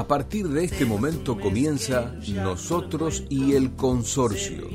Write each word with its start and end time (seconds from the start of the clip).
A 0.00 0.08
partir 0.08 0.48
de 0.48 0.64
este 0.64 0.86
momento 0.86 1.38
comienza 1.38 2.14
Nosotros 2.26 3.22
y 3.28 3.52
el 3.52 3.76
Consorcio. 3.76 4.66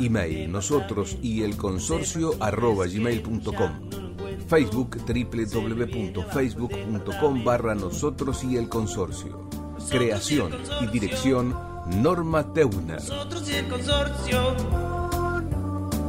Email 0.00 0.50
nosotros 0.50 1.18
y 1.20 1.42
el 1.42 1.58
consorcio 1.58 2.32
arroba 2.40 2.86
gmail.com. 2.86 3.90
Facebook 4.48 4.96
www.facebook.com 5.06 7.44
barra 7.44 7.74
nosotros 7.74 8.42
y 8.42 8.56
el 8.56 8.70
consorcio. 8.70 9.50
Creación 9.90 10.54
y 10.80 10.86
dirección 10.86 11.54
Norma 12.02 12.50
Teuner. 12.54 12.96
Nosotros 12.96 13.50
y 13.50 13.56
el 13.56 13.68
consorcio. 13.68 14.54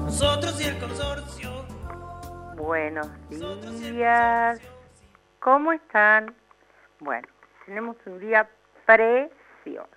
Nosotros 0.05 0.61
y 0.61 0.63
el 0.63 0.79
consorcio. 0.79 1.51
Buenos 2.55 3.09
días. 3.81 4.61
¿Cómo 5.41 5.73
están? 5.73 6.33
Bueno, 7.02 7.27
tenemos 7.66 7.97
un 8.05 8.19
día 8.19 8.49
precioso. 8.95 9.90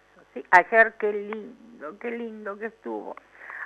Ayer 0.50 0.94
qué 0.98 1.12
lindo, 1.12 1.98
qué 1.98 2.10
lindo 2.10 2.58
que 2.58 2.66
estuvo. 2.66 3.16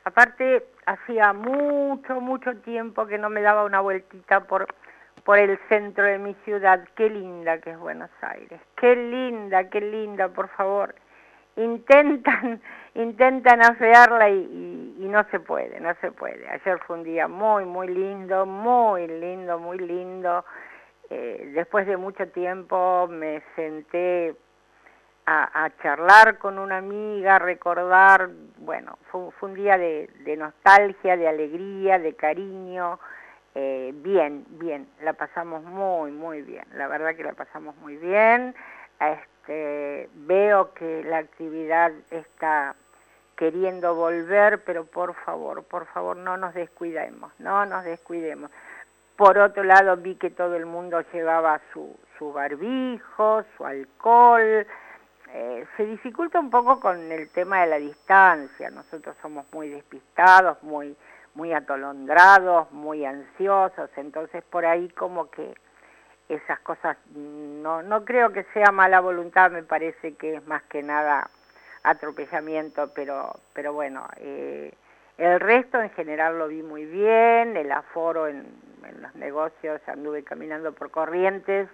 Aparte, 0.04 0.64
hacía 0.86 1.32
mucho, 1.32 2.20
mucho 2.20 2.56
tiempo 2.58 3.06
que 3.06 3.18
no 3.18 3.28
me 3.28 3.42
daba 3.42 3.64
una 3.64 3.80
vueltita 3.80 4.40
por, 4.40 4.66
por 5.24 5.38
el 5.38 5.58
centro 5.68 6.04
de 6.04 6.18
mi 6.18 6.34
ciudad. 6.44 6.86
Qué 6.94 7.10
linda 7.10 7.58
que 7.58 7.70
es 7.70 7.78
Buenos 7.78 8.10
Aires. 8.22 8.60
Qué 8.76 8.96
linda, 8.96 9.68
qué 9.68 9.80
linda, 9.80 10.28
por 10.28 10.48
favor. 10.48 10.94
Intentan, 11.56 12.60
intentan 12.94 13.62
afearla 13.62 14.30
y, 14.30 14.96
y 14.98 15.08
no 15.08 15.24
se 15.30 15.40
puede, 15.40 15.80
no 15.80 15.94
se 16.00 16.12
puede. 16.12 16.48
Ayer 16.48 16.78
fue 16.86 16.96
un 16.96 17.04
día 17.04 17.28
muy, 17.28 17.64
muy 17.64 17.88
lindo, 17.88 18.46
muy 18.46 19.06
lindo, 19.06 19.58
muy 19.58 19.78
lindo. 19.78 20.44
Eh, 21.10 21.52
después 21.54 21.86
de 21.86 21.96
mucho 21.96 22.28
tiempo 22.28 23.08
me 23.08 23.42
senté 23.56 24.36
a, 25.30 25.70
charlar 25.82 26.38
con 26.38 26.58
una 26.58 26.78
amiga, 26.78 27.38
recordar, 27.38 28.30
bueno, 28.58 28.98
fue, 29.10 29.28
un 29.42 29.54
día 29.54 29.76
de, 29.76 30.36
nostalgia, 30.38 31.18
de 31.18 31.28
alegría, 31.28 31.98
de 31.98 32.14
cariño, 32.14 32.98
eh, 33.54 33.92
bien, 33.96 34.46
bien, 34.48 34.88
la 35.02 35.12
pasamos 35.12 35.62
muy, 35.64 36.12
muy 36.12 36.40
bien, 36.40 36.64
la 36.72 36.88
verdad 36.88 37.14
que 37.14 37.24
la 37.24 37.34
pasamos 37.34 37.76
muy 37.76 37.96
bien, 37.96 38.54
este, 39.00 40.08
veo 40.14 40.72
que 40.72 41.04
la 41.04 41.18
actividad 41.18 41.92
está 42.10 42.74
queriendo 43.36 43.94
volver, 43.94 44.64
pero 44.64 44.86
por 44.86 45.14
favor, 45.14 45.62
por 45.64 45.86
favor, 45.86 46.16
no 46.16 46.38
nos 46.38 46.54
descuidemos, 46.54 47.32
no 47.38 47.66
nos 47.66 47.84
descuidemos. 47.84 48.50
Por 49.16 49.36
otro 49.36 49.62
lado, 49.62 49.96
vi 49.96 50.14
que 50.14 50.30
todo 50.30 50.56
el 50.56 50.64
mundo 50.64 51.02
llevaba 51.12 51.60
su, 51.72 51.98
su 52.18 52.32
barbijo, 52.32 53.44
su 53.56 53.66
alcohol. 53.66 54.66
Eh, 55.34 55.66
se 55.76 55.84
dificulta 55.84 56.40
un 56.40 56.50
poco 56.50 56.80
con 56.80 57.12
el 57.12 57.28
tema 57.30 57.60
de 57.60 57.66
la 57.66 57.78
distancia. 57.78 58.70
Nosotros 58.70 59.16
somos 59.20 59.46
muy 59.52 59.68
despistados, 59.68 60.62
muy, 60.62 60.96
muy 61.34 61.52
atolondrados, 61.52 62.70
muy 62.72 63.04
ansiosos. 63.04 63.90
Entonces, 63.96 64.42
por 64.44 64.64
ahí 64.64 64.88
como 64.90 65.30
que 65.30 65.54
esas 66.28 66.58
cosas 66.60 66.96
no, 67.14 67.82
no 67.82 68.04
creo 68.04 68.32
que 68.32 68.44
sea 68.54 68.70
mala 68.72 69.00
voluntad, 69.00 69.50
me 69.50 69.62
parece 69.62 70.14
que 70.14 70.36
es 70.36 70.46
más 70.46 70.62
que 70.64 70.82
nada 70.82 71.30
atropellamiento, 71.82 72.92
pero, 72.94 73.34
pero 73.54 73.72
bueno, 73.72 74.06
eh, 74.16 74.72
el 75.16 75.40
resto 75.40 75.80
en 75.80 75.90
general 75.90 76.38
lo 76.38 76.48
vi 76.48 76.62
muy 76.62 76.84
bien, 76.84 77.56
el 77.56 77.72
aforo 77.72 78.28
en, 78.28 78.46
los 79.00 79.14
negocios, 79.16 79.80
anduve 79.86 80.22
caminando 80.22 80.72
por 80.72 80.90
corrientes 80.90 81.68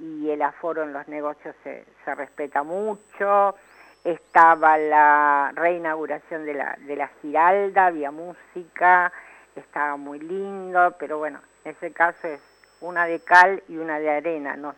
y 0.00 0.30
el 0.30 0.40
aforo 0.42 0.82
en 0.82 0.92
los 0.92 1.06
negocios 1.08 1.54
se, 1.62 1.84
se 2.04 2.14
respeta 2.14 2.62
mucho. 2.62 3.54
Estaba 4.02 4.78
la 4.78 5.52
reinauguración 5.54 6.46
de 6.46 6.54
la, 6.54 6.76
de 6.86 6.96
la 6.96 7.08
Giralda, 7.20 7.86
había 7.86 8.10
música, 8.10 9.12
estaba 9.54 9.96
muy 9.96 10.18
lindo, 10.18 10.96
pero 10.98 11.18
bueno, 11.18 11.40
en 11.64 11.72
ese 11.72 11.92
caso 11.92 12.26
es 12.26 12.40
una 12.80 13.04
de 13.04 13.20
cal 13.20 13.62
y 13.68 13.76
una 13.76 13.98
de 13.98 14.10
arena. 14.10 14.56
Nos, 14.56 14.74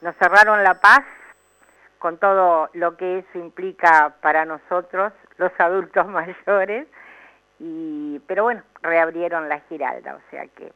nos 0.00 0.14
cerraron 0.16 0.62
La 0.62 0.80
Paz 0.80 1.04
con 1.98 2.18
todo 2.18 2.70
lo 2.72 2.96
que 2.96 3.18
eso 3.18 3.38
implica 3.38 4.14
para 4.22 4.44
nosotros, 4.44 5.12
los 5.36 5.52
adultos 5.58 6.06
mayores, 6.08 6.86
y, 7.58 8.20
pero 8.20 8.44
bueno, 8.44 8.62
reabrieron 8.82 9.48
la 9.48 9.60
Giralda, 9.68 10.14
o 10.14 10.30
sea 10.30 10.46
que 10.46 10.72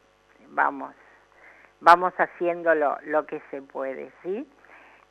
vamos, 0.48 0.94
vamos 1.80 2.12
haciendo 2.18 2.74
lo, 2.74 2.98
lo 3.04 3.26
que 3.26 3.42
se 3.50 3.62
puede, 3.62 4.10
¿sí? 4.22 4.48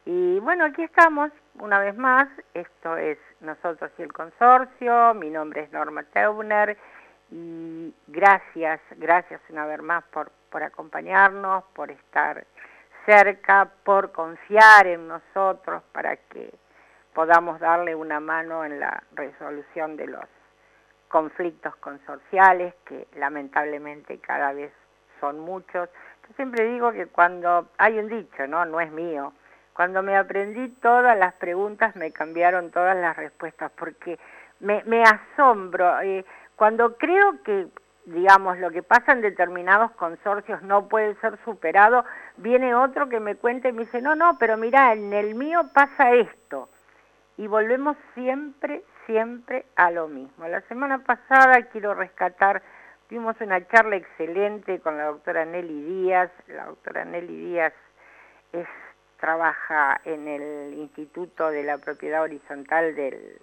Y 0.06 0.40
bueno, 0.40 0.66
aquí 0.66 0.84
estamos 0.84 1.32
una 1.60 1.80
vez 1.80 1.96
más, 1.96 2.28
esto 2.54 2.98
es 2.98 3.18
Nosotros 3.40 3.92
y 3.98 4.02
el 4.02 4.12
Consorcio, 4.12 5.14
mi 5.14 5.30
nombre 5.30 5.62
es 5.62 5.72
Norma 5.72 6.04
Teuner 6.04 6.78
y 7.32 7.94
gracias, 8.08 8.82
gracias 8.98 9.40
una 9.50 9.66
vez 9.66 9.82
más 9.82 10.04
por, 10.06 10.32
por 10.50 10.62
acompañarnos, 10.62 11.64
por 11.74 11.90
estar 11.90 12.46
cerca, 13.06 13.72
por 13.84 14.12
confiar 14.12 14.88
en 14.88 15.08
nosotros 15.08 15.84
para 15.94 16.18
que 16.18 16.54
podamos 17.14 17.60
darle 17.60 17.96
una 17.96 18.20
mano 18.20 18.66
en 18.66 18.80
la 18.80 19.04
resolución 19.14 19.96
de 19.96 20.08
los 20.08 20.26
conflictos 21.08 21.76
consorciales, 21.78 22.74
que 22.86 23.08
lamentablemente 23.16 24.20
cada 24.20 24.52
vez 24.52 24.74
son 25.20 25.40
muchos. 25.40 25.90
Siempre 26.36 26.66
digo 26.66 26.92
que 26.92 27.08
cuando, 27.08 27.70
hay 27.78 28.00
un 28.00 28.08
dicho, 28.08 28.48
¿no? 28.48 28.66
No 28.66 28.80
es 28.80 28.92
mío, 28.92 29.34
cuando 29.74 30.04
me 30.04 30.16
aprendí 30.16 30.70
todas 30.70 31.18
las 31.18 31.34
preguntas 31.34 31.96
me 31.96 32.12
cambiaron 32.12 32.72
todas 32.72 32.96
las 32.96 33.16
respuestas, 33.18 33.72
porque 33.72 34.20
me, 34.60 34.84
me 34.86 35.04
asombro. 35.04 36.00
Eh, 36.02 36.24
cuando 36.56 36.96
creo 36.98 37.42
que, 37.44 37.68
digamos, 38.06 38.60
lo 38.60 38.70
que 38.70 38.84
pasa 38.84 39.14
en 39.14 39.22
determinados 39.22 39.92
consorcios 39.92 40.62
no 40.62 40.88
puede 40.88 41.16
ser 41.16 41.40
superado, 41.44 42.06
viene 42.38 42.76
otro 42.76 43.10
que 43.10 43.20
me 43.20 43.36
cuenta 43.36 43.68
y 43.68 43.74
me 43.74 43.86
dice, 43.86 44.02
no, 44.02 44.16
no, 44.16 44.38
pero 44.38 44.58
mira, 44.58 44.94
en 44.94 45.12
el 45.12 45.34
mío 45.36 45.70
pasa 45.74 46.14
esto. 46.14 46.70
Y 47.38 47.48
volvemos 47.48 47.98
siempre, 48.14 48.84
siempre 49.08 49.66
a 49.76 49.90
lo 49.90 50.08
mismo. 50.08 50.48
La 50.48 50.62
semana 50.62 51.00
pasada 51.00 51.64
quiero 51.64 51.96
rescatar, 51.96 52.62
tuvimos 53.14 53.40
una 53.42 53.64
charla 53.68 53.98
excelente 53.98 54.80
con 54.80 54.98
la 54.98 55.04
doctora 55.04 55.46
Nelly 55.46 55.84
Díaz. 55.84 56.32
La 56.48 56.66
doctora 56.66 57.06
Nelly 57.06 57.46
Díaz 57.46 57.72
es, 58.52 58.66
trabaja 59.20 60.02
en 60.04 60.28
el 60.28 60.74
Instituto 60.74 61.52
de 61.52 61.62
la 61.62 61.78
Propiedad 61.78 62.24
Horizontal 62.24 62.96
del 62.96 63.40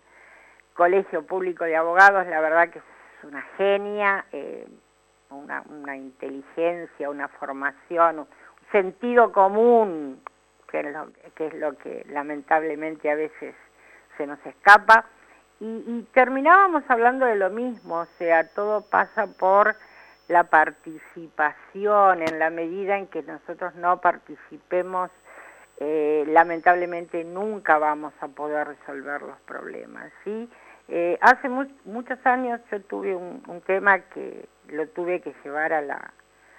Colegio 0.74 1.24
Público 1.24 1.62
de 1.62 1.76
Abogados. 1.76 2.26
La 2.26 2.40
verdad 2.40 2.70
que 2.70 2.80
es 2.80 2.84
una 3.22 3.42
genia, 3.56 4.24
eh, 4.32 4.66
una, 5.30 5.62
una 5.68 5.96
inteligencia, 5.96 7.08
una 7.08 7.28
formación, 7.28 8.18
un 8.18 8.28
sentido 8.72 9.30
común, 9.30 10.20
que 10.68 10.80
es, 10.80 10.92
lo, 10.92 11.12
que 11.36 11.46
es 11.46 11.54
lo 11.54 11.78
que 11.78 12.04
lamentablemente 12.08 13.08
a 13.08 13.14
veces 13.14 13.54
se 14.16 14.26
nos 14.26 14.44
escapa 14.44 15.04
y, 15.60 16.02
terminábamos 16.14 16.82
hablando 16.88 17.26
de 17.26 17.36
lo 17.36 17.50
mismo, 17.50 18.00
o 18.00 18.06
sea, 18.18 18.48
todo 18.48 18.80
pasa 18.80 19.26
por 19.26 19.76
la 20.28 20.44
participación, 20.44 22.22
en 22.22 22.38
la 22.38 22.48
medida 22.50 22.96
en 22.96 23.06
que 23.08 23.22
nosotros 23.22 23.74
no 23.74 24.00
participemos, 24.00 25.10
eh, 25.78 26.24
lamentablemente 26.28 27.24
nunca 27.24 27.78
vamos 27.78 28.14
a 28.20 28.28
poder 28.28 28.68
resolver 28.68 29.20
los 29.22 29.38
problemas, 29.40 30.10
¿sí? 30.24 30.48
Eh, 30.88 31.18
hace 31.20 31.48
muchos 31.48 32.18
años 32.24 32.60
yo 32.70 32.80
tuve 32.82 33.14
un, 33.14 33.62
tema 33.66 34.00
que 34.00 34.48
lo 34.68 34.88
tuve 34.88 35.20
que 35.20 35.34
llevar 35.44 35.72
a 35.72 35.82
la, 35.82 36.12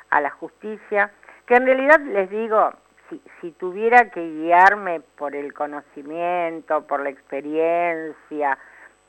a 0.10 0.22
la 0.22 0.30
justicia, 0.30 1.12
que 1.48 1.56
en 1.56 1.66
realidad 1.66 2.00
les 2.02 2.30
digo, 2.30 2.72
si, 3.10 3.22
si 3.42 3.52
tuviera 3.52 4.10
que 4.12 4.22
guiarme 4.22 5.02
por 5.18 5.36
el 5.36 5.54
conocimiento, 5.54 6.86
por 6.88 7.02
la 7.02 7.10
experiencia, 7.10 8.58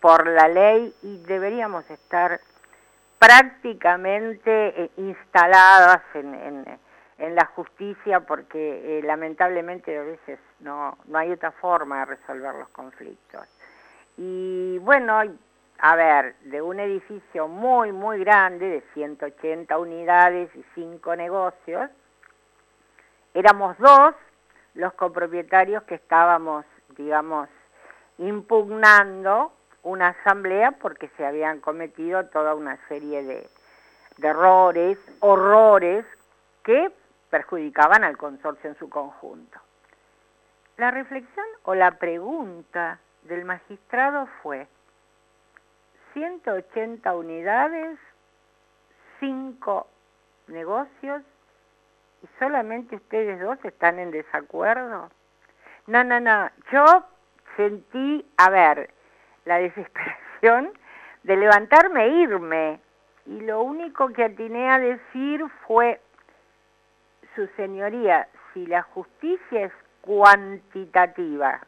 por 0.02 0.26
la 0.26 0.48
ley 0.48 0.92
y 1.02 1.18
deberíamos 1.18 1.88
estar 1.88 2.40
prácticamente 3.20 4.82
eh, 4.82 4.90
instaladas 4.96 6.02
en, 6.14 6.66
la 7.36 7.46
justicia 7.54 8.18
porque 8.18 8.98
eh, 8.98 9.02
lamentablemente 9.04 9.96
a 9.96 10.02
veces 10.02 10.40
no, 10.58 10.98
no 11.04 11.18
hay 11.18 11.30
otra 11.30 11.52
forma 11.52 12.00
de 12.00 12.16
resolver 12.16 12.52
los 12.56 12.68
conflictos. 12.70 13.46
Y 14.16 14.78
bueno, 14.78 15.20
a 15.78 15.96
ver, 15.96 16.34
de 16.40 16.60
un 16.60 16.80
edificio 16.80 17.46
muy, 17.46 17.92
muy 17.92 18.18
grande, 18.18 18.68
de 18.68 18.84
180 18.94 19.78
unidades 19.78 20.50
y 20.56 20.64
5 20.74 21.14
negocios, 21.14 21.90
éramos 23.34 23.78
dos 23.78 24.16
los 24.74 24.92
copropietarios 24.94 25.84
que 25.84 25.94
estábamos, 25.94 26.64
digamos, 26.96 27.48
impugnando 28.18 29.52
una 29.82 30.08
asamblea 30.08 30.72
porque 30.72 31.08
se 31.16 31.26
habían 31.26 31.60
cometido 31.60 32.26
toda 32.26 32.54
una 32.54 32.78
serie 32.88 33.22
de, 33.22 33.48
errores, 34.22 34.98
horrores 35.20 36.04
que 36.62 36.92
perjudicaban 37.30 38.04
al 38.04 38.16
consorcio 38.16 38.70
en 38.70 38.76
su 38.76 38.88
conjunto. 38.88 39.58
la 40.76 40.90
reflexión 40.90 41.46
o 41.64 41.74
la 41.74 41.92
pregunta 41.98 42.98
del 43.22 43.44
magistrado 43.44 44.28
fue 44.42 44.66
180 46.12 47.14
unidades, 47.14 47.98
5 49.20 49.86
negocios 50.48 51.22
y 52.22 52.28
solamente 52.38 52.96
ustedes 52.96 53.40
dos 53.40 53.58
están 53.64 53.98
en 53.98 54.10
desacuerdo. 54.10 55.10
No, 55.86 56.04
no, 56.04 56.20
no, 56.20 56.50
yo 56.70 56.84
sentí, 57.56 58.24
a 58.36 58.50
ver, 58.50 58.90
la 59.44 59.58
desesperación 59.58 60.72
de 61.22 61.36
levantarme 61.36 62.04
e 62.04 62.08
irme. 62.22 62.80
Y 63.26 63.40
lo 63.40 63.62
único 63.62 64.08
que 64.12 64.24
atiné 64.24 64.70
a 64.70 64.78
decir 64.78 65.44
fue, 65.66 66.00
su 67.34 67.46
señoría, 67.56 68.28
si 68.52 68.66
la 68.66 68.82
justicia 68.82 69.66
es 69.66 69.72
cuantitativa 70.00 71.60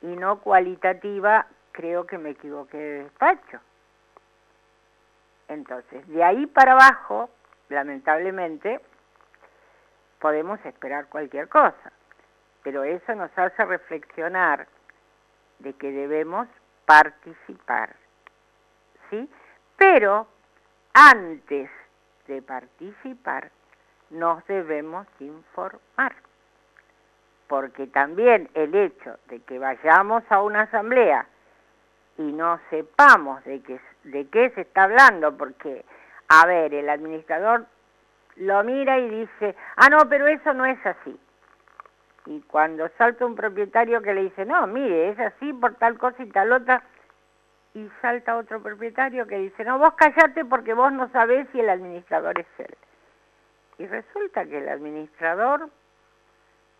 y 0.00 0.06
no 0.06 0.40
cualitativa, 0.40 1.46
creo 1.72 2.06
que 2.06 2.18
me 2.18 2.30
equivoqué 2.30 2.78
de 2.78 3.02
despacho. 3.04 3.60
Entonces, 5.48 6.06
de 6.08 6.24
ahí 6.24 6.46
para 6.46 6.72
abajo, 6.72 7.30
lamentablemente, 7.68 8.80
podemos 10.18 10.64
esperar 10.64 11.06
cualquier 11.08 11.48
cosa, 11.48 11.92
pero 12.62 12.84
eso 12.84 13.14
nos 13.14 13.30
hace 13.36 13.64
reflexionar 13.64 14.66
de 15.58 15.72
que 15.74 15.90
debemos 15.90 16.48
participar, 16.86 17.94
¿sí? 19.10 19.28
Pero 19.76 20.26
antes 20.94 21.70
de 22.26 22.42
participar, 22.42 23.50
nos 24.10 24.44
debemos 24.46 25.06
informar, 25.20 26.14
porque 27.46 27.86
también 27.86 28.48
el 28.54 28.74
hecho 28.74 29.18
de 29.28 29.40
que 29.40 29.58
vayamos 29.58 30.22
a 30.30 30.42
una 30.42 30.62
asamblea 30.62 31.26
y 32.16 32.32
no 32.32 32.58
sepamos 32.70 33.44
de 33.44 33.62
qué, 33.62 33.80
de 34.04 34.28
qué 34.28 34.50
se 34.50 34.62
está 34.62 34.84
hablando, 34.84 35.36
porque, 35.36 35.84
a 36.28 36.46
ver, 36.46 36.74
el 36.74 36.88
administrador 36.88 37.66
lo 38.36 38.62
mira 38.64 38.98
y 38.98 39.08
dice, 39.08 39.54
ah, 39.76 39.88
no, 39.88 40.08
pero 40.08 40.26
eso 40.26 40.52
no 40.52 40.66
es 40.66 40.84
así. 40.84 41.18
Y 42.28 42.42
cuando 42.42 42.90
salta 42.98 43.24
un 43.24 43.34
propietario 43.34 44.02
que 44.02 44.12
le 44.12 44.24
dice, 44.24 44.44
no, 44.44 44.66
mire, 44.66 45.08
es 45.08 45.18
así 45.18 45.50
por 45.54 45.76
tal 45.76 45.96
cosa 45.96 46.22
y 46.22 46.28
tal 46.28 46.52
otra, 46.52 46.82
y 47.72 47.88
salta 48.02 48.36
otro 48.36 48.62
propietario 48.62 49.26
que 49.26 49.38
dice, 49.38 49.64
no, 49.64 49.78
vos 49.78 49.94
callate 49.94 50.44
porque 50.44 50.74
vos 50.74 50.92
no 50.92 51.08
sabés 51.08 51.48
si 51.52 51.60
el 51.60 51.70
administrador 51.70 52.38
es 52.38 52.46
él. 52.58 52.76
Y 53.78 53.86
resulta 53.86 54.44
que 54.44 54.58
el 54.58 54.68
administrador 54.68 55.70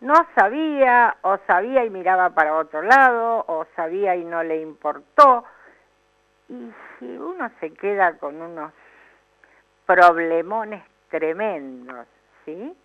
no 0.01 0.13
sabía, 0.35 1.17
o 1.23 1.39
sabía 1.47 1.83
y 1.83 1.89
miraba 1.89 2.29
para 2.29 2.53
otro 2.53 2.83
lado, 2.83 3.43
o 3.47 3.65
sabía 3.75 4.15
y 4.15 4.25
no 4.25 4.43
le 4.43 4.61
importó. 4.61 5.45
Y 6.47 6.71
si 6.99 7.05
uno 7.17 7.49
se 7.59 7.73
queda 7.73 8.19
con 8.19 8.39
unos 8.39 8.71
problemones 9.87 10.83
tremendos, 11.09 12.05
¿sí? 12.45 12.77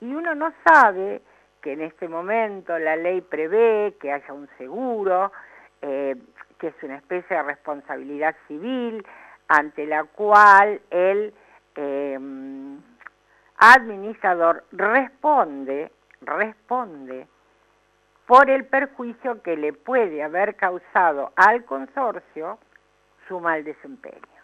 Y 0.00 0.14
uno 0.14 0.34
no 0.34 0.52
sabe 0.62 1.22
que 1.62 1.72
en 1.72 1.82
este 1.82 2.08
momento 2.08 2.78
la 2.78 2.96
ley 2.96 3.20
prevé 3.20 3.96
que 4.00 4.12
haya 4.12 4.32
un 4.32 4.48
seguro, 4.58 5.32
eh, 5.82 6.16
que 6.58 6.68
es 6.68 6.82
una 6.82 6.96
especie 6.96 7.36
de 7.36 7.42
responsabilidad 7.42 8.36
civil 8.46 9.06
ante 9.48 9.86
la 9.86 10.04
cual 10.04 10.80
el 10.90 11.32
em, 11.74 12.80
administrador 13.56 14.64
responde, 14.72 15.90
responde 16.20 17.26
por 18.26 18.50
el 18.50 18.66
perjuicio 18.66 19.42
que 19.42 19.56
le 19.56 19.72
puede 19.72 20.22
haber 20.22 20.56
causado 20.56 21.32
al 21.36 21.64
consorcio 21.64 22.58
su 23.26 23.40
mal 23.40 23.64
desempeño. 23.64 24.38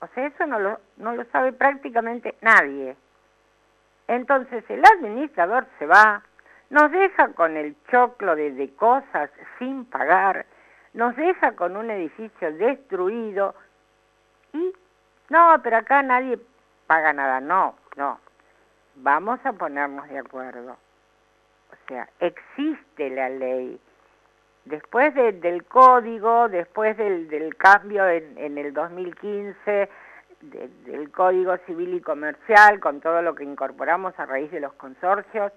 O 0.00 0.06
sea, 0.08 0.26
eso 0.26 0.46
no 0.46 0.58
lo, 0.58 0.80
no 0.96 1.14
lo 1.14 1.24
sabe 1.26 1.52
prácticamente 1.52 2.36
nadie. 2.40 2.96
Entonces 4.10 4.64
el 4.68 4.82
administrador 4.84 5.68
se 5.78 5.86
va, 5.86 6.24
nos 6.68 6.90
deja 6.90 7.28
con 7.28 7.56
el 7.56 7.76
choclo 7.92 8.34
de, 8.34 8.74
cosas 8.74 9.30
sin 9.56 9.84
pagar, 9.84 10.46
nos 10.94 11.14
deja 11.14 11.52
con 11.52 11.76
un 11.76 11.92
edificio 11.92 12.52
destruido 12.54 13.54
y 14.52 14.72
no, 15.28 15.54
pero 15.62 15.76
acá 15.76 16.02
nadie 16.02 16.40
paga 16.88 17.12
nada, 17.12 17.38
no, 17.40 17.76
no. 17.94 18.18
Vamos 18.96 19.38
a 19.44 19.52
ponernos 19.52 20.08
de 20.08 20.18
acuerdo. 20.18 20.72
O 20.72 21.76
sea, 21.86 22.08
existe 22.18 23.10
la 23.10 23.28
ley. 23.28 23.80
Después 24.64 25.14
del 25.14 25.64
código, 25.66 26.48
después 26.48 26.96
del, 26.96 27.28
del 27.28 27.56
cambio 27.56 28.08
en, 28.08 28.36
en 28.36 28.58
el 28.58 28.74
2015, 28.74 29.88
del 30.40 31.10
Código 31.10 31.56
Civil 31.66 31.94
y 31.94 32.00
Comercial, 32.00 32.80
con 32.80 33.00
todo 33.00 33.22
lo 33.22 33.34
que 33.34 33.44
incorporamos 33.44 34.18
a 34.18 34.26
raíz 34.26 34.50
de 34.50 34.60
los 34.60 34.72
consorcios. 34.74 35.52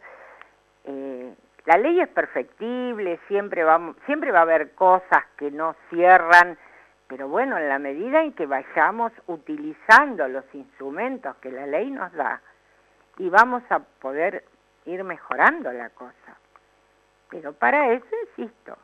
Eh, 0.85 1.33
la 1.65 1.77
ley 1.77 2.01
es 2.01 2.09
perfectible, 2.09 3.19
siempre, 3.27 3.63
vamos, 3.63 3.95
siempre 4.06 4.31
va 4.31 4.39
a 4.39 4.44
haber 4.44 4.75
cosas 4.75 5.24
que 5.38 5.50
no 5.50 5.75
cierran, 5.89 6.57
pero 7.07 7.30
bueno, 7.30 7.57
en 7.57 7.69
la 7.69 7.80
medida 7.80 8.21
en 8.21 8.33
que 8.33 8.45
vayamos 8.45 9.13
utilizando 9.27 10.27
los 10.27 10.44
instrumentos 10.53 11.36
que 11.38 11.51
la 11.51 11.65
ley 11.65 11.89
nos 11.89 12.12
da, 12.13 12.41
y 13.18 13.29
vamos 13.29 13.63
a 13.69 13.79
poder 13.79 14.44
ir 14.86 15.03
mejorando 15.03 15.71
la 15.71 15.89
cosa. 15.91 16.38
Pero 17.29 17.53
para 17.53 17.94
eso, 17.94 18.07
insisto, 18.38 18.77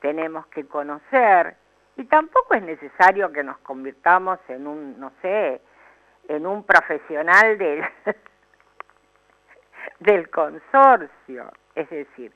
tenemos 0.00 0.46
que 0.48 0.66
conocer 0.66 1.56
y 1.96 2.04
tampoco 2.04 2.54
es 2.54 2.62
necesario 2.62 3.32
que 3.32 3.42
nos 3.42 3.58
convirtamos 3.58 4.38
en 4.48 4.66
un, 4.66 5.00
no 5.00 5.12
sé, 5.22 5.60
en 6.28 6.46
un 6.46 6.64
profesional 6.64 7.56
del, 7.56 7.82
del 10.00 10.28
consorcio. 10.28 11.50
Es 11.74 11.88
decir, 11.88 12.32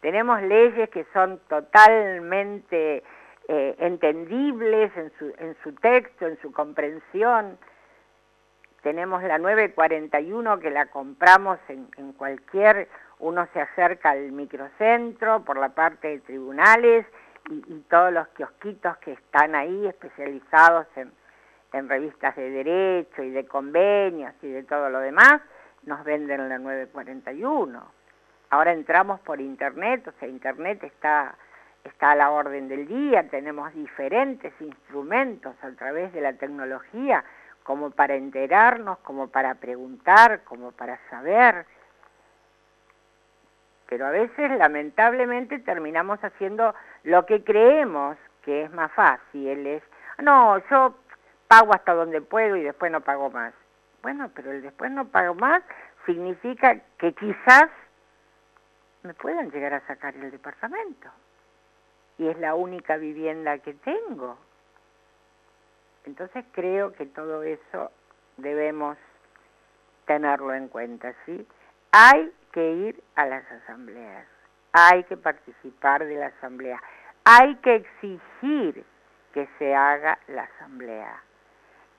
tenemos 0.00 0.42
leyes 0.42 0.90
que 0.90 1.06
son 1.12 1.40
totalmente 1.48 3.02
eh, 3.48 3.74
entendibles 3.78 4.94
en 4.96 5.10
su, 5.18 5.32
en 5.38 5.56
su 5.62 5.72
texto, 5.74 6.26
en 6.26 6.38
su 6.42 6.52
comprensión. 6.52 7.58
Tenemos 8.82 9.22
la 9.22 9.38
941 9.38 10.60
que 10.60 10.70
la 10.70 10.86
compramos 10.86 11.58
en, 11.68 11.88
en 11.96 12.12
cualquier, 12.12 12.88
uno 13.20 13.48
se 13.52 13.60
acerca 13.60 14.10
al 14.10 14.32
microcentro 14.32 15.44
por 15.44 15.58
la 15.58 15.70
parte 15.70 16.08
de 16.08 16.20
tribunales 16.20 17.06
y, 17.50 17.84
todos 17.88 18.12
los 18.12 18.28
kiosquitos 18.28 18.96
que 18.98 19.12
están 19.12 19.54
ahí 19.54 19.86
especializados 19.86 20.86
en, 20.96 21.12
en 21.72 21.88
revistas 21.88 22.36
de 22.36 22.50
derecho 22.50 23.22
y 23.22 23.30
de 23.30 23.46
convenios 23.46 24.34
y 24.42 24.48
de 24.48 24.62
todo 24.64 24.90
lo 24.90 25.00
demás, 25.00 25.40
nos 25.84 26.04
venden 26.04 26.48
la 26.48 26.58
941. 26.58 27.98
Ahora 28.50 28.72
entramos 28.72 29.20
por 29.20 29.40
internet, 29.40 30.06
o 30.08 30.12
sea, 30.18 30.28
internet 30.28 30.82
está, 30.82 31.34
está 31.84 32.12
a 32.12 32.16
la 32.16 32.30
orden 32.30 32.68
del 32.68 32.86
día, 32.86 33.28
tenemos 33.28 33.72
diferentes 33.74 34.52
instrumentos 34.60 35.54
a 35.62 35.70
través 35.72 36.12
de 36.12 36.20
la 36.20 36.32
tecnología 36.32 37.24
como 37.62 37.90
para 37.90 38.14
enterarnos, 38.14 38.98
como 39.00 39.28
para 39.28 39.54
preguntar, 39.56 40.42
como 40.44 40.72
para 40.72 40.98
saber. 41.10 41.66
Pero 43.88 44.06
a 44.06 44.10
veces 44.10 44.50
lamentablemente 44.58 45.58
terminamos 45.60 46.22
haciendo 46.22 46.74
lo 47.04 47.24
que 47.26 47.42
creemos 47.42 48.16
que 48.42 48.64
es 48.64 48.72
más 48.72 48.92
fácil 48.92 49.66
es, 49.66 49.82
no, 50.18 50.58
yo 50.70 50.94
pago 51.48 51.74
hasta 51.74 51.94
donde 51.94 52.20
puedo 52.20 52.56
y 52.56 52.62
después 52.62 52.92
no 52.92 53.00
pago 53.00 53.30
más. 53.30 53.54
Bueno, 54.02 54.30
pero 54.34 54.52
el 54.52 54.62
después 54.62 54.90
no 54.90 55.08
pago 55.08 55.34
más 55.34 55.62
significa 56.06 56.80
que 56.98 57.12
quizás 57.14 57.68
me 59.02 59.14
puedan 59.14 59.50
llegar 59.50 59.74
a 59.74 59.86
sacar 59.86 60.14
el 60.14 60.30
departamento. 60.30 61.08
Y 62.18 62.28
es 62.28 62.38
la 62.38 62.54
única 62.54 62.96
vivienda 62.96 63.58
que 63.58 63.74
tengo. 63.74 64.38
Entonces 66.04 66.44
creo 66.52 66.92
que 66.92 67.06
todo 67.06 67.42
eso 67.42 67.90
debemos 68.36 68.96
tenerlo 70.06 70.54
en 70.54 70.68
cuenta, 70.68 71.14
¿sí? 71.26 71.46
Hay 71.92 72.32
que 72.52 72.72
ir 72.72 73.02
a 73.14 73.26
las 73.26 73.44
asambleas 73.50 74.26
hay 74.72 75.04
que 75.04 75.16
participar 75.16 76.04
de 76.04 76.16
la 76.16 76.26
asamblea, 76.26 76.80
hay 77.24 77.56
que 77.56 77.76
exigir 77.76 78.84
que 79.32 79.48
se 79.58 79.74
haga 79.74 80.18
la 80.28 80.42
asamblea. 80.42 81.22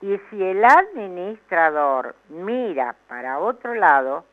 Y 0.01 0.17
si 0.29 0.43
el 0.43 0.63
administrador 0.63 2.15
mira 2.29 2.95
para 3.07 3.39
otro 3.39 3.73
lado, 3.75 4.25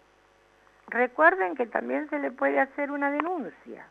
recuerden 0.88 1.56
que 1.56 1.66
también 1.66 2.08
se 2.08 2.18
le 2.18 2.30
puede 2.30 2.60
hacer 2.60 2.90
una 2.90 3.10
denuncia. 3.10 3.88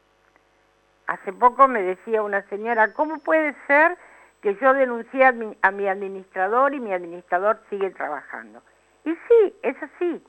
Hace 1.08 1.34
poco 1.34 1.68
me 1.68 1.82
decía 1.82 2.24
una 2.24 2.42
señora, 2.44 2.94
¿cómo 2.94 3.20
puede 3.20 3.56
ser 3.68 3.98
que 4.42 4.56
yo 4.56 4.74
denuncie 4.74 5.26
a 5.26 5.32
mi, 5.32 5.56
a 5.62 5.72
mi 5.72 5.88
administrador 5.88 6.74
y 6.74 6.80
mi 6.80 6.94
administrador 6.94 7.60
sigue 7.70 7.90
trabajando? 7.92 8.62
Y 9.04 9.12
sí, 9.12 9.56
es 9.62 9.76
así 9.84 10.24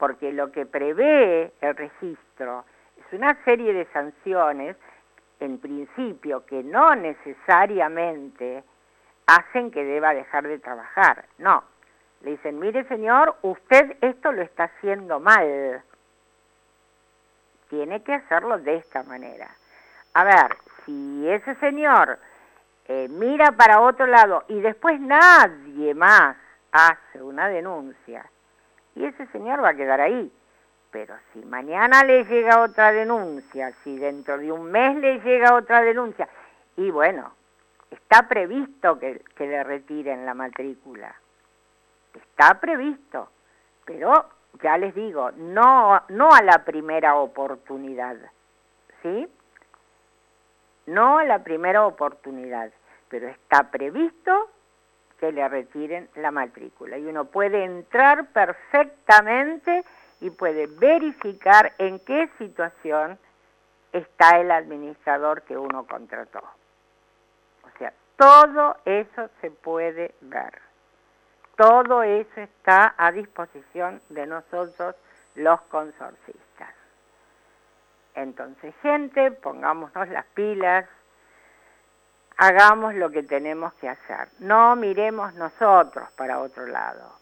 porque 0.00 0.32
lo 0.32 0.50
que 0.50 0.64
prevé 0.64 1.52
el 1.60 1.76
registro 1.76 2.64
es 2.96 3.12
una 3.12 3.34
serie 3.44 3.74
de 3.74 3.84
sanciones, 3.92 4.74
en 5.40 5.58
principio, 5.58 6.46
que 6.46 6.62
no 6.64 6.94
necesariamente 6.96 8.64
hacen 9.26 9.70
que 9.70 9.84
deba 9.84 10.14
dejar 10.14 10.48
de 10.48 10.58
trabajar. 10.58 11.26
No, 11.36 11.62
le 12.22 12.30
dicen, 12.30 12.58
mire 12.58 12.84
señor, 12.84 13.36
usted 13.42 13.98
esto 14.00 14.32
lo 14.32 14.40
está 14.40 14.64
haciendo 14.64 15.20
mal. 15.20 15.82
Tiene 17.68 18.02
que 18.02 18.14
hacerlo 18.14 18.58
de 18.58 18.76
esta 18.76 19.02
manera. 19.02 19.50
A 20.14 20.24
ver, 20.24 20.56
si 20.86 21.28
ese 21.28 21.56
señor 21.56 22.18
eh, 22.88 23.06
mira 23.10 23.52
para 23.52 23.82
otro 23.82 24.06
lado 24.06 24.44
y 24.48 24.60
después 24.60 24.98
nadie 24.98 25.92
más 25.92 26.38
hace 26.72 27.22
una 27.22 27.48
denuncia, 27.48 28.24
y 28.94 29.04
ese 29.04 29.26
señor 29.28 29.62
va 29.62 29.70
a 29.70 29.74
quedar 29.74 30.00
ahí. 30.00 30.32
Pero 30.90 31.14
si 31.32 31.40
mañana 31.44 32.02
le 32.02 32.24
llega 32.24 32.62
otra 32.62 32.90
denuncia, 32.90 33.72
si 33.84 33.96
dentro 33.96 34.38
de 34.38 34.50
un 34.50 34.70
mes 34.70 34.96
le 34.96 35.20
llega 35.20 35.54
otra 35.54 35.82
denuncia, 35.82 36.28
y 36.76 36.90
bueno, 36.90 37.32
está 37.90 38.26
previsto 38.28 38.98
que, 38.98 39.22
que 39.36 39.46
le 39.46 39.62
retiren 39.62 40.26
la 40.26 40.34
matrícula. 40.34 41.14
Está 42.14 42.60
previsto, 42.60 43.30
pero 43.84 44.26
ya 44.62 44.76
les 44.78 44.94
digo, 44.94 45.30
no, 45.32 46.02
no 46.08 46.32
a 46.32 46.42
la 46.42 46.64
primera 46.64 47.14
oportunidad, 47.16 48.16
¿sí? 49.02 49.28
No 50.86 51.18
a 51.18 51.24
la 51.24 51.44
primera 51.44 51.86
oportunidad, 51.86 52.72
pero 53.08 53.28
está 53.28 53.70
previsto 53.70 54.50
que 55.20 55.30
le 55.30 55.46
retiren 55.46 56.08
la 56.16 56.30
matrícula. 56.30 56.96
Y 56.96 57.04
uno 57.04 57.26
puede 57.26 57.62
entrar 57.62 58.26
perfectamente 58.32 59.84
y 60.20 60.30
puede 60.30 60.66
verificar 60.66 61.74
en 61.78 62.00
qué 62.00 62.28
situación 62.38 63.18
está 63.92 64.40
el 64.40 64.50
administrador 64.50 65.42
que 65.42 65.56
uno 65.56 65.86
contrató. 65.86 66.40
O 67.62 67.78
sea, 67.78 67.92
todo 68.16 68.76
eso 68.86 69.28
se 69.42 69.50
puede 69.50 70.14
ver. 70.22 70.58
Todo 71.56 72.02
eso 72.02 72.40
está 72.40 72.94
a 72.96 73.12
disposición 73.12 74.00
de 74.08 74.26
nosotros 74.26 74.96
los 75.34 75.60
consorcistas. 75.62 76.74
Entonces, 78.14 78.74
gente, 78.80 79.30
pongámonos 79.32 80.08
las 80.08 80.24
pilas, 80.34 80.86
hagamos 82.40 82.94
lo 82.94 83.10
que 83.10 83.22
tenemos 83.22 83.74
que 83.74 83.88
hacer. 83.88 84.28
No 84.38 84.74
miremos 84.74 85.34
nosotros 85.34 86.10
para 86.16 86.40
otro 86.40 86.66
lado. 86.66 87.12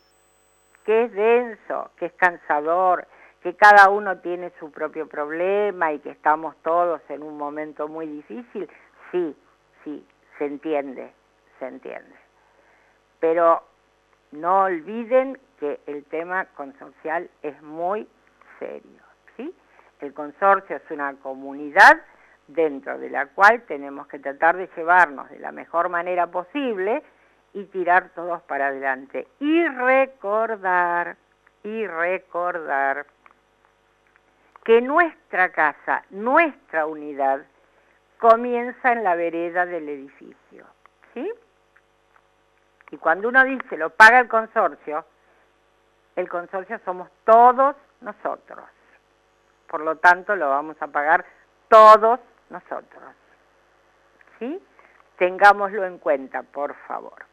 Que 0.84 1.04
es 1.04 1.12
denso, 1.12 1.90
que 1.96 2.06
es 2.06 2.12
cansador, 2.12 3.04
que 3.42 3.56
cada 3.56 3.90
uno 3.90 4.18
tiene 4.18 4.52
su 4.60 4.70
propio 4.70 5.08
problema 5.08 5.92
y 5.92 5.98
que 5.98 6.10
estamos 6.10 6.54
todos 6.62 7.00
en 7.08 7.24
un 7.24 7.36
momento 7.36 7.88
muy 7.88 8.06
difícil, 8.06 8.70
sí, 9.10 9.36
sí, 9.82 10.06
se 10.38 10.46
entiende, 10.46 11.12
se 11.58 11.66
entiende. 11.66 12.14
Pero 13.18 13.64
no 14.30 14.62
olviden 14.62 15.36
que 15.58 15.80
el 15.86 16.04
tema 16.04 16.44
consorcial 16.54 17.28
es 17.42 17.60
muy 17.60 18.08
serio, 18.60 19.02
¿sí? 19.36 19.52
El 19.98 20.14
consorcio 20.14 20.76
es 20.76 20.90
una 20.92 21.12
comunidad 21.14 22.00
dentro 22.48 22.98
de 22.98 23.10
la 23.10 23.26
cual 23.26 23.62
tenemos 23.62 24.06
que 24.08 24.18
tratar 24.18 24.56
de 24.56 24.68
llevarnos 24.76 25.28
de 25.30 25.38
la 25.38 25.52
mejor 25.52 25.88
manera 25.88 26.26
posible 26.26 27.02
y 27.52 27.64
tirar 27.66 28.10
todos 28.14 28.42
para 28.42 28.68
adelante. 28.68 29.28
Y 29.38 29.66
recordar, 29.68 31.16
y 31.62 31.86
recordar 31.86 33.06
que 34.64 34.80
nuestra 34.80 35.50
casa, 35.50 36.02
nuestra 36.10 36.86
unidad, 36.86 37.42
comienza 38.18 38.92
en 38.92 39.04
la 39.04 39.14
vereda 39.14 39.64
del 39.64 39.88
edificio. 39.88 40.66
¿Sí? 41.14 41.30
Y 42.90 42.96
cuando 42.96 43.28
uno 43.28 43.44
dice 43.44 43.76
lo 43.76 43.90
paga 43.90 44.20
el 44.20 44.28
consorcio, 44.28 45.04
el 46.16 46.28
consorcio 46.28 46.80
somos 46.84 47.08
todos 47.24 47.76
nosotros. 48.00 48.64
Por 49.68 49.80
lo 49.82 49.96
tanto, 49.96 50.34
lo 50.34 50.48
vamos 50.48 50.76
a 50.80 50.88
pagar 50.88 51.24
todos 51.68 52.18
nosotros. 52.50 53.14
¿Sí? 54.38 54.60
Tengámoslo 55.16 55.84
en 55.84 55.98
cuenta, 55.98 56.42
por 56.42 56.74
favor. 56.86 57.26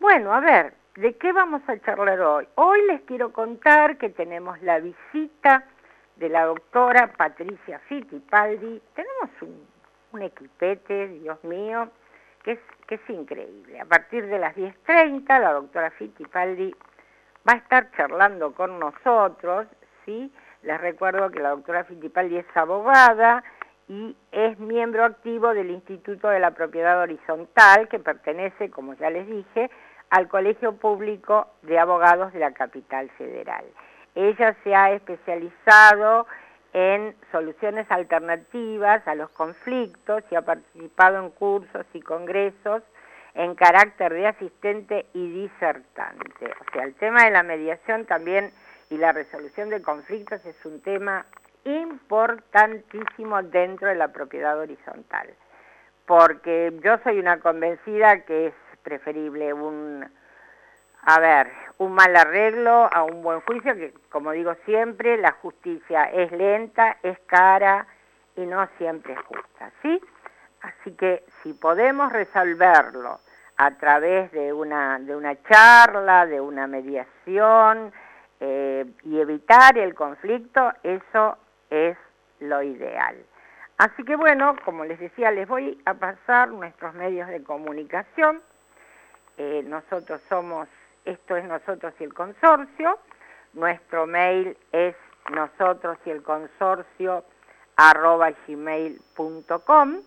Bueno, 0.00 0.32
a 0.32 0.40
ver, 0.40 0.74
¿de 0.96 1.16
qué 1.16 1.32
vamos 1.32 1.62
a 1.68 1.78
charlar 1.80 2.20
hoy? 2.20 2.48
Hoy 2.56 2.82
les 2.86 3.00
quiero 3.02 3.32
contar 3.32 3.96
que 3.96 4.10
tenemos 4.10 4.60
la 4.62 4.80
visita 4.80 5.64
de 6.16 6.28
la 6.28 6.44
doctora 6.44 7.12
Patricia 7.16 7.78
Fittipaldi. 7.88 8.82
Tenemos 8.94 9.30
un, 10.12 10.22
equipete, 10.22 11.08
Dios 11.08 11.42
mío, 11.44 11.90
que 12.42 12.52
es, 12.52 12.58
que 12.86 12.94
es 12.94 13.10
increíble. 13.10 13.78
A 13.80 13.84
partir 13.84 14.26
de 14.26 14.38
las 14.38 14.56
10.30 14.56 15.40
la 15.40 15.52
doctora 15.52 15.90
Fittipaldi 15.90 16.74
va 17.46 17.52
a 17.52 17.56
estar 17.56 17.90
charlando 17.92 18.52
con 18.54 18.78
nosotros, 18.78 19.66
¿sí? 20.04 20.32
Les 20.62 20.80
recuerdo 20.80 21.30
que 21.30 21.40
la 21.40 21.50
doctora 21.50 21.84
Fittipaldi 21.84 22.38
es 22.38 22.56
abogada, 22.56 23.44
y 23.88 24.16
es 24.32 24.58
miembro 24.58 25.04
activo 25.04 25.54
del 25.54 25.70
Instituto 25.70 26.28
de 26.28 26.40
la 26.40 26.52
Propiedad 26.52 27.00
Horizontal, 27.00 27.88
que 27.88 27.98
pertenece, 27.98 28.70
como 28.70 28.94
ya 28.94 29.10
les 29.10 29.26
dije, 29.26 29.70
al 30.10 30.28
Colegio 30.28 30.76
Público 30.76 31.48
de 31.62 31.78
Abogados 31.78 32.32
de 32.32 32.40
la 32.40 32.52
Capital 32.52 33.10
Federal. 33.10 33.64
Ella 34.14 34.56
se 34.64 34.74
ha 34.74 34.92
especializado 34.92 36.26
en 36.72 37.14
soluciones 37.32 37.90
alternativas 37.90 39.06
a 39.06 39.14
los 39.14 39.30
conflictos 39.30 40.22
y 40.30 40.34
ha 40.34 40.42
participado 40.42 41.24
en 41.24 41.30
cursos 41.30 41.86
y 41.92 42.00
congresos 42.00 42.82
en 43.34 43.54
carácter 43.54 44.12
de 44.12 44.26
asistente 44.26 45.06
y 45.12 45.42
disertante. 45.42 46.46
O 46.46 46.72
sea, 46.72 46.84
el 46.84 46.94
tema 46.94 47.24
de 47.24 47.30
la 47.30 47.42
mediación 47.42 48.06
también 48.06 48.50
y 48.90 48.96
la 48.96 49.12
resolución 49.12 49.68
de 49.68 49.82
conflictos 49.82 50.44
es 50.44 50.64
un 50.64 50.80
tema 50.80 51.26
importantísimo 51.66 53.42
dentro 53.42 53.88
de 53.88 53.96
la 53.96 54.08
propiedad 54.08 54.58
horizontal, 54.58 55.28
porque 56.06 56.72
yo 56.82 56.98
soy 57.02 57.18
una 57.18 57.40
convencida 57.40 58.20
que 58.20 58.46
es 58.48 58.54
preferible 58.82 59.52
un, 59.52 60.08
a 61.02 61.20
ver, 61.20 61.50
un 61.78 61.92
mal 61.92 62.14
arreglo 62.14 62.88
a 62.92 63.02
un 63.02 63.22
buen 63.22 63.40
juicio, 63.40 63.74
que 63.74 63.92
como 64.10 64.30
digo 64.30 64.54
siempre, 64.64 65.16
la 65.18 65.32
justicia 65.32 66.04
es 66.04 66.30
lenta, 66.30 66.96
es 67.02 67.18
cara 67.26 67.86
y 68.36 68.46
no 68.46 68.66
siempre 68.78 69.14
es 69.14 69.20
justa, 69.20 69.72
¿sí? 69.82 70.00
Así 70.62 70.92
que 70.92 71.24
si 71.42 71.52
podemos 71.52 72.12
resolverlo 72.12 73.18
a 73.56 73.70
través 73.72 74.30
de 74.32 74.52
una, 74.52 74.98
de 74.98 75.16
una 75.16 75.40
charla, 75.42 76.26
de 76.26 76.40
una 76.40 76.66
mediación 76.66 77.92
eh, 78.40 78.84
y 79.02 79.18
evitar 79.18 79.78
el 79.78 79.94
conflicto, 79.94 80.72
eso 80.82 81.38
es 81.70 81.96
lo 82.40 82.62
ideal. 82.62 83.16
Así 83.78 84.04
que 84.04 84.16
bueno, 84.16 84.56
como 84.64 84.84
les 84.84 84.98
decía, 84.98 85.30
les 85.30 85.46
voy 85.46 85.80
a 85.84 85.94
pasar 85.94 86.48
nuestros 86.48 86.94
medios 86.94 87.28
de 87.28 87.42
comunicación. 87.42 88.42
Eh, 89.36 89.62
nosotros 89.66 90.20
somos, 90.28 90.68
esto 91.04 91.36
es 91.36 91.44
nosotros 91.44 91.92
y 92.00 92.04
el 92.04 92.14
consorcio. 92.14 92.98
Nuestro 93.52 94.06
mail 94.06 94.56
es 94.72 94.94
nosotros 95.30 95.98
y 96.06 96.10
el 96.10 96.22
consorcio 96.22 97.24
arroba 97.76 98.30
gmail.com. 98.46 100.02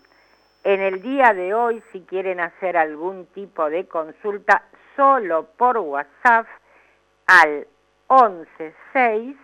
En 0.64 0.82
el 0.82 1.02
día 1.02 1.34
de 1.34 1.54
hoy, 1.54 1.84
si 1.92 2.02
quieren 2.02 2.40
hacer 2.40 2.76
algún 2.76 3.28
tipo 3.28 3.70
de 3.70 3.88
consulta, 3.88 4.64
solo 4.96 5.46
por 5.58 5.78
WhatsApp 5.78 6.48
al 7.28 7.68
116 8.08 9.38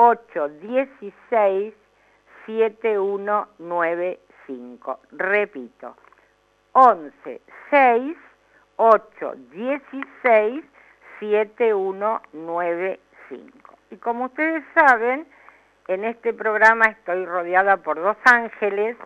816 0.00 1.74
7195. 2.46 5.00
Repito, 5.10 5.96
11 6.72 7.40
6 7.70 8.16
816 8.76 10.64
7195. 11.18 13.78
Y 13.90 13.96
como 13.96 14.26
ustedes 14.26 14.62
saben, 14.72 15.26
en 15.88 16.04
este 16.04 16.32
programa 16.32 16.84
estoy 16.84 17.26
rodeada 17.26 17.78
por 17.78 18.00
dos 18.00 18.16
ángeles 18.24 18.96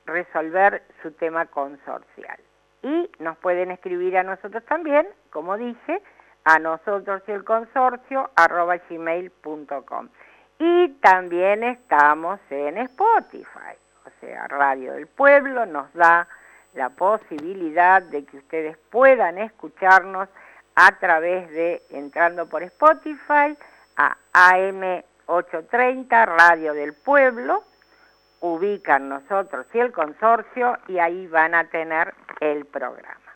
resolver 0.05 0.83
su 1.01 1.11
tema 1.11 1.45
consorcial. 1.47 2.39
Y 2.81 3.09
nos 3.19 3.37
pueden 3.37 3.71
escribir 3.71 4.17
a 4.17 4.23
nosotros 4.23 4.63
también, 4.65 5.07
como 5.29 5.57
dije, 5.57 6.01
a 6.45 6.59
nosotros 6.59 7.21
y 7.27 7.31
el 7.31 7.43
consorcio 7.43 8.31
arroba 8.35 8.77
gmail.com. 8.89 10.09
Y 10.59 10.89
también 11.01 11.63
estamos 11.63 12.39
en 12.49 12.77
Spotify, 12.77 13.75
o 14.05 14.09
sea, 14.21 14.47
Radio 14.47 14.93
del 14.93 15.07
Pueblo 15.07 15.65
nos 15.65 15.93
da 15.93 16.27
la 16.77 16.91
posibilidad 16.91 18.03
de 18.03 18.23
que 18.23 18.37
ustedes 18.37 18.77
puedan 18.91 19.39
escucharnos 19.39 20.29
a 20.75 20.91
través 20.99 21.49
de 21.49 21.83
entrando 21.89 22.47
por 22.47 22.61
Spotify 22.61 23.57
a 23.95 24.15
AM830 24.31 26.25
Radio 26.25 26.75
del 26.75 26.93
Pueblo, 26.93 27.63
ubican 28.41 29.09
nosotros 29.09 29.65
y 29.73 29.79
el 29.79 29.91
consorcio 29.91 30.77
y 30.87 30.99
ahí 30.99 31.25
van 31.25 31.55
a 31.55 31.67
tener 31.67 32.13
el 32.39 32.65
programa. 32.65 33.33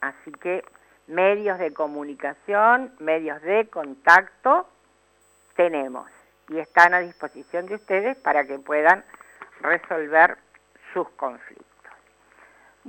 Así 0.00 0.32
que 0.32 0.64
medios 1.06 1.60
de 1.60 1.72
comunicación, 1.72 2.92
medios 2.98 3.40
de 3.42 3.68
contacto 3.68 4.68
tenemos 5.54 6.10
y 6.48 6.58
están 6.58 6.92
a 6.94 6.98
disposición 6.98 7.66
de 7.66 7.76
ustedes 7.76 8.16
para 8.16 8.44
que 8.46 8.58
puedan 8.58 9.04
resolver 9.60 10.38
sus 10.92 11.08
conflictos. 11.10 11.69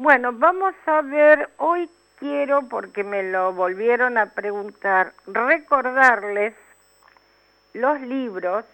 Bueno, 0.04 0.32
vamos 0.34 0.74
a 0.88 1.04
ver, 1.04 1.48
hoy 1.58 1.88
quiero, 2.18 2.68
porque 2.70 3.04
me 3.04 3.22
lo 3.22 3.54
volvieron 3.54 4.18
a 4.18 4.32
preguntar, 4.32 5.14
recordarles 5.28 6.56
los 7.76 8.02
libros 8.02 8.66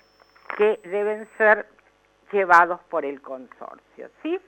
que 0.55 0.79
deben 0.85 1.27
ser 1.37 1.67
llevados 2.31 2.79
por 2.89 3.03
el 3.03 3.21
consorcio, 3.21 4.09
¿sí? 4.23 4.39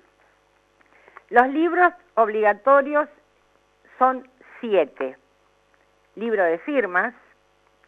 Los 1.28 1.50
libros 1.50 1.94
obligatorios 2.16 3.10
son 3.98 4.26
siete. 4.62 5.18
Libro 6.16 6.46
de 6.46 6.60
firmas, 6.60 7.14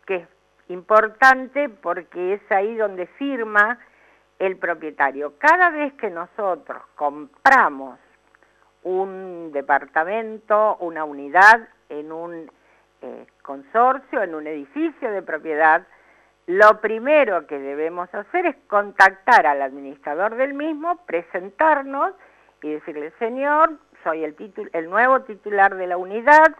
que 0.06 0.16
es 0.16 0.28
importante 0.68 1.70
porque 1.70 2.34
es 2.34 2.52
ahí 2.52 2.76
donde 2.76 3.08
firma 3.08 3.80
el 4.38 4.58
propietario. 4.58 5.36
Cada 5.38 5.70
vez 5.70 5.94
que 5.94 6.10
nosotros 6.10 6.84
compramos 6.96 7.98
un 8.84 9.52
departamento, 9.52 10.78
una 10.78 11.04
unidad 11.04 11.68
en 11.90 12.12
un 12.12 12.52
eh, 13.02 13.26
consorcio, 13.42 14.22
en 14.22 14.36
un 14.36 14.48
edificio 14.48 15.12
de 15.12 15.22
propiedad, 15.22 15.86
lo 16.48 16.82
primero 16.82 17.48
que 17.48 17.60
debemos 17.60 18.14
hacer 18.14 18.46
es 18.46 18.56
contactar 18.68 19.46
al 19.46 19.62
administrador 19.62 20.36
del 20.36 20.54
mismo, 20.54 20.98
presentarnos 21.06 22.14
y 22.62 22.72
decirle, 22.72 23.14
señor, 23.20 23.78
soy 24.04 24.24
el, 24.24 24.36
el 24.74 24.90
nuevo 24.90 25.22
titular 25.22 25.76
de 25.76 25.88
la 25.88 25.98
unidad, 25.98 26.56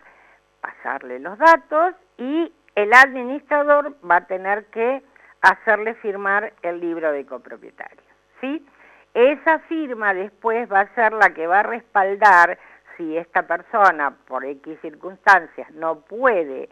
pasarle 0.62 1.20
los 1.20 1.38
datos 1.38 1.96
y 2.18 2.54
el 2.76 2.94
administrador 2.94 3.96
va 4.10 4.18
a 4.18 4.28
tener 4.28 4.66
que 4.66 5.04
hacerle 5.42 5.96
firmar 5.96 6.54
el 6.62 6.80
libro 6.80 7.12
de 7.12 7.26
copropietarios, 7.26 8.06
¿sí? 8.40 8.66
Esa 9.14 9.60
firma 9.60 10.14
después 10.14 10.72
va 10.72 10.82
a 10.82 10.96
ser 10.96 11.14
la 11.14 11.34
que 11.34 11.48
va 11.48 11.60
a 11.60 11.64
respaldar 11.64 12.58
si 12.96 13.18
esta 13.18 13.44
persona, 13.44 14.16
por 14.28 14.46
X 14.46 14.80
circunstancias, 14.82 15.70
no 15.72 16.02
puede 16.02 16.70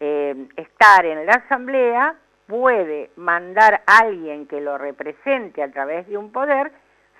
eh, 0.00 0.48
estar 0.56 1.04
en 1.04 1.26
la 1.26 1.34
asamblea, 1.34 2.14
puede 2.46 3.10
mandar 3.16 3.82
a 3.86 3.98
alguien 3.98 4.46
que 4.46 4.60
lo 4.60 4.78
represente 4.78 5.62
a 5.62 5.70
través 5.70 6.06
de 6.08 6.16
un 6.16 6.32
poder 6.32 6.72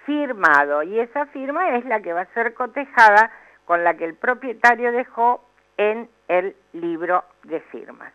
firmado 0.04 0.82
y 0.82 0.98
esa 0.98 1.26
firma 1.26 1.76
es 1.76 1.84
la 1.86 2.00
que 2.00 2.12
va 2.12 2.22
a 2.22 2.34
ser 2.34 2.54
cotejada 2.54 3.30
con 3.64 3.84
la 3.84 3.94
que 3.94 4.04
el 4.04 4.14
propietario 4.14 4.92
dejó 4.92 5.42
en 5.76 6.08
el 6.28 6.54
libro 6.72 7.24
de 7.44 7.60
firmas. 7.60 8.12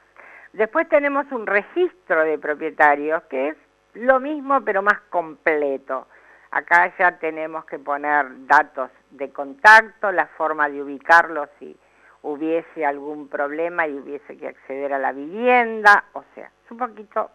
Después 0.54 0.88
tenemos 0.90 1.32
un 1.32 1.46
registro 1.46 2.24
de 2.24 2.38
propietarios 2.38 3.24
que 3.24 3.50
es 3.50 3.58
lo 3.94 4.20
mismo 4.20 4.62
pero 4.62 4.82
más 4.82 5.00
completo. 5.10 6.08
Acá 6.52 6.92
ya 6.98 7.20
tenemos 7.20 7.66
que 7.66 7.78
poner 7.78 8.26
datos 8.48 8.90
de 9.12 9.32
contacto, 9.32 10.12
la 10.12 10.28
forma 10.28 10.68
de 10.68 10.82
ubicarlos 10.82 11.48
si 11.60 11.78
hubiese 12.24 12.86
algún 12.86 13.28
problema 13.30 13.88
y 13.88 13.94
hubiese 13.94 14.38
que 14.38 14.48
acceder 14.48 14.94
a 14.94 15.00
la 15.00 15.12
vivienda, 15.12 16.06
o 16.14 16.24
sea, 16.36 16.52
es 16.66 16.72
un 16.72 16.78
poquito... 16.78 17.32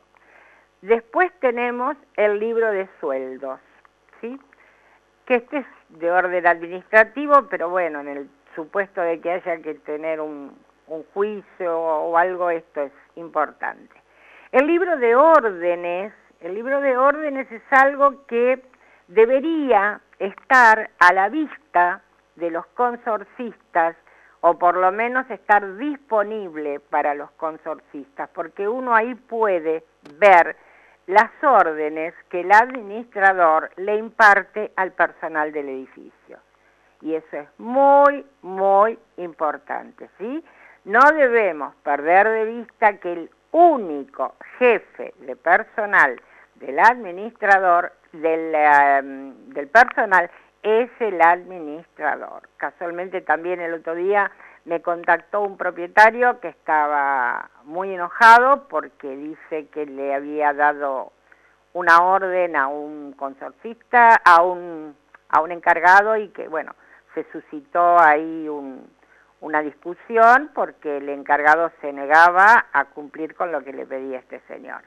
Después 0.82 1.32
tenemos 1.40 1.96
el 2.14 2.38
libro 2.38 2.70
de 2.70 2.86
sueldos, 3.00 3.58
¿sí? 4.20 4.38
Que 5.24 5.36
este 5.36 5.58
es 5.58 5.66
de 5.88 6.10
orden 6.10 6.46
administrativo, 6.46 7.46
pero 7.48 7.70
bueno, 7.70 8.00
en 8.00 8.08
el 8.08 8.30
supuesto 8.54 9.00
de 9.00 9.18
que 9.20 9.30
haya 9.30 9.62
que 9.62 9.74
tener 9.76 10.20
un, 10.20 10.54
un 10.88 11.04
juicio 11.14 11.78
o 11.78 12.18
algo, 12.18 12.50
esto 12.50 12.82
es 12.82 12.92
importante. 13.14 13.94
El 14.52 14.66
libro 14.66 14.98
de 14.98 15.16
órdenes, 15.16 16.12
el 16.40 16.54
libro 16.54 16.80
de 16.82 16.98
órdenes 16.98 17.50
es 17.50 17.62
algo 17.70 18.26
que 18.26 18.62
debería 19.08 20.00
estar 20.18 20.90
a 20.98 21.12
la 21.12 21.28
vista 21.28 22.02
de 22.36 22.50
los 22.50 22.66
consorcistas 22.68 23.96
o 24.40 24.58
por 24.58 24.76
lo 24.76 24.92
menos 24.92 25.28
estar 25.30 25.76
disponible 25.76 26.80
para 26.80 27.14
los 27.14 27.30
consorcistas, 27.32 28.28
porque 28.34 28.68
uno 28.68 28.94
ahí 28.94 29.14
puede 29.14 29.84
ver 30.18 30.56
las 31.06 31.30
órdenes 31.42 32.14
que 32.28 32.40
el 32.40 32.52
administrador 32.52 33.70
le 33.76 33.96
imparte 33.96 34.72
al 34.76 34.92
personal 34.92 35.52
del 35.52 35.68
edificio. 35.68 36.38
Y 37.00 37.14
eso 37.14 37.36
es 37.36 37.48
muy, 37.58 38.24
muy 38.42 38.98
importante, 39.16 40.08
¿sí? 40.18 40.44
No 40.84 41.00
debemos 41.14 41.74
perder 41.76 42.28
de 42.28 42.44
vista 42.44 42.98
que 42.98 43.12
el 43.12 43.30
único 43.52 44.34
jefe 44.58 45.14
de 45.20 45.36
personal 45.36 46.20
del 46.56 46.78
administrador 46.78 47.92
Em, 48.14 49.34
del, 49.48 49.68
personal 49.68 50.30
es 50.62 50.88
el 51.00 51.20
administrador. 51.20 52.48
Casualmente 52.56 53.20
también 53.20 53.60
el 53.60 53.74
otro 53.74 53.96
día 53.96 54.30
me 54.64 54.80
contactó 54.80 55.42
un 55.42 55.56
propietario 55.56 56.38
que 56.38 56.48
estaba 56.48 57.50
muy 57.64 57.92
enojado 57.92 58.68
porque 58.68 59.16
dice 59.16 59.66
que 59.68 59.86
le 59.86 60.14
había 60.14 60.52
dado 60.52 61.12
una 61.72 62.04
orden 62.04 62.54
a 62.54 62.68
un 62.68 63.14
consorcista, 63.14 64.20
a 64.24 64.42
un, 64.42 64.96
a 65.28 65.40
un 65.40 65.50
encargado 65.50 66.16
y 66.16 66.28
que, 66.28 66.46
bueno, 66.46 66.72
se 67.14 67.24
suscitó 67.32 67.98
ahí 67.98 68.48
una 69.40 69.60
discusión 69.60 70.50
porque 70.54 70.98
el 70.98 71.08
encargado 71.08 71.72
se 71.80 71.92
negaba 71.92 72.66
a 72.72 72.84
cumplir 72.86 73.34
con 73.34 73.50
lo 73.50 73.64
que 73.64 73.72
le 73.72 73.86
pedía 73.86 74.20
este 74.20 74.40
señor. 74.46 74.82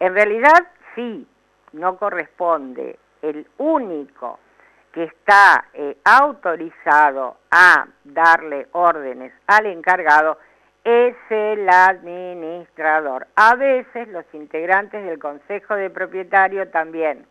En 0.00 0.14
realidad, 0.14 0.66
sí, 0.94 1.28
no 1.74 1.96
corresponde, 1.96 2.98
el 3.22 3.46
único 3.58 4.38
que 4.92 5.04
está 5.04 5.66
eh, 5.74 5.96
autorizado 6.04 7.38
a 7.50 7.86
darle 8.04 8.68
órdenes 8.72 9.32
al 9.46 9.66
encargado 9.66 10.38
es 10.84 11.16
el 11.30 11.68
administrador. 11.68 13.26
A 13.34 13.56
veces 13.56 14.08
los 14.08 14.24
integrantes 14.32 15.04
del 15.04 15.18
Consejo 15.18 15.74
de 15.74 15.90
Propietario 15.90 16.68
también 16.68 17.26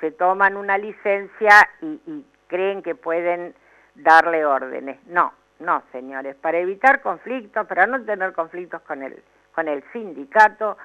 se 0.00 0.10
toman 0.10 0.56
una 0.56 0.78
licencia 0.78 1.68
y, 1.80 2.00
y 2.06 2.26
creen 2.48 2.82
que 2.82 2.94
pueden 2.94 3.54
darle 3.94 4.44
órdenes. 4.44 4.98
No, 5.06 5.32
no, 5.60 5.82
señores, 5.92 6.34
para 6.36 6.58
evitar 6.58 7.00
conflictos, 7.00 7.66
para 7.66 7.86
no 7.86 8.02
tener 8.04 8.32
conflictos 8.32 8.82
con 8.82 9.02
el, 9.02 9.22
con 9.54 9.68
el 9.68 9.82
sindicato, 9.92 10.76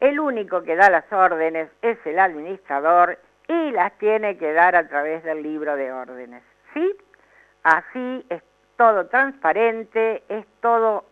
el 0.00 0.20
único 0.20 0.62
que 0.62 0.76
da 0.76 0.90
las 0.90 1.10
órdenes 1.12 1.70
es 1.82 1.98
el 2.06 2.18
administrador 2.18 3.18
y 3.48 3.70
las 3.72 3.96
tiene 3.98 4.36
que 4.38 4.52
dar 4.52 4.76
a 4.76 4.86
través 4.88 5.24
del 5.24 5.42
libro 5.42 5.76
de 5.76 5.92
órdenes. 5.92 6.42
¿Sí? 6.74 6.96
Así 7.62 8.26
es 8.28 8.42
todo 8.76 9.06
transparente, 9.06 10.22
es 10.28 10.46
todo 10.60 11.04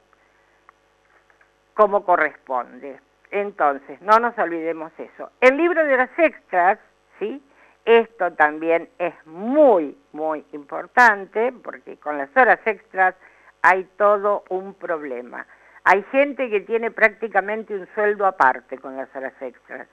como 1.75 2.05
corresponde. 2.05 3.01
Entonces, 3.31 4.01
no 4.01 4.18
nos 4.18 4.38
olvidemos 4.38 4.92
eso. 4.99 5.31
El 5.40 5.57
libro 5.57 5.85
de 5.85 5.96
las 5.96 6.18
extras, 6.18 6.79
¿sí? 7.18 7.42
Esto 7.85 8.33
también 8.33 8.88
es 8.99 9.14
muy, 9.27 9.96
muy 10.12 10.44
importante 10.53 11.53
porque 11.53 11.96
con 11.99 12.18
las 12.18 12.35
horas 12.37 12.61
extras 12.64 13.14
hay 13.62 13.85
todo 13.96 14.44
un 14.49 14.75
problema. 14.75 15.46
Hay 15.88 16.03
gente 16.11 16.51
que 16.51 16.62
tiene 16.62 16.90
prácticamente 16.90 17.72
un 17.72 17.87
sueldo 17.94 18.27
aparte 18.27 18.77
con 18.77 18.96
las 18.96 19.09
horas 19.14 19.35
extras. 19.40 19.87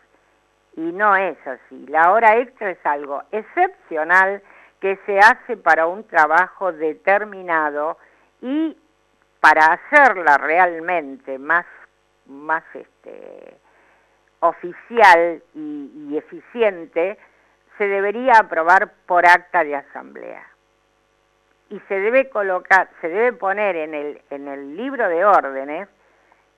Y 0.76 0.92
no 0.92 1.16
es 1.16 1.38
así. 1.46 1.86
La 1.86 2.12
hora 2.12 2.38
extra 2.38 2.72
es 2.72 2.84
algo 2.84 3.22
excepcional 3.32 4.42
que 4.80 4.98
se 5.06 5.20
hace 5.20 5.56
para 5.56 5.86
un 5.86 6.04
trabajo 6.08 6.72
determinado 6.72 8.00
y 8.42 8.76
para 9.40 9.74
hacerla 9.74 10.40
realmente 10.40 11.38
más, 11.38 11.68
más 12.26 12.64
este, 12.74 13.56
oficial 14.40 15.44
y, 15.54 16.10
y 16.10 16.18
eficiente, 16.18 17.20
se 17.78 17.88
debería 17.88 18.34
aprobar 18.40 18.94
por 19.06 19.28
acta 19.28 19.64
de 19.64 19.76
asamblea 19.76 20.53
y 21.74 21.80
se 21.88 22.00
debe 22.00 22.30
colocar, 22.30 22.88
se 23.02 23.10
debe 23.10 23.34
poner 23.34 23.76
en 23.76 23.96
el, 23.96 24.22
en 24.30 24.48
el 24.48 24.78
libro 24.78 25.10
de 25.10 25.26
órdenes 25.26 25.90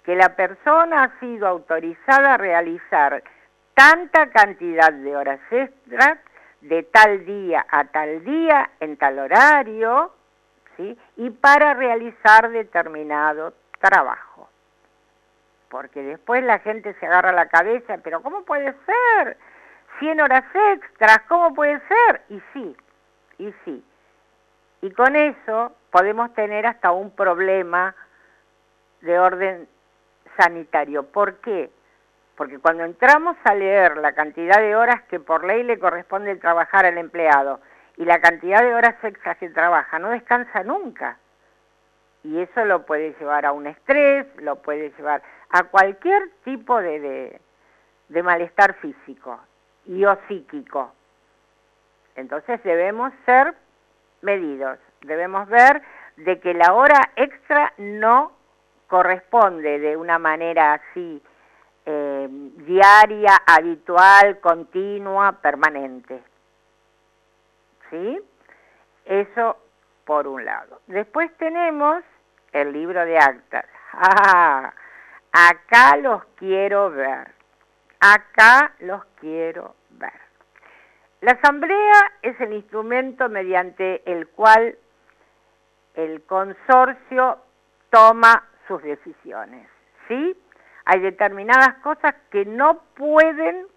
que 0.04 0.14
la 0.14 0.36
persona 0.36 1.04
ha 1.04 1.20
sido 1.22 1.48
autorizada 1.48 2.34
a 2.34 2.38
realizar 2.38 3.24
tanta 3.74 4.30
cantidad 4.32 4.92
de 4.92 5.16
horas 5.16 5.40
extras 5.52 6.20
de 6.60 6.84
tal 6.84 7.26
día 7.26 7.66
a 7.70 7.86
tal 7.86 8.26
día 8.26 8.72
en 8.82 8.98
tal 8.98 9.20
horario, 9.20 10.12
¿sí? 10.76 11.00
Y 11.16 11.30
para 11.30 11.74
realizar 11.76 12.50
determinado 12.50 13.54
trabajo. 13.80 14.50
Porque 15.70 16.04
después 16.04 16.44
la 16.44 16.60
gente 16.60 16.94
se 17.00 17.06
agarra 17.06 17.32
la 17.32 17.48
cabeza, 17.48 18.00
pero 18.04 18.22
¿cómo 18.22 18.44
puede 18.44 18.76
ser? 18.86 19.38
100 20.00 20.20
horas 20.20 20.44
extras, 20.74 21.20
¿cómo 21.30 21.54
puede 21.54 21.80
ser? 21.88 22.22
Y 22.28 22.42
sí, 22.52 22.76
y 23.38 23.54
sí. 23.64 23.86
Y 24.86 24.92
con 24.92 25.16
eso 25.16 25.76
podemos 25.90 26.32
tener 26.36 26.68
hasta 26.68 26.92
un 26.92 27.10
problema 27.10 27.96
de 29.02 29.18
orden 29.18 29.68
sanitario. 30.38 31.08
¿Por 31.08 31.38
qué? 31.38 31.72
Porque 32.38 32.60
cuando 32.60 32.84
entramos 32.84 33.36
a 33.46 33.56
leer 33.56 33.98
la 33.98 34.14
cantidad 34.14 34.60
de 34.60 34.76
horas 34.76 35.02
que 35.10 35.20
por 35.20 35.44
ley 35.44 35.64
le 35.64 35.80
corresponde 35.80 36.36
trabajar 36.36 36.86
al 36.86 37.00
empleado 37.00 37.62
y 37.98 38.06
la 38.06 38.22
cantidad 38.22 38.60
de 38.60 38.76
horas 38.76 38.94
extras 39.04 39.38
que 39.40 39.50
trabaja, 39.50 39.98
no 39.98 40.10
descansa 40.10 40.62
nunca. 40.62 41.18
Y 42.24 42.40
eso 42.40 42.64
lo 42.66 42.86
puede 42.86 43.16
llevar 43.20 43.48
a 43.48 43.54
un 43.54 43.66
estrés, 43.66 44.28
lo 44.38 44.58
puede 44.58 44.92
llevar 44.92 45.24
a 45.50 45.64
cualquier 45.64 46.30
tipo 46.44 46.80
de, 46.80 47.00
de, 47.00 47.42
de 48.10 48.22
malestar 48.22 48.76
físico 48.76 49.40
y 49.88 50.06
o 50.06 50.16
psíquico. 50.28 50.94
Entonces 52.16 52.62
debemos 52.62 53.12
ser 53.26 53.56
medidos. 54.26 54.78
Debemos 55.02 55.48
ver 55.48 55.82
de 56.18 56.40
que 56.40 56.54
la 56.54 56.74
hora 56.74 57.12
extra 57.16 57.72
no 57.78 58.34
corresponde 58.88 59.80
de 59.80 59.96
una 59.96 60.20
manera 60.20 60.74
así 60.74 61.22
eh, 61.86 62.28
diaria, 62.30 63.38
habitual, 63.46 64.40
continua, 64.40 65.34
permanente. 65.34 66.22
¿Sí? 67.90 68.20
Eso 69.06 69.58
por 70.04 70.28
un 70.28 70.44
lado. 70.44 70.82
Después 70.88 71.32
tenemos 71.38 72.04
el 72.52 72.72
libro 72.72 73.06
de 73.06 73.18
actas. 73.18 73.66
Acá 75.32 75.98
los 75.98 76.24
quiero 76.36 76.90
ver. 76.90 77.28
Acá 78.00 78.74
los 78.80 79.04
quiero. 79.20 79.76
La 81.22 81.32
asamblea 81.32 82.12
es 82.22 82.40
el 82.42 82.54
instrumento 82.54 83.30
mediante 83.30 84.02
el 84.12 84.28
cual 84.28 84.78
el 85.96 86.22
consorcio 86.24 87.40
toma 87.90 88.44
sus 88.68 88.82
decisiones, 88.84 89.68
¿sí? 90.08 90.38
Hay 90.86 91.00
determinadas 91.00 91.76
cosas 91.82 92.14
que 92.30 92.46
no 92.46 92.82
pueden, 92.96 93.68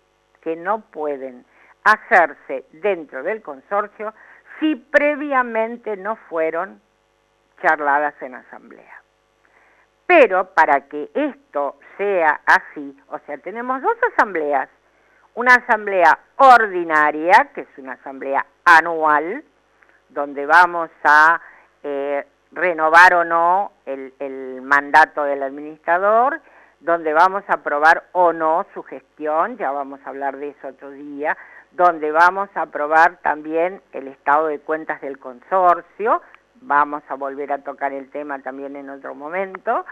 que 0.42 0.56
no 0.56 0.80
pueden 0.80 1.44
hacerse 1.84 2.66
dentro 2.72 3.22
del 3.22 3.40
consorcio 3.40 4.12
si 4.60 4.74
previamente 4.74 5.96
no 5.96 6.16
fueron 6.28 6.80
charladas 7.62 8.14
en 8.20 8.34
asamblea. 8.34 9.02
Pero 10.06 10.52
para 10.54 10.88
que 10.88 11.10
esto 11.14 11.78
sea 11.96 12.40
así, 12.46 12.96
o 13.08 13.18
sea, 13.20 13.38
tenemos 13.38 13.82
dos 13.82 13.96
asambleas, 14.12 14.68
una 15.34 15.54
asamblea 15.54 16.18
ordinaria, 16.36 17.50
que 17.54 17.62
es 17.62 17.78
una 17.78 17.92
asamblea 17.92 18.44
anual, 18.64 19.44
donde 20.08 20.46
vamos 20.46 20.90
a 21.04 21.40
eh, 21.82 22.26
renovar 22.52 23.14
o 23.14 23.24
no 23.24 23.72
el, 23.86 24.14
el 24.18 24.62
mandato 24.62 25.24
del 25.24 25.42
administrador, 25.42 26.40
donde 26.80 27.12
vamos 27.12 27.42
a 27.48 27.54
aprobar 27.54 28.04
o 28.12 28.32
no 28.32 28.64
su 28.74 28.82
gestión, 28.82 29.56
ya 29.56 29.70
vamos 29.70 30.00
a 30.04 30.10
hablar 30.10 30.36
de 30.36 30.50
eso 30.50 30.68
otro 30.68 30.90
día, 30.90 31.36
donde 31.72 32.10
vamos 32.12 32.48
a 32.54 32.62
aprobar 32.62 33.18
también 33.18 33.82
el 33.92 34.08
estado 34.08 34.46
de 34.46 34.60
cuentas 34.60 35.00
del 35.00 35.18
consorcio, 35.18 36.22
vamos 36.60 37.02
a 37.08 37.14
volver 37.14 37.52
a 37.52 37.58
tocar 37.58 37.92
el 37.92 38.10
tema 38.10 38.38
también 38.40 38.76
en 38.76 38.90
otro 38.90 39.14
momento, 39.14 39.84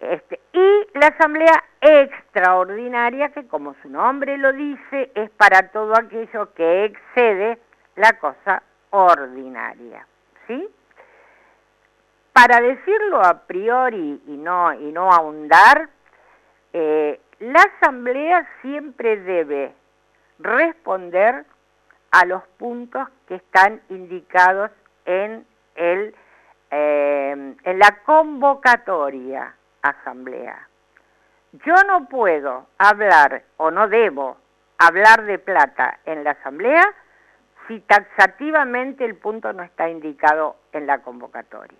este, 0.00 0.40
y 0.52 0.86
la 0.94 1.08
asamblea 1.08 1.64
extraordinaria, 1.80 3.30
que 3.30 3.46
como 3.48 3.74
su 3.82 3.88
nombre 3.88 4.38
lo 4.38 4.52
dice, 4.52 5.10
es 5.14 5.30
para 5.30 5.70
todo 5.70 5.92
aquello 5.96 6.52
que 6.54 6.84
excede 6.84 7.58
la 7.96 8.12
cosa 8.12 8.62
ordinaria. 8.90 10.06
¿Sí? 10.46 10.68
Para 12.32 12.60
decirlo 12.60 13.20
a 13.20 13.40
priori 13.46 14.22
y 14.26 14.36
no, 14.36 14.70
ahondar, 15.12 15.88
eh, 16.72 17.20
la 17.40 17.60
asamblea 17.60 18.48
siempre 18.62 19.16
debe 19.16 19.74
responder 20.38 21.44
a 22.12 22.24
los 22.24 22.42
puntos 22.56 23.08
que 23.26 23.34
están 23.34 23.82
indicados 23.88 24.70
en, 25.04 25.44
eh, 25.74 26.04
en 26.70 27.78
la 27.78 27.98
convocatoria 28.04 29.54
asamblea. 29.82 30.68
Yo 31.64 31.74
no 31.86 32.08
puedo 32.08 32.66
hablar 32.78 33.42
o 33.56 33.70
no 33.70 33.88
debo 33.88 34.36
hablar 34.78 35.24
de 35.24 35.38
plata 35.38 35.98
en 36.04 36.24
la 36.24 36.32
asamblea 36.32 36.82
si 37.66 37.80
taxativamente 37.80 39.04
el 39.04 39.16
punto 39.16 39.52
no 39.52 39.62
está 39.62 39.88
indicado 39.88 40.56
en 40.72 40.86
la 40.86 41.02
convocatoria. 41.02 41.78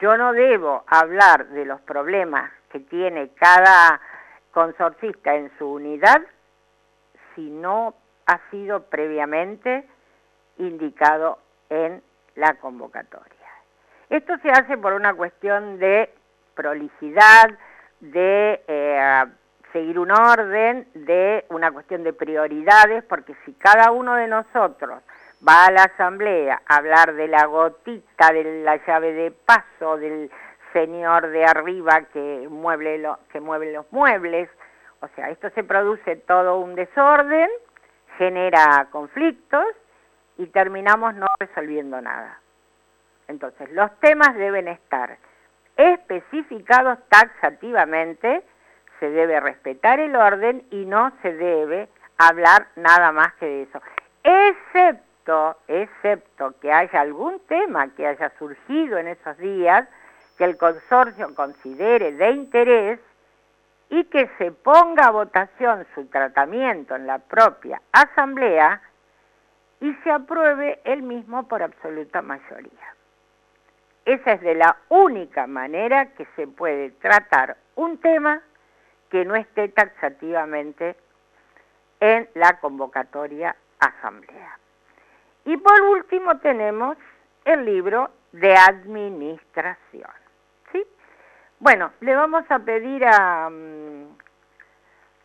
Yo 0.00 0.16
no 0.16 0.32
debo 0.32 0.84
hablar 0.86 1.48
de 1.48 1.64
los 1.64 1.80
problemas 1.82 2.50
que 2.70 2.80
tiene 2.80 3.30
cada 3.34 4.00
consorcista 4.52 5.34
en 5.34 5.50
su 5.58 5.70
unidad 5.72 6.22
si 7.34 7.50
no 7.50 7.94
ha 8.26 8.40
sido 8.50 8.84
previamente 8.84 9.86
indicado 10.58 11.38
en 11.68 12.02
la 12.36 12.54
convocatoria. 12.54 13.34
Esto 14.08 14.36
se 14.38 14.50
hace 14.50 14.76
por 14.78 14.92
una 14.92 15.14
cuestión 15.14 15.78
de 15.78 16.12
prolijidad, 16.54 17.50
de 18.00 18.62
eh, 18.66 19.24
seguir 19.72 19.98
un 19.98 20.10
orden, 20.10 20.86
de 20.94 21.44
una 21.48 21.72
cuestión 21.72 22.04
de 22.04 22.12
prioridades, 22.12 23.04
porque 23.04 23.34
si 23.44 23.52
cada 23.54 23.90
uno 23.90 24.14
de 24.14 24.28
nosotros 24.28 25.02
va 25.46 25.66
a 25.66 25.72
la 25.72 25.84
asamblea 25.84 26.62
a 26.66 26.76
hablar 26.76 27.14
de 27.14 27.28
la 27.28 27.46
gotita, 27.46 28.32
de 28.32 28.62
la 28.62 28.76
llave 28.86 29.12
de 29.12 29.30
paso, 29.30 29.96
del 29.96 30.30
señor 30.72 31.28
de 31.28 31.44
arriba 31.44 32.02
que, 32.12 32.46
mueble 32.50 33.02
que 33.32 33.40
mueve 33.40 33.72
los 33.72 33.90
muebles, 33.92 34.48
o 35.00 35.08
sea, 35.14 35.30
esto 35.30 35.50
se 35.50 35.64
produce 35.64 36.16
todo 36.16 36.58
un 36.58 36.74
desorden, 36.74 37.48
genera 38.18 38.88
conflictos 38.90 39.66
y 40.38 40.46
terminamos 40.46 41.14
no 41.14 41.26
resolviendo 41.38 42.00
nada. 42.00 42.40
Entonces, 43.28 43.70
los 43.72 43.90
temas 44.00 44.34
deben 44.36 44.68
estar 44.68 45.16
especificados 45.76 46.98
taxativamente, 47.08 48.42
se 49.00 49.10
debe 49.10 49.40
respetar 49.40 50.00
el 50.00 50.14
orden 50.16 50.66
y 50.70 50.84
no 50.86 51.12
se 51.22 51.32
debe 51.32 51.88
hablar 52.18 52.68
nada 52.76 53.12
más 53.12 53.34
que 53.34 53.46
de 53.46 53.62
eso. 53.62 53.80
Excepto, 54.22 55.56
excepto 55.68 56.54
que 56.60 56.72
haya 56.72 57.00
algún 57.00 57.40
tema 57.46 57.88
que 57.94 58.06
haya 58.06 58.30
surgido 58.38 58.98
en 58.98 59.08
esos 59.08 59.36
días 59.38 59.88
que 60.38 60.44
el 60.44 60.56
consorcio 60.56 61.34
considere 61.34 62.12
de 62.12 62.30
interés 62.30 63.00
y 63.90 64.04
que 64.04 64.28
se 64.38 64.50
ponga 64.50 65.06
a 65.06 65.10
votación 65.10 65.86
su 65.94 66.06
tratamiento 66.06 66.96
en 66.96 67.06
la 67.06 67.18
propia 67.18 67.80
asamblea 67.92 68.80
y 69.80 69.92
se 70.02 70.10
apruebe 70.10 70.80
el 70.84 71.02
mismo 71.02 71.46
por 71.46 71.62
absoluta 71.62 72.22
mayoría. 72.22 72.94
Esa 74.04 74.32
es 74.32 74.40
de 74.42 74.54
la 74.54 74.76
única 74.90 75.46
manera 75.46 76.12
que 76.14 76.26
se 76.36 76.46
puede 76.46 76.90
tratar 76.90 77.56
un 77.74 77.98
tema 77.98 78.42
que 79.08 79.24
no 79.24 79.34
esté 79.34 79.68
taxativamente 79.68 80.94
en 82.00 82.28
la 82.34 82.60
convocatoria 82.60 83.56
asamblea. 83.78 84.58
Y 85.46 85.56
por 85.56 85.80
último 85.80 86.38
tenemos 86.38 86.98
el 87.46 87.64
libro 87.64 88.10
de 88.32 88.54
administración. 88.54 90.10
¿sí? 90.70 90.84
Bueno, 91.58 91.92
le 92.00 92.14
vamos 92.14 92.44
a 92.50 92.58
pedir 92.58 93.06
a, 93.06 93.48
mm, 93.48 94.04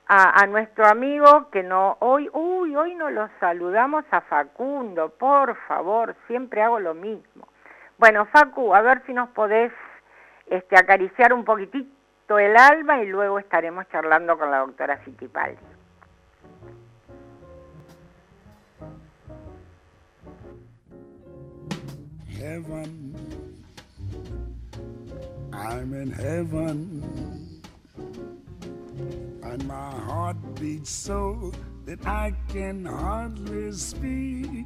a, 0.08 0.42
a, 0.42 0.48
nuestro 0.48 0.86
amigo 0.86 1.50
que 1.50 1.64
no 1.64 1.98
hoy, 2.00 2.30
uy, 2.32 2.76
hoy 2.78 2.96
no 2.96 3.10
lo 3.10 3.30
saludamos 3.42 4.06
a 4.12 4.22
Facundo, 4.22 5.10
por 5.10 5.56
favor, 5.68 6.16
siempre 6.28 6.62
hago 6.62 6.80
lo 6.80 6.94
mismo. 6.94 7.49
Bueno, 8.00 8.26
Facu, 8.28 8.74
a 8.74 8.82
ver 8.82 9.04
si 9.06 9.14
nos 9.14 9.28
podés 9.32 9.74
este, 10.48 10.78
acariciar 10.78 11.34
un 11.34 11.44
poquitito 11.44 12.40
el 12.40 12.56
alma 12.56 13.04
y 13.04 13.08
luego 13.08 13.40
estaremos 13.40 13.86
charlando 13.90 14.38
con 14.38 14.50
la 14.50 14.60
doctora 14.60 14.98
Fittipaldi. 15.00 15.58
I'm 25.52 25.94
in 25.94 26.10
heaven, 26.12 27.62
and 29.44 29.68
my 29.68 29.92
heart 29.92 30.38
so 30.84 31.52
that 31.86 32.06
I 32.08 32.34
can 32.48 32.86
hardly 32.86 33.74
speak. 33.74 34.66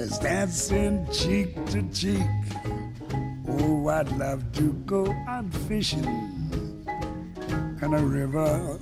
is 0.00 0.18
dancing 0.18 1.06
cheek 1.12 1.54
to 1.66 1.82
cheek. 1.90 2.26
Oh, 3.46 3.86
I'd 3.88 4.10
love 4.16 4.50
to 4.52 4.72
go 4.86 5.14
out 5.28 5.52
fishing 5.68 6.04
in 7.82 7.94
a 7.94 8.02
river 8.02 8.78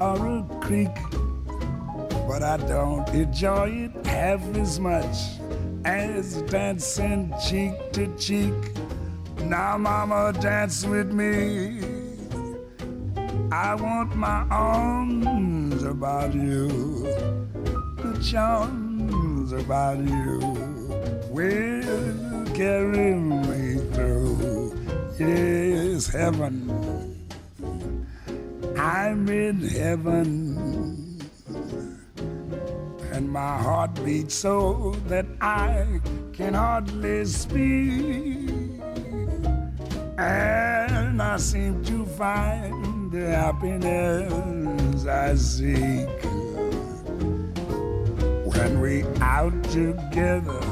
or 0.00 0.26
a 0.38 0.46
creek, 0.62 0.94
but 2.26 2.42
I 2.42 2.56
don't 2.56 3.06
enjoy 3.10 3.68
it 3.84 4.06
half 4.06 4.40
as 4.56 4.80
much 4.80 5.16
as 5.84 6.40
dancing 6.42 7.34
cheek 7.46 7.74
to 7.92 8.06
cheek. 8.16 8.54
Now, 9.44 9.76
Mama, 9.76 10.32
dance 10.40 10.86
with 10.86 11.12
me. 11.12 11.82
I 13.52 13.74
want 13.74 14.16
my 14.16 14.46
arms 14.48 15.82
about 15.82 16.32
you, 16.32 16.68
the 17.98 18.18
charms 18.24 19.52
about 19.52 19.98
you 19.98 20.61
will 21.32 22.44
carry 22.54 23.14
me 23.14 23.76
through. 23.92 24.76
Yes, 25.18 26.06
heaven. 26.08 26.54
I'm 28.76 29.28
in 29.28 29.60
heaven. 29.60 31.18
And 33.12 33.30
my 33.30 33.56
heart 33.56 33.94
beats 34.04 34.34
so 34.34 34.94
that 35.08 35.26
I 35.40 36.00
can 36.34 36.52
hardly 36.54 37.24
speak. 37.24 38.50
And 40.18 41.22
I 41.22 41.36
seem 41.38 41.82
to 41.84 42.04
find 42.04 43.10
the 43.10 43.30
happiness 43.30 45.06
I 45.06 45.34
seek 45.36 46.08
when 48.54 48.80
we 48.80 49.04
out 49.20 49.54
together 49.64 50.71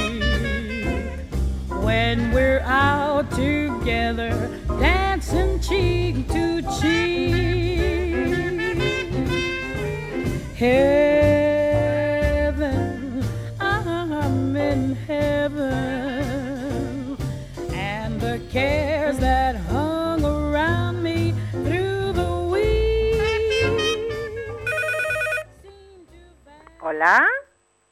when 1.91 2.31
we're 2.31 2.61
out 2.61 3.29
together, 3.31 4.31
dancing 4.79 5.59
cheek 5.59 6.25
to 6.29 6.61
cheek. 6.79 7.35
Heaven, 10.55 11.91
I'm 13.59 14.55
in 14.55 14.95
heaven, 14.95 15.67
and 17.73 18.21
the 18.21 18.39
cares 18.49 19.17
that 19.17 19.57
hung 19.57 20.23
around 20.23 21.03
me 21.03 21.33
through 21.51 22.13
the 22.13 22.33
week. 22.53 23.19
Hola. 26.79 27.27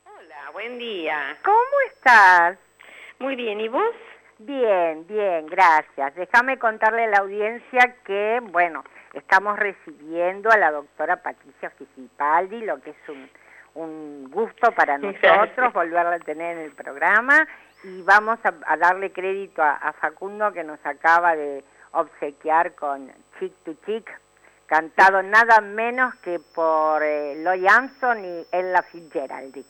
Hola, 0.05 0.51
buen 0.53 0.79
día. 0.79 1.37
¿Cómo 1.43 1.75
estás? 1.91 2.68
Muy 3.19 3.35
bien, 3.35 3.59
¿y 3.59 3.67
vos? 3.67 3.93
Bien, 4.37 5.05
bien, 5.05 5.45
gracias. 5.47 6.15
Déjame 6.15 6.57
contarle 6.57 7.03
a 7.03 7.07
la 7.07 7.17
audiencia 7.17 7.97
que, 8.05 8.39
bueno, 8.41 8.85
estamos 9.13 9.59
recibiendo 9.59 10.49
a 10.49 10.57
la 10.57 10.71
doctora 10.71 11.17
Patricia 11.17 11.69
Fisipaldi, 11.71 12.61
lo 12.61 12.81
que 12.81 12.91
es 12.91 13.09
un, 13.09 13.29
un 13.73 14.31
gusto 14.31 14.71
para 14.71 14.97
nosotros 14.97 15.73
volverla 15.73 16.15
a 16.15 16.19
tener 16.19 16.57
en 16.57 16.63
el 16.63 16.71
programa 16.71 17.45
y 17.83 18.01
vamos 18.03 18.39
a, 18.43 18.53
a 18.65 18.77
darle 18.77 19.11
crédito 19.11 19.61
a, 19.61 19.73
a, 19.73 19.91
Facundo 19.91 20.53
que 20.53 20.63
nos 20.63 20.79
acaba 20.85 21.35
de 21.35 21.65
obsequiar 21.91 22.73
con 22.75 23.11
Chick 23.37 23.53
to 23.65 23.73
Chick, 23.85 24.09
cantado 24.65 25.21
nada 25.23 25.59
menos 25.59 26.15
que 26.23 26.39
por 26.55 27.03
eh, 27.03 27.35
Lloyd 27.43 27.67
Armstrong 27.67 28.23
y 28.23 28.47
Ella 28.53 28.81
Fitzgerald. 28.83 29.65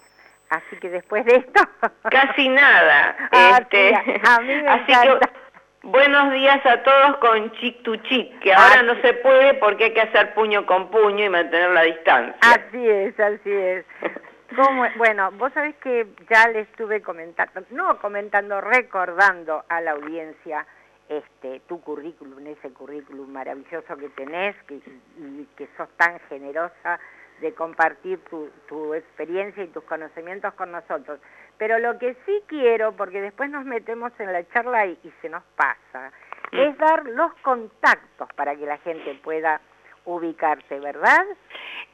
Así 0.49 0.77
que 0.81 0.89
después 0.89 1.25
de 1.25 1.35
esto... 1.37 1.61
Casi 2.09 2.49
nada. 2.49 3.15
Ah, 3.31 3.59
este, 3.61 3.89
sí, 4.05 4.13
a 4.27 4.39
mí 4.41 4.47
me 4.55 4.67
así 4.69 4.91
encanta. 4.91 5.27
que 5.27 5.39
buenos 5.83 6.33
días 6.33 6.65
a 6.65 6.83
todos 6.83 7.17
con 7.17 7.51
chic 7.53 7.83
to 7.83 7.95
chic, 7.97 8.39
que 8.39 8.53
ahora 8.53 8.79
Ah, 8.79 8.83
no 8.83 8.95
se 9.01 9.13
puede 9.15 9.53
porque 9.55 9.85
hay 9.85 9.93
que 9.93 10.01
hacer 10.01 10.33
puño 10.33 10.65
con 10.65 10.89
puño 10.89 11.25
y 11.25 11.29
mantener 11.29 11.69
la 11.71 11.83
distancia. 11.83 12.35
Así 12.41 12.89
es, 12.89 13.19
así 13.19 13.51
es. 13.51 13.85
¿Cómo? 14.55 14.83
Bueno, 14.97 15.31
vos 15.33 15.53
sabés 15.53 15.75
que 15.75 16.07
ya 16.29 16.47
le 16.49 16.61
estuve 16.61 17.01
comentando, 17.01 17.61
no 17.69 17.99
comentando, 17.99 18.59
recordando 18.61 19.63
a 19.69 19.79
la 19.81 19.91
audiencia 19.91 20.65
este 21.07 21.61
tu 21.67 21.79
currículum, 21.81 22.45
ese 22.47 22.71
currículum 22.73 23.31
maravilloso 23.31 23.95
que 23.97 24.09
tenés 24.09 24.55
que, 24.67 24.75
y 24.75 25.47
que 25.55 25.67
sos 25.77 25.89
tan 25.97 26.19
generosa 26.29 26.99
de 27.41 27.53
compartir 27.53 28.19
tu, 28.29 28.49
tu 28.67 28.93
experiencia 28.93 29.63
y 29.63 29.67
tus 29.67 29.83
conocimientos 29.83 30.53
con 30.55 30.71
nosotros. 30.71 31.19
Pero 31.57 31.77
lo 31.79 31.97
que 31.99 32.15
sí 32.25 32.41
quiero, 32.47 32.93
porque 32.93 33.21
después 33.21 33.49
nos 33.49 33.65
metemos 33.65 34.11
en 34.19 34.31
la 34.31 34.47
charla 34.49 34.85
y, 34.85 34.97
y 35.03 35.13
se 35.21 35.29
nos 35.29 35.43
pasa, 35.55 36.11
Mm. 36.51 36.57
es 36.61 36.77
dar 36.79 37.05
los 37.05 37.31
contactos 37.43 38.27
para 38.35 38.55
que 38.55 38.65
la 38.65 38.77
gente 38.79 39.13
pueda 39.23 39.61
ubicarte, 40.05 40.79
¿verdad? 40.79 41.23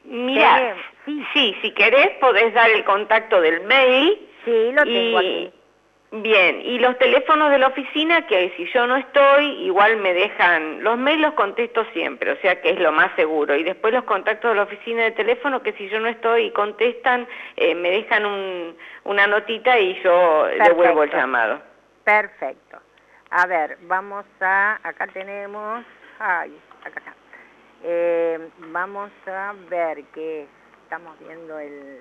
Mira, 0.04 0.54
Tenemos, 0.56 0.82
sí. 1.04 1.26
sí, 1.34 1.56
si 1.60 1.74
querés 1.74 2.16
podés 2.20 2.54
dar 2.54 2.70
el 2.70 2.82
contacto 2.84 3.40
del 3.40 3.64
mail 3.64 4.30
Sí, 4.46 4.72
lo 4.72 4.82
tengo 4.84 5.20
y, 5.20 5.26
aquí. 5.48 5.54
Bien, 6.12 6.60
y 6.62 6.78
los 6.78 6.96
teléfonos 6.98 7.50
de 7.50 7.58
la 7.58 7.66
oficina, 7.66 8.26
que 8.26 8.52
si 8.56 8.66
yo 8.72 8.86
no 8.86 8.96
estoy, 8.96 9.44
igual 9.64 9.96
me 9.96 10.14
dejan, 10.14 10.82
los 10.84 10.96
mails 10.96 11.20
los 11.20 11.34
contesto 11.34 11.84
siempre, 11.92 12.30
o 12.30 12.36
sea 12.36 12.60
que 12.60 12.70
es 12.70 12.78
lo 12.78 12.92
más 12.92 13.10
seguro. 13.16 13.56
Y 13.56 13.64
después 13.64 13.92
los 13.92 14.04
contactos 14.04 14.52
de 14.52 14.56
la 14.56 14.62
oficina 14.62 15.02
de 15.02 15.10
teléfono, 15.10 15.62
que 15.62 15.72
si 15.72 15.88
yo 15.88 15.98
no 15.98 16.06
estoy 16.06 16.44
y 16.44 16.50
contestan, 16.52 17.26
eh, 17.56 17.74
me 17.74 17.90
dejan 17.90 18.24
un, 18.24 18.76
una 19.04 19.26
notita 19.26 19.78
y 19.80 20.00
yo 20.02 20.44
devuelvo 20.44 21.02
el 21.02 21.10
llamado. 21.10 21.60
Perfecto. 22.04 22.78
A 23.30 23.46
ver, 23.46 23.76
vamos 23.82 24.24
a, 24.40 24.78
acá 24.84 25.08
tenemos, 25.08 25.84
ay, 26.20 26.56
acá 26.84 27.00
está. 27.00 27.14
Eh, 27.82 28.48
vamos 28.58 29.10
a 29.26 29.54
ver 29.68 30.04
que 30.14 30.46
estamos 30.84 31.18
viendo 31.18 31.58
el, 31.58 32.00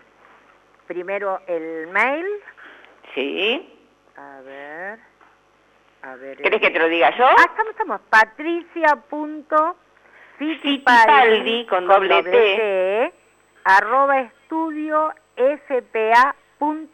primero 0.88 1.42
el 1.48 1.88
mail. 1.88 2.26
Sí. 3.16 3.75
A 4.18 4.42
ver, 4.42 5.00
a 6.04 6.16
ver. 6.16 6.38
¿Querés 6.38 6.62
que 6.62 6.70
te 6.72 6.80
lo 6.80 6.88
diga 6.88 7.16
yo? 7.18 7.26
Ah, 7.26 7.36
estamos, 7.50 7.72
estamos, 7.72 8.02
patricia.fitipaldi, 8.10 9.76
Fittipaldi, 10.38 11.66
con 11.66 11.88
doble 11.88 12.24
T. 12.24 13.14
arroba 13.66 14.22
estudio 14.22 15.12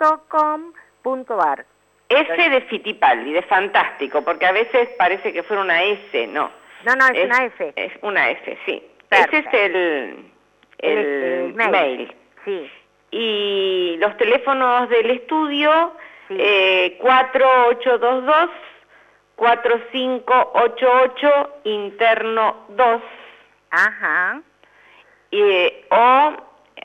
spa.com.ar. 0.01 1.65
S 2.09 2.49
de 2.49 2.61
Fittipaldi, 2.61 3.31
de 3.33 3.41
fantástico, 3.43 4.21
porque 4.23 4.45
a 4.45 4.51
veces 4.51 4.89
parece 4.97 5.31
que 5.31 5.43
fuera 5.43 5.61
una 5.61 5.81
S, 5.83 6.27
no. 6.27 6.51
No, 6.85 6.95
no, 6.95 7.07
es, 7.07 7.25
una 7.25 7.45
F. 7.45 7.73
Es 7.75 7.93
una 8.01 8.29
F, 8.31 8.57
sí. 8.65 8.83
Ese 9.11 9.37
es 9.37 9.45
el, 9.53 10.25
el, 10.79 10.97
El 10.97 11.53
mail. 11.53 11.69
mail. 11.71 12.15
Sí, 12.43 12.71
Y 13.11 13.97
los 13.99 14.17
teléfonos 14.17 14.89
del 14.89 15.11
estudio, 15.11 15.93
Sí. 16.31 16.37
eh, 16.39 16.97
4822-4588, 20.01 21.49
interno 21.63 22.65
2, 22.69 23.01
ajá. 23.71 24.41
eh, 25.31 25.85
o, 25.89 26.33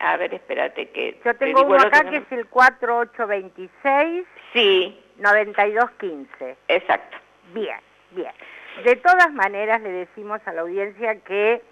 a 0.00 0.16
ver, 0.16 0.34
espérate 0.34 0.90
que... 0.90 1.20
Yo 1.24 1.32
te 1.36 1.46
tengo 1.46 1.62
uno 1.64 1.76
acá 1.76 2.02
que 2.04 2.10
no- 2.12 2.16
es 2.18 2.32
el 2.32 2.46
4826 2.48 4.24
Sí, 4.52 5.00
9215. 5.18 6.56
exacto. 6.68 7.16
Bien, 7.52 7.78
bien. 8.12 8.32
De 8.84 8.96
todas 8.96 9.32
maneras 9.32 9.80
le 9.80 9.90
decimos 9.90 10.40
a 10.46 10.52
la 10.52 10.60
audiencia 10.62 11.20
que 11.22 11.62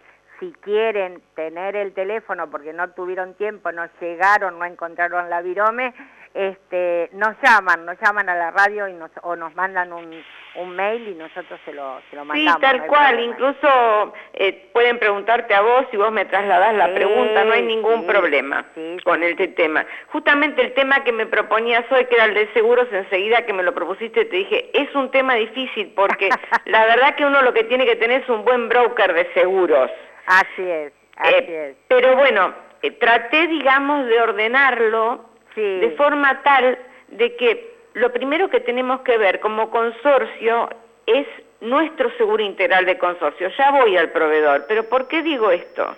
si 0.41 0.53
quieren 0.63 1.23
tener 1.37 1.77
el 1.77 1.93
teléfono 1.93 2.51
porque 2.51 2.73
no 2.73 2.91
tuvieron 2.91 3.35
tiempo, 3.35 3.71
no 3.73 3.87
llegaron, 4.01 4.59
no 4.59 4.65
encontraron 4.65 5.29
la 5.31 5.43
virome, 5.43 5.93
este, 6.35 7.09
nos 7.13 7.37
llaman, 7.43 7.87
nos 7.87 7.97
llaman 8.01 8.29
a 8.29 8.35
la 8.35 8.51
radio 8.51 8.89
y 8.89 8.93
nos, 8.93 9.11
o 9.23 9.37
nos 9.37 9.55
mandan 9.55 9.93
un, 9.93 10.23
un 10.57 10.71
mail 10.77 11.07
y 11.09 11.15
nosotros 11.15 11.61
se 11.65 11.73
lo, 11.73 12.01
se 12.11 12.17
lo 12.17 12.23
Sí, 12.23 12.29
mandamos. 12.29 12.55
no 12.55 12.61
tal 12.61 12.87
cual, 12.87 13.15
problema. 13.15 13.33
incluso 13.33 14.13
eh, 14.33 14.69
pueden 14.73 14.99
preguntarte 14.99 15.55
a 15.55 15.61
vos 15.61 15.87
si 15.93 15.97
vos 15.97 16.11
me 16.11 16.25
trasladás 16.25 16.75
la 16.75 16.89
Sí, 16.89 16.95
pregunta, 16.95 17.45
no 17.45 17.53
hay 17.53 17.63
ningún 17.63 18.01
sí, 18.01 18.07
problema 18.09 18.65
sí, 18.75 18.97
con 19.05 19.21
sí. 19.21 19.27
este 19.27 19.49
tema. 19.49 19.87
Justamente 20.09 20.61
el 20.63 20.75
tema 20.75 21.05
que 21.05 21.13
me 21.13 21.27
proponías 21.27 21.85
hoy, 21.93 22.05
que 22.07 22.17
era 22.17 22.25
el 22.25 22.35
de 22.35 22.53
seguros, 22.53 22.89
enseguida 22.91 23.47
que 23.47 23.53
me 23.53 23.63
lo 23.63 23.73
propusiste 23.73 24.25
te 24.25 24.37
dije, 24.37 24.71
es 24.75 24.93
un 24.97 25.11
tema 25.13 25.35
difícil 25.37 25.93
porque 25.95 26.29
la 26.67 26.85
verdad 26.87 27.15
que 27.15 27.25
uno 27.27 27.43
lo 27.43 27.55
que 27.55 27.65
tiene 27.65 27.87
que 27.87 27.97
tener 27.97 28.23
es 28.23 28.29
un 28.29 28.45
buen 28.45 28.69
broker 28.69 29.13
de 29.15 29.33
seguros. 29.35 29.91
Así 30.27 30.63
es, 30.69 30.93
así 31.17 31.35
Eh, 31.35 31.69
es. 31.71 31.77
Pero 31.87 32.17
bueno, 32.17 32.53
eh, 32.83 32.91
traté, 32.91 33.47
digamos, 33.47 34.07
de 34.07 34.21
ordenarlo 34.21 35.33
De 35.57 35.95
forma 35.97 36.43
tal 36.43 36.79
de 37.09 37.37
que 37.37 37.75
lo 37.95 38.13
primero 38.13 38.51
que 38.51 38.61
tenemos 38.61 39.01
que 39.03 39.17
ver 39.19 39.41
como 39.41 39.71
consorcio 39.71 40.69
es 41.07 41.27
nuestro 41.61 42.11
seguro 42.17 42.43
integral 42.43 42.85
de 42.85 42.99
consorcio. 42.99 43.49
Ya 43.57 43.71
voy 43.71 43.97
al 43.97 44.11
proveedor, 44.11 44.67
pero 44.69 44.85
¿por 44.89 45.09
qué 45.09 45.23
digo 45.23 45.51
esto? 45.51 45.95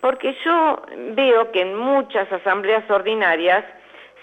Porque 0.00 0.36
yo 0.44 0.82
veo 1.14 1.52
que 1.52 1.62
en 1.62 1.76
muchas 1.76 2.30
asambleas 2.32 2.88
ordinarias 2.90 3.64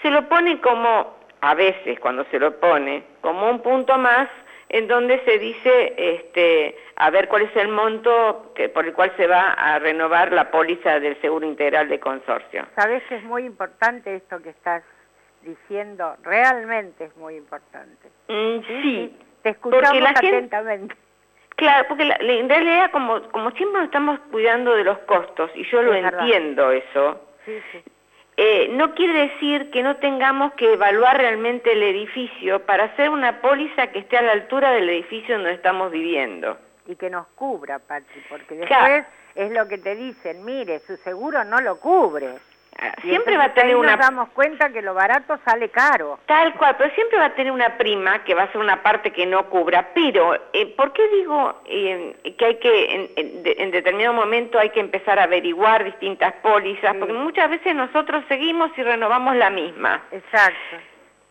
se 0.02 0.10
lo 0.10 0.28
pone 0.28 0.60
como, 0.60 1.16
a 1.40 1.54
veces 1.54 1.98
cuando 2.00 2.24
se 2.30 2.38
lo 2.38 2.58
pone, 2.58 3.02
como 3.20 3.48
un 3.50 3.60
punto 3.60 3.96
más 3.98 4.28
en 4.68 4.88
donde 4.88 5.20
se 5.24 5.38
dice, 5.38 5.94
este, 5.96 6.76
a 7.00 7.10
ver 7.10 7.28
cuál 7.28 7.42
es 7.42 7.56
el 7.56 7.68
monto 7.68 8.52
que, 8.54 8.68
por 8.68 8.84
el 8.86 8.92
cual 8.92 9.12
se 9.16 9.26
va 9.26 9.52
a 9.52 9.78
renovar 9.78 10.32
la 10.32 10.50
póliza 10.50 11.00
del 11.00 11.20
seguro 11.20 11.46
integral 11.46 11.88
de 11.88 11.98
consorcio. 11.98 12.66
Sabes 12.76 13.02
que 13.08 13.16
es 13.16 13.24
muy 13.24 13.44
importante 13.44 14.14
esto 14.16 14.40
que 14.42 14.50
estás 14.50 14.82
diciendo, 15.42 16.16
realmente 16.22 17.04
es 17.04 17.16
muy 17.16 17.36
importante. 17.36 18.08
Mm, 18.28 18.60
sí, 18.82 19.16
Te 19.42 19.50
escuchamos 19.50 19.88
porque 19.88 20.00
la 20.02 20.08
gente- 20.14 20.36
atentamente. 20.36 20.94
Claro, 21.56 21.86
porque 21.88 22.04
la- 22.04 22.16
en 22.20 22.48
realidad 22.48 22.90
como, 22.90 23.22
como 23.30 23.50
siempre 23.52 23.78
nos 23.80 23.86
estamos 23.86 24.18
cuidando 24.30 24.74
de 24.74 24.84
los 24.84 24.98
costos, 25.00 25.50
y 25.54 25.64
yo 25.70 25.82
lo 25.82 25.94
Es 25.94 26.02
verdad. 26.02 26.20
entiendo 26.20 26.70
eso, 26.70 27.20
sí. 27.46 27.58
eh, 28.36 28.68
no 28.72 28.94
quiere 28.94 29.28
decir 29.28 29.70
que 29.70 29.82
no 29.82 29.96
tengamos 29.96 30.52
que 30.54 30.72
evaluar 30.74 31.16
realmente 31.18 31.72
el 31.72 31.82
edificio 31.82 32.60
para 32.66 32.84
hacer 32.84 33.08
una 33.10 33.40
póliza 33.40 33.86
que 33.88 33.98
esté 34.00 34.16
a 34.18 34.22
la 34.22 34.32
altura 34.32 34.72
del 34.72 34.88
edificio 34.90 35.34
donde 35.36 35.52
estamos 35.52 35.90
viviendo. 35.90 36.58
Y 36.90 36.96
que 36.96 37.08
nos 37.10 37.26
cubra, 37.28 37.78
Patri, 37.78 38.22
porque 38.28 38.54
después 38.56 38.68
Claro. 38.68 39.04
es 39.34 39.50
lo 39.52 39.68
que 39.68 39.78
te 39.78 39.94
dicen, 39.94 40.44
mire, 40.44 40.80
su 40.80 40.96
seguro 40.98 41.44
no 41.44 41.60
lo 41.60 41.78
cubre. 41.78 42.28
Ah, 42.82 42.94
Y 43.02 43.08
Siempre 43.10 43.36
va 43.36 43.44
a 43.44 43.52
tener 43.54 43.70
ahí 43.70 43.80
una... 43.80 43.96
nos 43.96 44.00
damos 44.06 44.28
cuenta 44.30 44.70
que 44.70 44.80
lo 44.80 44.94
barato 44.94 45.38
sale 45.44 45.68
caro. 45.68 46.18
Tal 46.26 46.54
cual, 46.54 46.76
pero 46.78 46.92
siempre 46.94 47.18
va 47.18 47.26
a 47.26 47.34
tener 47.34 47.52
una 47.52 47.76
prima 47.76 48.24
que 48.24 48.34
va 48.34 48.44
a 48.44 48.52
ser 48.52 48.60
una 48.60 48.82
parte 48.82 49.10
que 49.12 49.26
no 49.26 49.50
cubra. 49.50 49.88
Pero, 49.92 50.34
eh, 50.52 50.66
¿por 50.76 50.92
qué 50.92 51.06
digo 51.08 51.60
eh, 51.66 52.16
que 52.38 52.44
hay 52.46 52.54
que, 52.58 52.94
en, 52.94 53.10
en 53.16 53.42
de- 53.42 53.56
en 53.58 53.70
determinado 53.70 54.14
momento 54.14 54.58
hay 54.58 54.70
que 54.70 54.80
empezar 54.80 55.18
a 55.18 55.24
averiguar 55.24 55.84
distintas 55.84 56.32
pólizas? 56.42 56.92
Sí. 56.92 56.98
Porque 56.98 57.12
muchas 57.12 57.50
veces 57.50 57.74
nosotros 57.74 58.24
seguimos 58.28 58.70
y 58.78 58.82
renovamos 58.82 59.36
la 59.36 59.50
misma. 59.50 60.02
Exacto. 60.12 60.76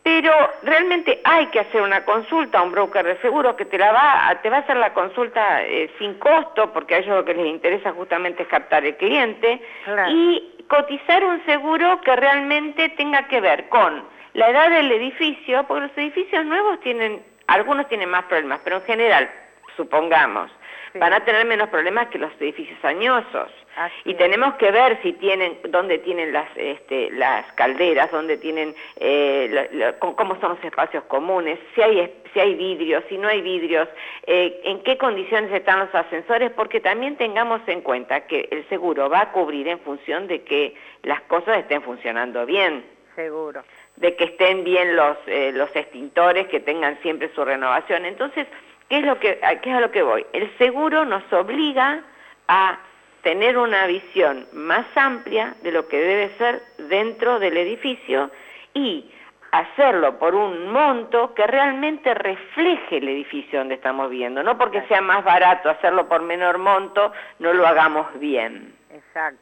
Pero 0.03 0.31
realmente 0.63 1.21
hay 1.23 1.47
que 1.47 1.59
hacer 1.59 1.81
una 1.81 2.05
consulta 2.05 2.59
a 2.59 2.63
un 2.63 2.71
broker 2.71 3.05
de 3.05 3.17
seguros 3.17 3.55
que 3.55 3.65
te 3.65 3.77
la 3.77 3.91
va 3.91 4.29
a, 4.29 4.41
te 4.41 4.49
va 4.49 4.57
a 4.57 4.59
hacer 4.61 4.77
la 4.77 4.93
consulta 4.93 5.61
eh, 5.63 5.91
sin 5.99 6.13
costo, 6.15 6.71
porque 6.71 6.95
a 6.95 6.97
ellos 6.99 7.15
lo 7.17 7.25
que 7.25 7.33
les 7.33 7.45
interesa 7.45 7.91
justamente 7.91 8.43
es 8.43 8.49
captar 8.49 8.85
el 8.85 8.95
cliente, 8.95 9.61
Claro. 9.83 10.09
y 10.11 10.55
cotizar 10.69 11.23
un 11.25 11.43
seguro 11.45 11.99
que 12.01 12.15
realmente 12.15 12.89
tenga 12.89 13.27
que 13.27 13.41
ver 13.41 13.67
con 13.69 14.03
la 14.33 14.49
edad 14.49 14.69
del 14.69 14.91
edificio, 14.91 15.63
porque 15.67 15.87
los 15.87 15.97
edificios 15.97 16.45
nuevos 16.45 16.79
tienen, 16.79 17.21
algunos 17.47 17.87
tienen 17.89 18.09
más 18.09 18.23
problemas, 18.25 18.61
pero 18.63 18.77
en 18.77 18.83
general, 18.83 19.29
supongamos, 19.75 20.49
Sí. 20.91 20.97
van 20.99 21.13
a 21.13 21.23
tener 21.23 21.45
menos 21.45 21.69
problemas 21.69 22.07
que 22.07 22.17
los 22.17 22.31
edificios 22.39 22.83
añosos. 22.83 23.49
Así 23.77 23.93
Y 24.05 24.11
es. 24.11 24.17
tenemos 24.17 24.55
que 24.55 24.71
ver 24.71 24.99
si 25.03 25.13
tienen, 25.13 25.57
dónde 25.69 25.99
tienen 25.99 26.33
las, 26.33 26.47
este, 26.55 27.11
las 27.11 27.45
calderas, 27.53 28.11
dónde 28.11 28.37
tienen, 28.37 28.75
eh, 28.97 29.93
cómo 29.99 30.39
son 30.39 30.55
los 30.55 30.63
espacios 30.63 31.03
comunes, 31.05 31.59
si 31.75 31.81
hay, 31.81 32.11
si 32.33 32.39
hay 32.39 32.55
vidrios, 32.55 33.03
si 33.07 33.17
no 33.17 33.27
hay 33.27 33.41
vidrios, 33.41 33.87
eh, 34.25 34.59
en 34.63 34.81
qué 34.83 34.97
condiciones 34.97 35.51
están 35.51 35.79
los 35.79 35.93
ascensores, 35.93 36.51
porque 36.51 36.79
también 36.79 37.15
tengamos 37.17 37.61
en 37.67 37.81
cuenta 37.81 38.25
que 38.27 38.47
el 38.51 38.67
seguro 38.69 39.09
va 39.09 39.21
a 39.21 39.31
cubrir 39.31 39.67
en 39.67 39.79
función 39.79 40.27
de 40.27 40.41
que 40.43 40.75
las 41.03 41.21
cosas 41.21 41.59
estén 41.59 41.81
funcionando 41.83 42.45
bien 42.45 42.83
Seguro. 43.15 43.63
de 43.97 44.15
que 44.15 44.23
estén 44.25 44.63
bien 44.63 44.95
los, 44.95 45.17
eh, 45.27 45.51
los 45.53 45.73
extintores, 45.75 46.47
que 46.47 46.59
tengan 46.59 46.99
siempre 47.01 47.29
su 47.35 47.45
renovación. 47.45 48.05
Entonces, 48.05 48.47
¿qué 48.89 48.97
es, 48.99 49.05
lo 49.05 49.19
que, 49.19 49.39
a 49.43 49.61
qué 49.61 49.69
es 49.69 49.75
a 49.75 49.81
lo 49.81 49.91
que 49.91 50.01
voy? 50.01 50.25
El 50.33 50.49
seguro 50.57 51.05
nos 51.05 51.31
obliga 51.31 52.01
a 52.47 52.79
tener 53.21 53.57
una 53.57 53.85
visión 53.85 54.47
más 54.53 54.85
amplia 54.95 55.55
de 55.61 55.71
lo 55.71 55.87
que 55.87 55.97
debe 55.97 56.29
ser 56.37 56.61
dentro 56.77 57.39
del 57.39 57.57
edificio 57.57 58.31
y 58.73 59.11
hacerlo 59.51 60.19
por 60.19 60.35
un 60.35 60.71
monto 60.71 61.33
que 61.33 61.45
realmente 61.47 62.13
refleje 62.13 62.97
el 62.97 63.07
edificio 63.09 63.59
donde 63.59 63.75
estamos 63.75 64.09
viendo, 64.09 64.43
no 64.43 64.57
porque 64.57 64.83
sea 64.83 65.01
más 65.01 65.23
barato 65.23 65.69
hacerlo 65.69 66.07
por 66.07 66.21
menor 66.21 66.59
monto, 66.59 67.11
no 67.39 67.53
lo 67.53 67.67
hagamos 67.67 68.07
bien. 68.19 68.73
Exacto. 68.93 69.41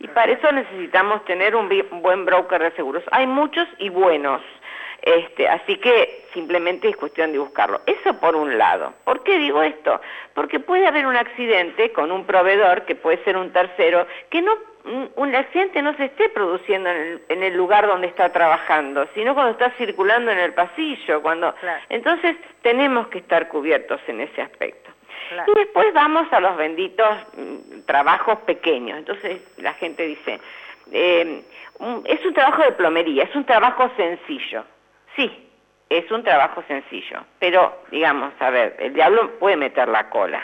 Y 0.00 0.08
para 0.08 0.32
eso 0.32 0.50
necesitamos 0.52 1.24
tener 1.24 1.56
un 1.56 1.68
buen 2.02 2.24
broker 2.24 2.62
de 2.62 2.70
seguros. 2.72 3.02
Hay 3.10 3.26
muchos 3.26 3.66
y 3.78 3.88
buenos. 3.88 4.40
Este, 5.02 5.48
así 5.48 5.76
que 5.76 6.26
simplemente 6.34 6.88
es 6.88 6.96
cuestión 6.96 7.32
de 7.32 7.38
buscarlo. 7.38 7.80
Eso 7.86 8.14
por 8.20 8.34
un 8.36 8.58
lado. 8.58 8.92
¿Por 9.04 9.22
qué 9.22 9.38
digo 9.38 9.62
esto? 9.62 10.00
Porque 10.34 10.60
puede 10.60 10.86
haber 10.86 11.06
un 11.06 11.16
accidente 11.16 11.92
con 11.92 12.10
un 12.12 12.24
proveedor, 12.26 12.82
que 12.84 12.94
puede 12.94 13.22
ser 13.24 13.36
un 13.36 13.52
tercero, 13.52 14.06
que 14.28 14.42
no 14.42 14.52
un- 15.16 15.34
accidente 15.34 15.82
no 15.82 15.94
se 15.96 16.06
esté 16.06 16.28
produciendo 16.30 16.88
en 16.90 16.96
el, 16.96 17.22
en 17.28 17.42
el 17.42 17.54
lugar 17.56 17.86
donde 17.86 18.06
está 18.06 18.32
trabajando, 18.32 19.06
sino 19.14 19.34
cuando 19.34 19.52
está 19.52 19.70
circulando 19.72 20.30
en 20.30 20.38
el 20.38 20.52
pasillo. 20.54 21.22
Cuando, 21.22 21.54
Claro. 21.54 21.80
Entonces 21.90 22.36
tenemos 22.62 23.08
que 23.08 23.18
estar 23.18 23.48
cubiertos 23.48 24.00
en 24.08 24.20
ese 24.22 24.42
aspecto. 24.42 24.90
Claro. 25.28 25.52
Y 25.54 25.58
después 25.58 25.92
vamos 25.94 26.26
a 26.32 26.40
los 26.40 26.56
benditos 26.56 27.08
mm, 27.36 27.80
trabajos 27.86 28.38
pequeños. 28.40 28.98
Entonces 28.98 29.40
la 29.58 29.74
gente 29.74 30.04
dice, 30.06 30.40
eh, 30.90 31.42
es 32.06 32.24
un 32.24 32.34
trabajo 32.34 32.62
de 32.62 32.72
plomería, 32.72 33.24
es 33.24 33.34
un 33.36 33.44
trabajo 33.44 33.90
sencillo. 33.96 34.64
Sí, 35.18 35.50
es 35.90 36.08
un 36.12 36.22
trabajo 36.22 36.62
sencillo, 36.68 37.24
pero 37.40 37.82
digamos, 37.90 38.32
a 38.38 38.50
ver, 38.50 38.76
el 38.78 38.94
diablo 38.94 39.36
puede 39.40 39.56
meter 39.56 39.88
la 39.88 40.08
cola. 40.10 40.40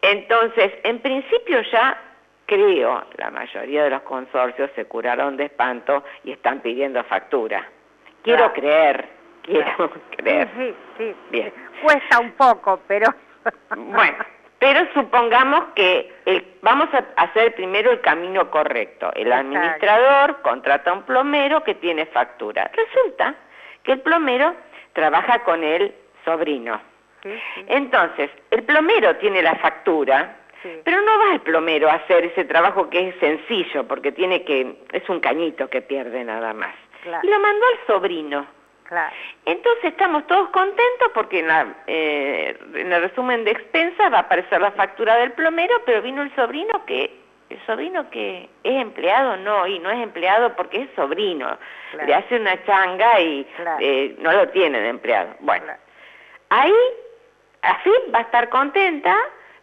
Entonces, 0.00 0.72
en 0.84 1.00
principio 1.00 1.60
ya 1.70 2.00
creo, 2.46 3.04
la 3.18 3.30
mayoría 3.30 3.84
de 3.84 3.90
los 3.90 4.02
consorcios 4.02 4.70
se 4.74 4.86
curaron 4.86 5.36
de 5.36 5.44
espanto 5.44 6.02
y 6.24 6.32
están 6.32 6.60
pidiendo 6.60 7.04
factura. 7.04 7.68
Quiero 8.22 8.54
creer, 8.54 9.06
quiero 9.42 9.90
creer. 10.16 10.48
Sí, 10.56 10.74
sí, 10.96 11.14
Bien. 11.30 11.52
Cuesta 11.82 12.20
un 12.20 12.32
poco, 12.32 12.80
pero... 12.88 13.12
bueno, 13.76 14.24
pero 14.62 14.86
supongamos 14.94 15.64
que 15.74 16.08
el, 16.24 16.46
vamos 16.62 16.88
a 16.94 17.04
hacer 17.20 17.52
primero 17.56 17.90
el 17.90 18.00
camino 18.00 18.48
correcto. 18.48 19.10
El 19.16 19.32
administrador 19.32 20.40
contrata 20.42 20.92
a 20.92 20.94
un 20.94 21.02
plomero 21.02 21.64
que 21.64 21.74
tiene 21.74 22.06
factura. 22.06 22.70
Resulta 22.72 23.34
que 23.82 23.90
el 23.90 24.00
plomero 24.02 24.54
trabaja 24.92 25.42
con 25.42 25.64
el 25.64 25.92
sobrino. 26.24 26.80
Entonces, 27.66 28.30
el 28.52 28.62
plomero 28.62 29.16
tiene 29.16 29.42
la 29.42 29.56
factura, 29.56 30.36
pero 30.84 31.00
no 31.00 31.18
va 31.18 31.34
el 31.34 31.40
plomero 31.40 31.90
a 31.90 31.94
hacer 31.94 32.26
ese 32.26 32.44
trabajo 32.44 32.88
que 32.88 33.08
es 33.08 33.16
sencillo, 33.18 33.88
porque 33.88 34.12
tiene 34.12 34.44
que, 34.44 34.76
es 34.92 35.08
un 35.08 35.18
cañito 35.18 35.68
que 35.70 35.82
pierde 35.82 36.22
nada 36.22 36.52
más. 36.52 36.76
Y 37.04 37.26
lo 37.26 37.40
mandó 37.40 37.66
al 37.66 37.86
sobrino. 37.88 38.46
Entonces 39.44 39.84
estamos 39.84 40.26
todos 40.26 40.50
contentos 40.50 41.10
porque 41.14 41.40
en, 41.40 41.48
la, 41.48 41.66
eh, 41.86 42.58
en 42.74 42.92
el 42.92 43.02
resumen 43.02 43.44
de 43.44 43.52
expensa 43.52 44.08
va 44.08 44.18
a 44.18 44.22
aparecer 44.22 44.60
la 44.60 44.72
factura 44.72 45.16
del 45.16 45.32
plomero, 45.32 45.74
pero 45.86 46.02
vino 46.02 46.22
el 46.22 46.34
sobrino 46.34 46.84
que 46.86 47.22
el 47.50 47.66
sobrino 47.66 48.08
que 48.10 48.48
es 48.62 48.80
empleado 48.80 49.36
no, 49.36 49.66
y 49.66 49.78
no 49.78 49.90
es 49.90 50.02
empleado 50.02 50.54
porque 50.56 50.82
es 50.82 50.88
sobrino, 50.96 51.58
le 52.06 52.14
hace 52.14 52.36
una 52.36 52.62
changa 52.64 53.20
y 53.20 53.46
eh, 53.80 54.16
no 54.20 54.32
lo 54.32 54.48
tiene 54.48 54.80
de 54.80 54.88
empleado. 54.88 55.34
Bueno, 55.40 55.72
ahí 56.48 56.74
así 57.60 57.90
va 58.14 58.20
a 58.20 58.22
estar 58.22 58.48
contenta, 58.48 59.14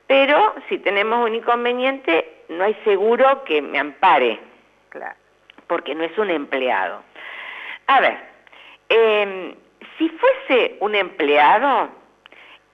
pero 0.06 0.54
si 0.70 0.78
tenemos 0.80 1.28
un 1.28 1.36
inconveniente 1.36 2.44
no 2.50 2.64
hay 2.64 2.76
seguro 2.84 3.44
que 3.44 3.62
me 3.62 3.80
ampare, 3.80 4.40
porque 5.68 5.96
no 5.96 6.04
es 6.04 6.18
un 6.18 6.30
empleado. 6.30 7.04
A 7.88 8.02
ver, 8.02 8.29
eh, 8.90 9.56
si 9.98 10.10
fuese 10.10 10.78
un 10.80 10.96
empleado, 10.96 11.90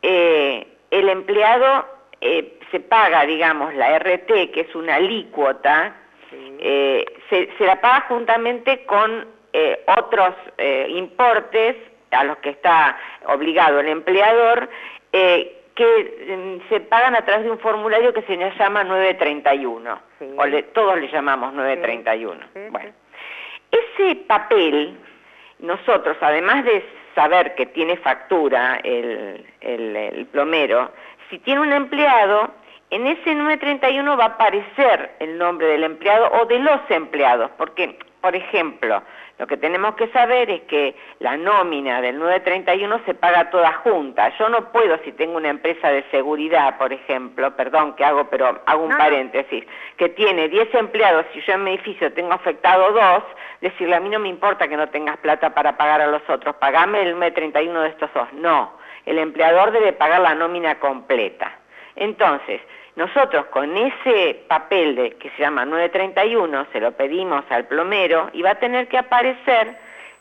eh, 0.01 0.65
el 0.91 1.09
empleado 1.09 1.85
eh, 2.21 2.59
se 2.71 2.79
paga, 2.79 3.25
digamos, 3.25 3.73
la 3.75 3.99
RT, 3.99 4.51
que 4.51 4.65
es 4.67 4.75
una 4.75 4.95
alícuota, 4.95 5.95
eh, 6.31 7.05
se, 7.29 7.47
la 7.59 7.79
paga 7.81 8.05
juntamente 8.07 8.85
con 8.85 9.27
eh, 9.53 9.83
otros 9.97 10.33
importes 10.89 11.75
a 12.11 12.23
los 12.23 12.37
que 12.37 12.49
está 12.49 12.97
obligado 13.27 13.79
el 13.79 13.89
empleador, 13.89 14.69
que 15.11 15.47
mm, 15.75 16.69
se 16.69 16.79
pagan 16.81 17.15
a 17.15 17.25
través 17.25 17.45
de 17.45 17.51
un 17.51 17.59
formulario 17.59 18.13
que 18.13 18.21
se 18.23 18.37
llama 18.37 18.83
931, 18.83 19.99
o 20.37 20.63
todos 20.73 20.99
le 20.99 21.07
llamamos 21.09 21.53
931. 21.53 22.71
bueno, 22.71 22.91
ese 23.71 24.15
papel 24.27 24.97
nosotros, 25.59 26.17
además 26.21 26.65
de 26.65 26.83
saber 27.13 27.55
que 27.55 27.65
tiene 27.67 27.97
factura 27.97 28.79
el, 28.83 30.27
plomero, 30.31 30.91
si 31.29 31.39
tiene 31.39 31.61
un 31.61 31.71
empleado, 31.71 32.51
en 32.89 33.07
ese 33.07 33.33
931 33.33 34.17
va 34.17 34.23
a 34.25 34.27
aparecer 34.27 35.15
el 35.19 35.37
nombre 35.37 35.67
del 35.67 35.83
empleado 35.83 36.29
o 36.39 36.45
de 36.45 36.59
los 36.59 36.79
empleados, 36.89 37.49
porque, 37.57 37.97
por 38.25 38.35
ejemplo, 38.35 39.03
lo 39.37 39.45
que 39.45 39.55
tenemos 39.55 39.93
que 39.93 40.07
saber 40.07 40.49
es 40.49 40.61
que 40.61 40.95
la 41.19 41.37
nómina 41.37 42.01
del 42.01 42.17
931 42.17 43.01
se 43.05 43.13
paga 43.13 43.51
toda 43.51 43.71
junta. 43.83 44.35
Yo 44.39 44.49
no 44.49 44.71
puedo, 44.71 44.97
si 45.03 45.11
tengo 45.11 45.37
una 45.37 45.49
empresa 45.49 45.89
de 45.89 46.01
seguridad, 46.09 46.75
por 46.79 46.91
ejemplo, 46.91 47.55
perdón 47.55 47.93
que 47.93 48.03
hago, 48.03 48.27
pero 48.31 48.63
hago 48.65 48.83
un 48.83 48.97
paréntesis, 48.97 49.63
que 49.97 50.09
tiene 50.09 50.49
10 50.49 50.73
empleados 50.73 51.27
y 51.35 51.41
yo 51.41 51.53
en 51.53 51.65
mi 51.65 51.75
edificio 51.75 52.11
tengo 52.13 52.33
afectado 52.33 52.93
dos, 52.93 53.23
decirle 53.61 53.95
a 53.95 53.99
mí 53.99 54.09
no 54.09 54.17
me 54.17 54.29
importa 54.29 54.67
que 54.67 54.75
no 54.75 54.89
tengas 54.89 55.17
plata 55.17 55.53
para 55.53 55.77
pagar 55.77 56.01
a 56.01 56.07
los 56.07 56.27
otros, 56.27 56.55
pagame 56.55 57.03
el 57.03 57.11
931 57.11 57.79
de 57.81 57.89
estos 57.89 58.11
dos. 58.15 58.33
No, 58.33 58.73
el 59.05 59.19
empleador 59.19 59.71
debe 59.71 59.93
pagar 59.93 60.21
la 60.21 60.33
nómina 60.33 60.79
completa. 60.79 61.59
Entonces, 61.95 62.59
nosotros 62.95 63.45
con 63.47 63.75
ese 63.75 64.43
papel 64.47 64.95
de, 64.95 65.11
que 65.11 65.29
se 65.31 65.41
llama 65.41 65.65
931 65.65 66.67
se 66.71 66.79
lo 66.79 66.93
pedimos 66.93 67.43
al 67.49 67.65
plomero 67.65 68.29
y 68.33 68.41
va 68.41 68.51
a 68.51 68.55
tener 68.55 68.87
que 68.87 68.97
aparecer, 68.97 69.75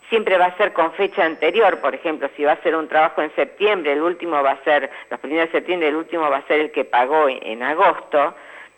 siempre 0.09 0.39
va 0.39 0.47
a 0.47 0.57
ser 0.57 0.73
con 0.73 0.93
fecha 0.93 1.25
anterior, 1.25 1.81
por 1.81 1.95
ejemplo, 1.95 2.29
si 2.37 2.45
va 2.45 2.53
a 2.53 2.63
ser 2.63 2.75
un 2.75 2.89
trabajo 2.89 3.23
en 3.23 3.35
septiembre, 3.37 3.93
el 3.93 4.03
último 4.03 4.43
va 4.43 4.53
a 4.53 4.65
ser, 4.65 4.91
los 5.09 5.21
primeros 5.21 5.47
de 5.49 5.59
septiembre, 5.59 5.89
el 5.89 5.97
último 5.97 6.29
va 6.29 6.39
a 6.39 6.47
ser 6.47 6.61
el 6.61 6.73
que 6.73 6.85
pagó 6.85 7.29
en 7.29 7.63
agosto, 7.63 8.35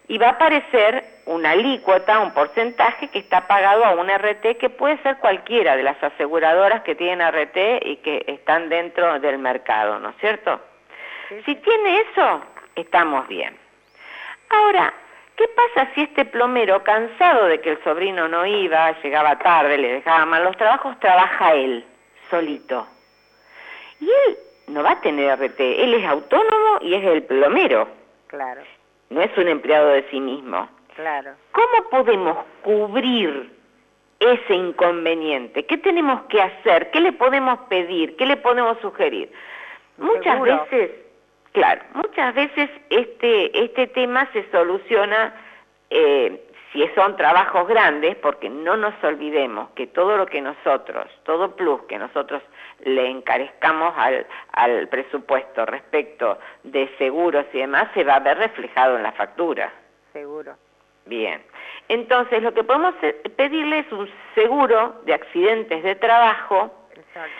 y 0.08 0.18
va 0.18 0.28
a 0.28 0.30
aparecer 0.32 1.02
una 1.24 1.50
alícuota, 1.50 2.20
un 2.20 2.32
porcentaje 2.32 3.08
que 3.08 3.18
está 3.18 3.48
pagado 3.48 3.84
a 3.84 3.94
un 3.94 4.08
RT 4.08 4.56
que 4.58 4.70
puede 4.70 4.98
ser 4.98 5.16
cualquiera 5.18 5.76
de 5.76 5.82
las 5.82 6.00
aseguradoras 6.02 6.82
que 6.82 6.94
tienen 6.94 7.26
RT 7.26 7.84
y 7.84 7.96
que 7.96 8.24
están 8.28 8.68
dentro 8.68 9.18
del 9.18 9.38
mercado, 9.38 9.98
¿no 9.98 10.10
es 10.10 10.16
cierto? 10.20 10.60
Si 11.44 11.54
tiene 11.56 12.00
eso, 12.02 12.42
estamos 12.76 13.26
bien. 13.26 13.65
Ahora, 14.50 14.92
¿qué 15.36 15.44
pasa 15.48 15.90
si 15.94 16.02
este 16.02 16.24
plomero, 16.24 16.82
cansado 16.82 17.46
de 17.46 17.60
que 17.60 17.70
el 17.70 17.84
sobrino 17.84 18.28
no 18.28 18.46
iba, 18.46 18.92
llegaba 19.02 19.38
tarde, 19.38 19.78
le 19.78 19.92
dejaba 19.94 20.26
mal 20.26 20.44
los 20.44 20.56
trabajos, 20.56 20.98
trabaja 21.00 21.54
él, 21.54 21.84
solito? 22.30 22.86
Y 24.00 24.06
él 24.06 24.38
no 24.68 24.82
va 24.82 24.92
a 24.92 25.00
tener 25.00 25.38
RT, 25.38 25.60
él 25.60 25.94
es 25.94 26.06
autónomo 26.06 26.78
y 26.80 26.94
es 26.94 27.04
el 27.04 27.22
plomero. 27.24 27.88
Claro. 28.28 28.62
No 29.10 29.20
es 29.20 29.36
un 29.36 29.48
empleado 29.48 29.88
de 29.88 30.02
sí 30.10 30.20
mismo. 30.20 30.68
Claro. 30.94 31.32
¿Cómo 31.52 31.88
podemos 31.90 32.38
cubrir 32.62 33.52
ese 34.18 34.54
inconveniente? 34.54 35.64
¿Qué 35.66 35.76
tenemos 35.78 36.22
que 36.22 36.40
hacer? 36.40 36.90
¿Qué 36.90 37.00
le 37.00 37.12
podemos 37.12 37.58
pedir? 37.68 38.16
¿Qué 38.16 38.26
le 38.26 38.36
podemos 38.36 38.78
sugerir? 38.80 39.30
Muchas 39.98 40.40
veces 40.40 40.90
Claro, 41.56 41.80
muchas 41.94 42.34
veces 42.34 42.68
este, 42.90 43.64
este 43.64 43.86
tema 43.86 44.28
se 44.34 44.44
soluciona 44.50 45.32
eh, 45.88 46.44
si 46.70 46.86
son 46.88 47.16
trabajos 47.16 47.66
grandes, 47.66 48.14
porque 48.16 48.50
no 48.50 48.76
nos 48.76 48.92
olvidemos 49.02 49.70
que 49.70 49.86
todo 49.86 50.18
lo 50.18 50.26
que 50.26 50.42
nosotros, 50.42 51.06
todo 51.22 51.56
plus 51.56 51.80
que 51.84 51.96
nosotros 51.96 52.42
le 52.84 53.08
encarezcamos 53.08 53.94
al, 53.96 54.26
al 54.52 54.86
presupuesto 54.88 55.64
respecto 55.64 56.38
de 56.62 56.94
seguros 56.98 57.46
y 57.54 57.60
demás, 57.60 57.88
se 57.94 58.04
va 58.04 58.16
a 58.16 58.20
ver 58.20 58.36
reflejado 58.36 58.98
en 58.98 59.02
la 59.02 59.12
factura. 59.12 59.72
Seguro. 60.12 60.56
Bien. 61.06 61.42
Entonces, 61.88 62.42
lo 62.42 62.52
que 62.52 62.64
podemos 62.64 62.94
pedirle 63.34 63.78
es 63.78 63.92
un 63.92 64.10
seguro 64.34 65.00
de 65.06 65.14
accidentes 65.14 65.82
de 65.82 65.94
trabajo 65.94 66.70
Exacto. 66.94 67.30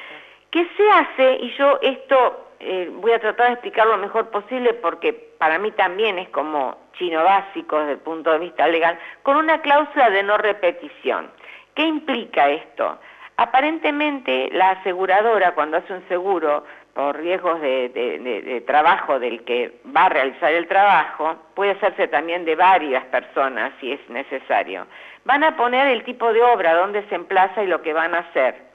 que 0.50 0.66
se 0.74 0.90
hace, 0.90 1.36
y 1.42 1.50
yo 1.58 1.78
esto 1.82 2.45
eh, 2.60 2.90
voy 2.92 3.12
a 3.12 3.18
tratar 3.18 3.46
de 3.48 3.52
explicar 3.54 3.86
lo 3.86 3.98
mejor 3.98 4.30
posible 4.30 4.74
porque 4.74 5.12
para 5.12 5.58
mí 5.58 5.70
también 5.72 6.18
es 6.18 6.28
como 6.30 6.76
chino 6.98 7.22
básico 7.22 7.78
desde 7.78 7.92
el 7.92 7.98
punto 7.98 8.32
de 8.32 8.38
vista 8.38 8.66
legal, 8.68 8.98
con 9.22 9.36
una 9.36 9.60
cláusula 9.60 10.10
de 10.10 10.22
no 10.22 10.38
repetición. 10.38 11.30
¿Qué 11.74 11.84
implica 11.84 12.48
esto? 12.48 12.98
Aparentemente 13.36 14.48
la 14.52 14.70
aseguradora 14.70 15.54
cuando 15.54 15.76
hace 15.76 15.92
un 15.92 16.08
seguro 16.08 16.64
por 16.94 17.14
riesgos 17.18 17.60
de, 17.60 18.64
trabajo 18.66 19.18
del 19.18 19.44
que 19.44 19.80
va 19.94 20.06
a 20.06 20.08
realizar 20.08 20.50
el 20.50 20.66
trabajo, 20.66 21.36
puede 21.54 21.72
hacerse 21.72 22.08
también 22.08 22.46
de 22.46 22.56
varias 22.56 23.04
personas 23.06 23.72
si 23.80 23.92
es 23.92 24.00
necesario. 24.08 24.86
Van 25.26 25.44
a 25.44 25.58
poner 25.58 25.88
el 25.88 26.04
tipo 26.04 26.32
de 26.32 26.42
obra, 26.42 26.72
donde 26.72 27.06
se 27.08 27.14
emplaza 27.14 27.62
y 27.62 27.66
lo 27.66 27.82
que 27.82 27.92
van 27.92 28.14
a 28.14 28.20
hacer. 28.20 28.65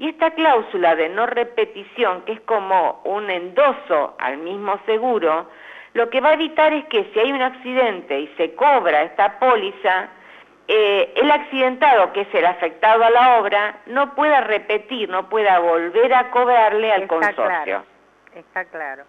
Y 0.00 0.08
esta 0.08 0.30
cláusula 0.30 0.96
de 0.96 1.10
no 1.10 1.26
repetición, 1.26 2.22
que 2.22 2.32
es 2.32 2.40
como 2.40 3.02
un 3.04 3.28
endoso 3.28 4.16
al 4.18 4.38
mismo 4.38 4.80
seguro, 4.86 5.50
lo 5.92 6.08
que 6.08 6.22
va 6.22 6.30
a 6.30 6.32
evitar 6.32 6.72
es 6.72 6.86
que 6.86 7.10
si 7.12 7.20
hay 7.20 7.30
un 7.30 7.42
accidente 7.42 8.18
y 8.18 8.26
se 8.38 8.54
cobra 8.54 9.02
esta 9.02 9.38
póliza, 9.38 10.08
eh, 10.68 11.12
el 11.16 11.30
accidentado, 11.30 12.14
que 12.14 12.22
es 12.22 12.34
el 12.34 12.46
afectado 12.46 13.04
a 13.04 13.10
la 13.10 13.40
obra, 13.40 13.80
no 13.88 14.14
pueda 14.14 14.40
repetir, 14.40 15.10
no 15.10 15.28
pueda 15.28 15.58
volver 15.58 16.14
a 16.14 16.30
cobrarle 16.30 16.90
al 16.90 17.06
consorcio. 17.06 17.84
Está 18.34 18.64
claro. 18.64 19.04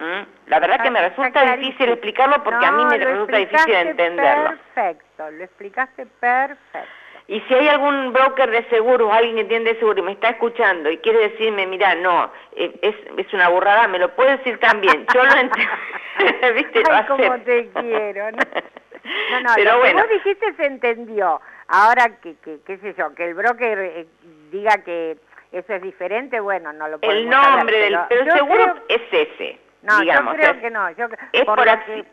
¿Mm? 0.00 0.48
La 0.48 0.58
verdad 0.58 0.82
que 0.82 0.90
me 0.90 1.00
resulta 1.00 1.54
difícil 1.54 1.90
explicarlo 1.90 2.42
porque 2.42 2.66
a 2.66 2.72
mí 2.72 2.84
me 2.86 2.98
resulta 2.98 3.36
difícil 3.36 3.72
entenderlo. 3.72 4.50
Perfecto, 4.74 5.30
lo 5.30 5.44
explicaste 5.44 6.06
perfecto. 6.06 7.03
Y 7.26 7.40
si 7.42 7.54
hay 7.54 7.68
algún 7.68 8.12
broker 8.12 8.50
de 8.50 8.64
seguros, 8.68 9.10
alguien 9.12 9.36
que 9.36 9.40
entiende 9.42 9.72
de 9.72 9.78
seguro 9.78 9.98
y 10.00 10.02
me 10.02 10.12
está 10.12 10.28
escuchando 10.28 10.90
y 10.90 10.98
quiere 10.98 11.30
decirme, 11.30 11.66
mira, 11.66 11.94
no, 11.94 12.30
eh, 12.54 12.74
es, 12.82 12.94
es 13.16 13.32
una 13.32 13.48
burrada, 13.48 13.88
me 13.88 13.98
lo 13.98 14.14
puede 14.14 14.36
decir 14.36 14.58
también. 14.60 15.06
Yo 15.14 15.24
lo 15.24 15.32
entiendo. 15.34 15.72
¿Viste? 16.54 16.82
Ay, 16.90 17.04
cómo 17.08 17.38
te 17.40 17.68
quiero. 17.70 18.30
No, 18.30 19.40
no, 19.40 19.50
Pero 19.54 19.72
lo 19.72 19.78
bueno. 19.78 19.96
que 19.96 20.02
vos 20.02 20.12
dijiste 20.24 20.52
se 20.54 20.66
entendió. 20.66 21.40
Ahora, 21.68 22.16
que, 22.20 22.36
que, 22.44 22.58
qué 22.66 22.76
sé 22.78 22.94
yo, 22.96 23.14
que 23.14 23.24
el 23.24 23.34
broker 23.34 23.78
eh, 23.78 24.06
diga 24.50 24.78
que 24.84 25.16
eso 25.50 25.72
es 25.74 25.82
diferente, 25.82 26.40
bueno, 26.40 26.72
no 26.74 26.88
lo 26.88 26.96
El 26.96 27.00
podemos 27.00 27.30
nombre 27.36 27.74
saber, 27.74 27.90
del... 27.90 27.98
pero 28.08 28.20
el 28.22 28.32
seguro 28.32 28.62
creo- 28.64 28.82
es 28.88 29.02
ese, 29.12 29.58
no, 29.82 30.00
digamos. 30.00 30.34
yo 30.34 30.38
creo 30.40 30.52
es- 30.52 30.60
que 30.60 30.70
no. 30.70 30.90
Yo, 30.90 31.06
es 31.32 31.44
por, 31.46 31.56
por 31.56 31.64
lo 31.66 31.72
así- 31.72 31.84
que, 32.02 32.04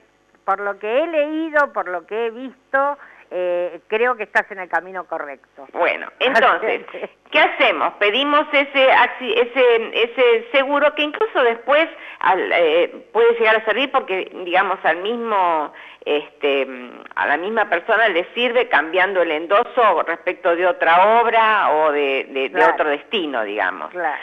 por 0.46 0.60
lo 0.62 0.80
que 0.80 1.04
he 1.04 1.08
leído, 1.08 1.74
por 1.74 1.88
lo 1.90 2.06
que 2.08 2.28
he 2.28 2.30
visto, 2.32 2.98
eh, 3.32 3.80
creo 3.88 4.16
que 4.18 4.24
estás 4.24 4.50
en 4.52 4.60
el 4.60 4.68
camino 4.70 5.06
correcto. 5.06 5.66
Bueno, 5.74 6.08
entonces, 6.20 6.82
¿qué 7.32 7.40
hacemos? 7.40 7.94
Pedimos 7.94 8.46
ese, 8.52 8.90
ese, 9.22 10.04
ese 10.04 10.48
seguro 10.52 10.94
que 10.96 11.04
incluso 11.04 11.42
después 11.44 11.88
al, 12.20 12.52
eh, 12.54 13.08
puede 13.14 13.34
llegar 13.40 13.56
a 13.56 13.66
servir 13.66 13.90
porque, 13.92 14.30
digamos, 14.46 14.78
al 14.84 14.98
mismo, 14.98 15.74
este, 16.06 16.68
a 17.16 17.26
la 17.28 17.38
misma 17.38 17.70
persona 17.70 18.08
le 18.10 18.26
sirve 18.34 18.68
cambiando 18.68 19.22
el 19.22 19.32
endoso 19.32 20.04
respecto 20.04 20.56
de 20.56 20.68
otra 20.68 21.22
obra 21.22 21.72
o 21.72 21.92
de, 21.92 22.26
de- 22.30 22.66
otro 22.66 22.90
destino, 22.90 23.44
digamos. 23.44 23.90
Claro. 23.92 24.22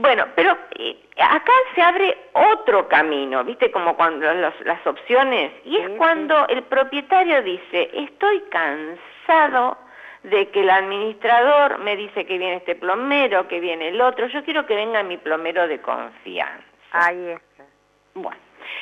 Bueno, 0.00 0.26
pero 0.36 0.56
eh, 0.78 0.96
acá 1.18 1.50
se 1.74 1.82
abre 1.82 2.16
otro 2.32 2.86
camino, 2.88 3.42
¿viste? 3.42 3.70
Como 3.72 3.96
cuando 3.96 4.32
los- 4.32 4.60
las 4.60 4.86
opciones, 4.86 5.50
y 5.64 5.76
es 5.76 5.86
Sí, 5.88 5.94
cuando 5.96 6.46
el 6.46 6.62
propietario 6.62 7.42
dice, 7.42 7.90
estoy 7.92 8.42
cansado 8.48 9.76
de 10.22 10.48
que 10.50 10.60
el 10.60 10.70
administrador 10.70 11.78
me 11.78 11.96
dice 11.96 12.26
que 12.26 12.38
viene 12.38 12.56
este 12.56 12.76
plomero, 12.76 13.48
que 13.48 13.58
viene 13.58 13.88
el 13.88 14.00
otro, 14.00 14.26
yo 14.28 14.44
quiero 14.44 14.66
que 14.66 14.76
venga 14.76 15.02
mi 15.02 15.16
plomero 15.16 15.66
de 15.66 15.80
confianza. 15.80 16.62
Ahí 16.92 17.30
está. 17.30 17.64
Bueno, 18.14 18.38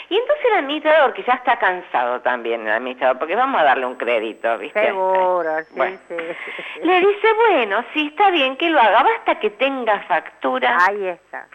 y 0.08 0.16
entonces 0.16 0.44
el 0.46 0.58
administrador, 0.58 1.12
que 1.14 1.22
ya 1.24 1.34
está 1.34 1.58
cansado 1.58 2.20
también 2.20 2.66
el 2.66 2.72
administrador, 2.72 3.18
porque 3.18 3.34
vamos 3.34 3.60
a 3.60 3.64
darle 3.64 3.86
un 3.86 3.96
crédito, 3.96 4.56
¿viste? 4.58 4.80
Seguro, 4.84 5.58
sí, 5.60 5.74
Bueno. 5.74 5.98
sí. 6.08 6.14
Le 6.82 7.00
dice, 7.00 7.32
bueno, 7.48 7.84
sí, 7.92 8.08
está 8.08 8.30
bien 8.30 8.56
que 8.56 8.70
lo 8.70 8.80
haga, 8.80 9.02
basta 9.02 9.38
que 9.40 9.50
tenga 9.50 10.00
factura. 10.02 10.78
Ahí 10.86 11.06
está. 11.08 11.46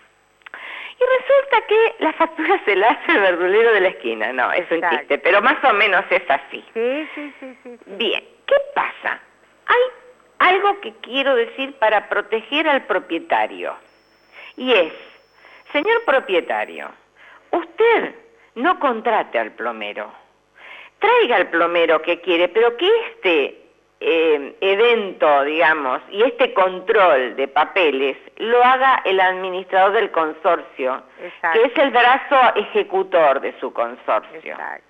Y 1.00 1.04
resulta 1.20 1.68
que 1.68 1.96
la 2.00 2.14
factura 2.14 2.62
se 2.64 2.76
la 2.76 2.90
hace 2.90 3.12
el 3.14 3.22
verdulero 3.22 3.74
de 3.74 3.82
la 3.82 3.88
esquina. 3.88 4.32
No, 4.34 4.52
es 4.52 4.70
un 4.70 4.88
chiste, 4.90 5.18
pero 5.18 5.42
más 5.42 5.58
o 5.64 5.74
menos 5.74 6.04
es 6.12 6.22
así. 6.30 6.64
Sí, 6.74 7.10
sí, 7.16 7.34
sí, 7.40 7.58
sí. 7.64 7.78
sí. 7.78 7.92
Bien, 7.96 8.24
¿qué 8.46 8.56
pasa? 8.76 9.20
Hay 9.66 10.50
algo 10.50 10.80
que 10.82 10.94
quiero 11.02 11.36
decir 11.36 11.74
para 11.80 12.08
proteger 12.10 12.68
al 12.68 12.84
propietario. 12.84 13.76
Y 14.58 14.74
es, 14.74 14.94
señor 15.72 16.04
propietario, 16.06 16.92
usted 17.52 18.16
no 18.56 18.80
contrate 18.80 19.40
al 19.40 19.52
plomero. 19.52 20.12
Traiga 21.00 21.38
al 21.38 21.50
plomero 21.50 22.02
que 22.02 22.22
quiere, 22.22 22.50
pero 22.50 22.78
que 22.78 22.88
este 23.10 23.62
eh, 24.00 24.56
evento, 24.62 25.44
digamos, 25.44 26.02
y 26.10 26.24
este 26.24 26.54
control 26.54 27.36
de 27.36 27.48
papeles 27.48 28.18
lo 28.38 28.64
haga 28.64 29.02
el 29.06 29.20
administrador 29.20 29.94
del 29.94 30.12
consorcio, 30.12 31.04
Exacto. 31.22 31.60
que 31.60 31.68
es 31.68 31.78
el 31.78 31.92
brazo 31.92 32.56
ejecutor 32.56 33.42
de 33.42 33.54
su 33.60 33.72
consorcio. 33.72 34.40
Exacto. 34.54 34.86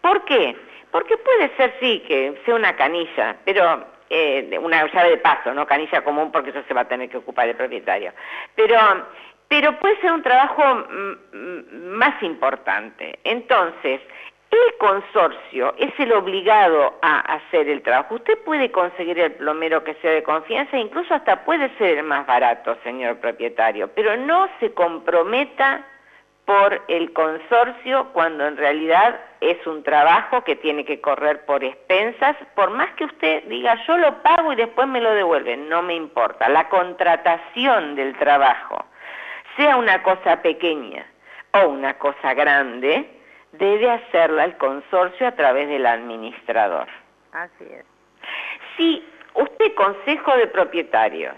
¿Por 0.00 0.24
qué? 0.24 0.56
Porque 0.90 1.16
puede 1.16 1.54
ser, 1.56 1.74
sí, 1.80 2.02
que 2.06 2.40
sea 2.44 2.54
una 2.54 2.76
canilla, 2.76 3.36
pero 3.44 3.84
eh, 4.10 4.58
una 4.60 4.86
llave 4.92 5.10
de 5.10 5.16
paso, 5.18 5.52
no 5.52 5.66
canilla 5.66 6.02
común, 6.02 6.32
porque 6.32 6.50
eso 6.50 6.62
se 6.66 6.74
va 6.74 6.82
a 6.82 6.88
tener 6.88 7.10
que 7.10 7.18
ocupar 7.18 7.48
el 7.48 7.56
propietario. 7.56 8.12
Pero, 8.54 8.78
pero 9.48 9.78
puede 9.78 10.00
ser 10.00 10.12
un 10.12 10.22
trabajo 10.22 10.62
mm, 10.62 11.36
mm, 11.36 11.88
más 11.96 12.22
importante. 12.22 13.18
Entonces, 13.24 14.00
el 14.50 14.78
consorcio 14.78 15.74
es 15.78 15.92
el 15.98 16.12
obligado 16.12 16.98
a 17.02 17.20
hacer 17.20 17.68
el 17.68 17.82
trabajo. 17.82 18.14
Usted 18.14 18.38
puede 18.44 18.70
conseguir 18.70 19.18
el 19.18 19.32
plomero 19.32 19.84
que 19.84 19.94
sea 19.94 20.12
de 20.12 20.22
confianza, 20.22 20.78
incluso 20.78 21.14
hasta 21.14 21.44
puede 21.44 21.68
ser 21.76 21.98
el 21.98 22.04
más 22.04 22.26
barato, 22.26 22.76
señor 22.82 23.18
propietario, 23.18 23.88
pero 23.94 24.16
no 24.16 24.48
se 24.60 24.72
comprometa 24.72 25.84
por 26.46 26.82
el 26.88 27.12
consorcio 27.12 28.08
cuando 28.14 28.46
en 28.46 28.56
realidad 28.56 29.20
es 29.42 29.66
un 29.66 29.82
trabajo 29.82 30.42
que 30.44 30.56
tiene 30.56 30.86
que 30.86 30.98
correr 30.98 31.44
por 31.44 31.62
expensas, 31.62 32.36
por 32.54 32.70
más 32.70 32.88
que 32.94 33.04
usted 33.04 33.44
diga 33.48 33.76
yo 33.86 33.98
lo 33.98 34.22
pago 34.22 34.54
y 34.54 34.56
después 34.56 34.88
me 34.88 35.02
lo 35.02 35.12
devuelven, 35.12 35.68
no 35.68 35.82
me 35.82 35.94
importa. 35.94 36.48
La 36.48 36.70
contratación 36.70 37.96
del 37.96 38.16
trabajo, 38.16 38.82
sea 39.58 39.76
una 39.76 40.02
cosa 40.02 40.40
pequeña 40.40 41.04
o 41.52 41.68
una 41.68 41.94
cosa 41.98 42.32
grande, 42.32 43.10
debe 43.52 43.90
hacerla 43.90 44.44
el 44.44 44.56
consorcio 44.56 45.26
a 45.26 45.32
través 45.32 45.68
del 45.68 45.84
administrador. 45.84 46.86
Así 47.32 47.64
es. 47.64 47.84
Si 48.76 49.04
usted, 49.34 49.74
consejo 49.74 50.36
de 50.36 50.46
propietarios, 50.46 51.34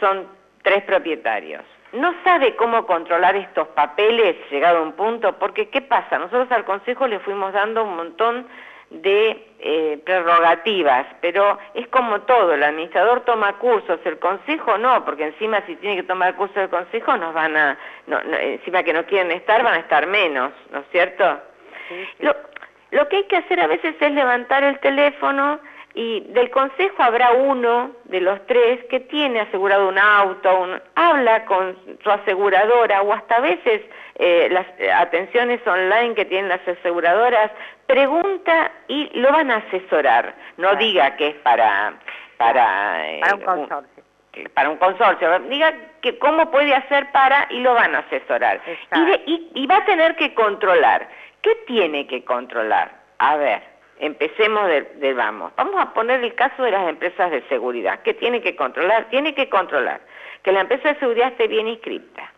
son 0.00 0.26
tres 0.62 0.82
propietarios, 0.84 1.62
no 1.92 2.14
sabe 2.24 2.56
cómo 2.56 2.86
controlar 2.86 3.36
estos 3.36 3.68
papeles 3.68 4.34
llegado 4.50 4.78
a 4.78 4.82
un 4.82 4.92
punto, 4.92 5.38
porque 5.38 5.68
¿qué 5.68 5.82
pasa? 5.82 6.18
Nosotros 6.18 6.50
al 6.50 6.64
consejo 6.64 7.06
le 7.06 7.20
fuimos 7.20 7.52
dando 7.52 7.84
un 7.84 7.96
montón 7.96 8.46
de 9.00 9.46
eh, 9.60 9.98
prerrogativas, 10.04 11.06
pero 11.20 11.58
es 11.74 11.86
como 11.88 12.20
todo, 12.22 12.52
el 12.52 12.62
administrador 12.62 13.20
toma 13.22 13.54
cursos, 13.58 13.98
el 14.04 14.18
consejo 14.18 14.76
no, 14.78 15.04
porque 15.04 15.24
encima 15.24 15.62
si 15.66 15.76
tiene 15.76 15.96
que 15.96 16.02
tomar 16.02 16.34
cursos 16.34 16.56
del 16.56 16.68
consejo 16.68 17.16
nos 17.16 17.32
van 17.32 17.56
a, 17.56 17.78
no, 18.06 18.22
no, 18.22 18.36
encima 18.36 18.82
que 18.82 18.92
no 18.92 19.04
quieren 19.06 19.32
estar, 19.32 19.62
van 19.62 19.74
a 19.74 19.78
estar 19.78 20.06
menos, 20.06 20.52
¿no 20.70 20.80
es 20.80 20.86
cierto? 20.90 21.40
Sí, 21.88 21.94
sí. 22.18 22.24
Lo, 22.26 22.34
lo 22.90 23.08
que 23.08 23.16
hay 23.16 23.24
que 23.24 23.36
hacer 23.38 23.60
a 23.60 23.66
veces 23.66 23.94
es 23.98 24.12
levantar 24.12 24.62
el 24.64 24.78
teléfono 24.80 25.58
y 25.94 26.20
del 26.30 26.50
consejo 26.50 27.02
habrá 27.02 27.32
uno 27.32 27.92
de 28.04 28.20
los 28.20 28.44
tres 28.46 28.82
que 28.90 29.00
tiene 29.00 29.40
asegurado 29.40 29.88
un 29.88 29.98
auto, 29.98 30.58
un- 30.60 30.80
habla 30.94 31.44
con 31.44 31.76
su 32.02 32.10
aseguradora 32.10 33.02
o 33.02 33.12
hasta 33.12 33.36
a 33.36 33.40
veces 33.40 33.82
eh, 34.16 34.48
las 34.50 34.66
eh, 34.78 34.92
atenciones 34.92 35.60
online 35.66 36.14
que 36.14 36.24
tienen 36.24 36.48
las 36.48 36.66
aseguradoras, 36.66 37.50
pregunta 37.86 38.70
y 38.88 39.10
lo 39.18 39.30
van 39.32 39.50
a 39.50 39.56
asesorar. 39.56 40.34
No 40.56 40.68
Claro. 40.70 40.76
diga 40.84 41.16
que 41.16 41.28
es 41.28 41.34
para... 41.36 41.94
Para, 42.38 43.08
eh, 43.08 43.20
Para 43.20 43.34
un 43.36 43.40
consorcio. 43.42 44.02
que- 44.32 44.48
para 44.48 44.70
un 44.70 44.76
consorcio, 44.78 45.38
diga 45.40 45.72
que 46.00 46.18
cómo 46.18 46.50
puede 46.50 46.74
hacer 46.74 47.12
para 47.12 47.46
y 47.50 47.60
lo 47.60 47.74
van 47.74 47.94
a 47.94 47.98
asesorar. 48.00 48.60
Y, 48.96 49.04
de- 49.04 49.22
y- 49.26 49.50
y 49.54 49.66
va 49.66 49.76
a 49.76 49.84
tener 49.84 50.16
que 50.16 50.34
controlar. 50.34 51.08
¿Qué 51.42 51.54
tiene 51.66 52.06
que 52.08 52.24
controlar? 52.24 52.90
A 53.18 53.36
ver, 53.36 53.62
empecemos 54.00 54.66
de, 54.66 54.82
de 54.96 55.12
vamos. 55.14 55.52
Vamos 55.56 55.80
a 55.80 55.92
poner 55.94 56.24
el 56.24 56.34
caso 56.34 56.64
de 56.64 56.72
las 56.72 56.88
empresas 56.88 57.30
de 57.30 57.42
seguridad. 57.48 58.00
¿Qué 58.02 58.14
tiene 58.14 58.40
que 58.40 58.56
controlar? 58.56 59.04
Tiene 59.10 59.34
que 59.34 59.48
controlar 59.48 60.00
que 60.42 60.50
la 60.50 60.62
empresa 60.62 60.88
de 60.94 60.98
seguridad 60.98 61.28
esté 61.28 61.46
bien 61.46 61.68
inscripta, 61.68 62.31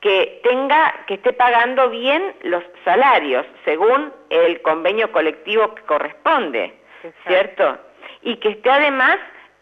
que 0.00 0.40
tenga, 0.42 1.04
que 1.06 1.14
esté 1.14 1.32
pagando 1.32 1.90
bien 1.90 2.34
los 2.42 2.62
salarios 2.84 3.46
según 3.64 4.12
el 4.30 4.60
convenio 4.62 5.10
colectivo 5.10 5.74
que 5.74 5.82
corresponde, 5.82 6.74
Exacto. 7.02 7.28
¿cierto? 7.28 7.78
Y 8.22 8.36
que 8.36 8.50
esté 8.50 8.70
además 8.70 9.18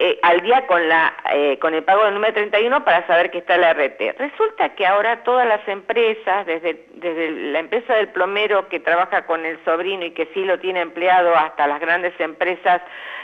eh, 0.07 0.19
al 0.21 0.43
día 0.43 0.67
con 0.67 0.87
la 0.87 1.15
eh, 1.33 1.59
con 1.59 1.73
el 1.73 1.83
pago 1.83 2.05
del 2.05 2.13
número 2.13 2.35
31 2.35 2.85
para 2.85 3.07
saber 3.07 3.31
que 3.31 3.39
está 3.39 3.57
la 3.57 3.73
RT. 3.73 4.19
Resulta 4.19 4.75
que 4.75 4.87
ahora 4.87 5.23
todas 5.23 5.49
las 5.49 5.67
empresas, 5.67 6.45
desde, 6.45 6.85
desde 6.97 7.31
la 7.31 7.61
empresa 7.61 7.95
del 7.95 8.09
plomero 8.09 8.69
que 8.69 8.81
trabaja 8.81 9.25
con 9.25 9.47
el 9.47 9.59
sobrino 9.65 10.05
y 10.05 10.11
que 10.11 10.27
sí 10.35 10.45
lo 10.45 10.59
tiene 10.59 10.83
empleado, 10.83 11.35
hasta 11.35 11.67
las 11.67 11.81
grandes 11.81 12.13
empresas 12.21 12.83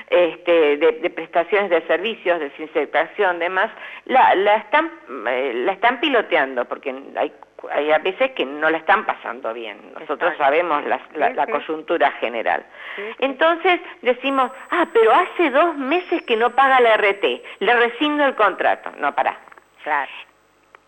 este, 0.08 0.78
de, 0.78 0.92
de 0.92 1.10
prestaciones 1.10 1.68
de 1.68 1.82
servicios, 1.82 2.40
desinfectación, 2.40 3.40
demás, 3.40 3.70
la, 4.06 4.34
la, 4.36 4.56
están, 4.56 4.90
eh, 5.28 5.52
la 5.54 5.72
están 5.72 6.00
piloteando, 6.00 6.64
porque 6.64 6.94
hay, 7.16 7.30
hay 7.70 7.90
a 7.92 7.98
veces 7.98 8.30
que 8.32 8.44
no 8.44 8.70
la 8.70 8.78
están 8.78 9.04
pasando 9.04 9.52
bien. 9.52 9.78
Nosotros 9.92 10.32
Exacto. 10.32 10.44
sabemos 10.44 10.84
la, 10.84 11.00
la- 11.14 11.28
Sí, 11.30 11.34
la 11.34 11.46
sí. 11.46 11.52
coyuntura 11.52 12.10
general. 12.12 12.64
Sí. 12.96 13.02
Entonces 13.18 13.80
decimos, 14.02 14.50
ah, 14.70 14.86
pero 14.92 15.12
hace 15.12 15.50
dos 15.50 15.76
meses 15.76 16.22
que 16.22 16.36
no 16.36 16.50
paga 16.50 16.80
la 16.80 16.96
RT, 16.96 17.42
le 17.60 17.74
rescindo 17.74 18.24
el 18.24 18.34
contrato. 18.34 18.90
No, 18.98 19.14
pará. 19.14 19.36
Claro. 19.82 20.10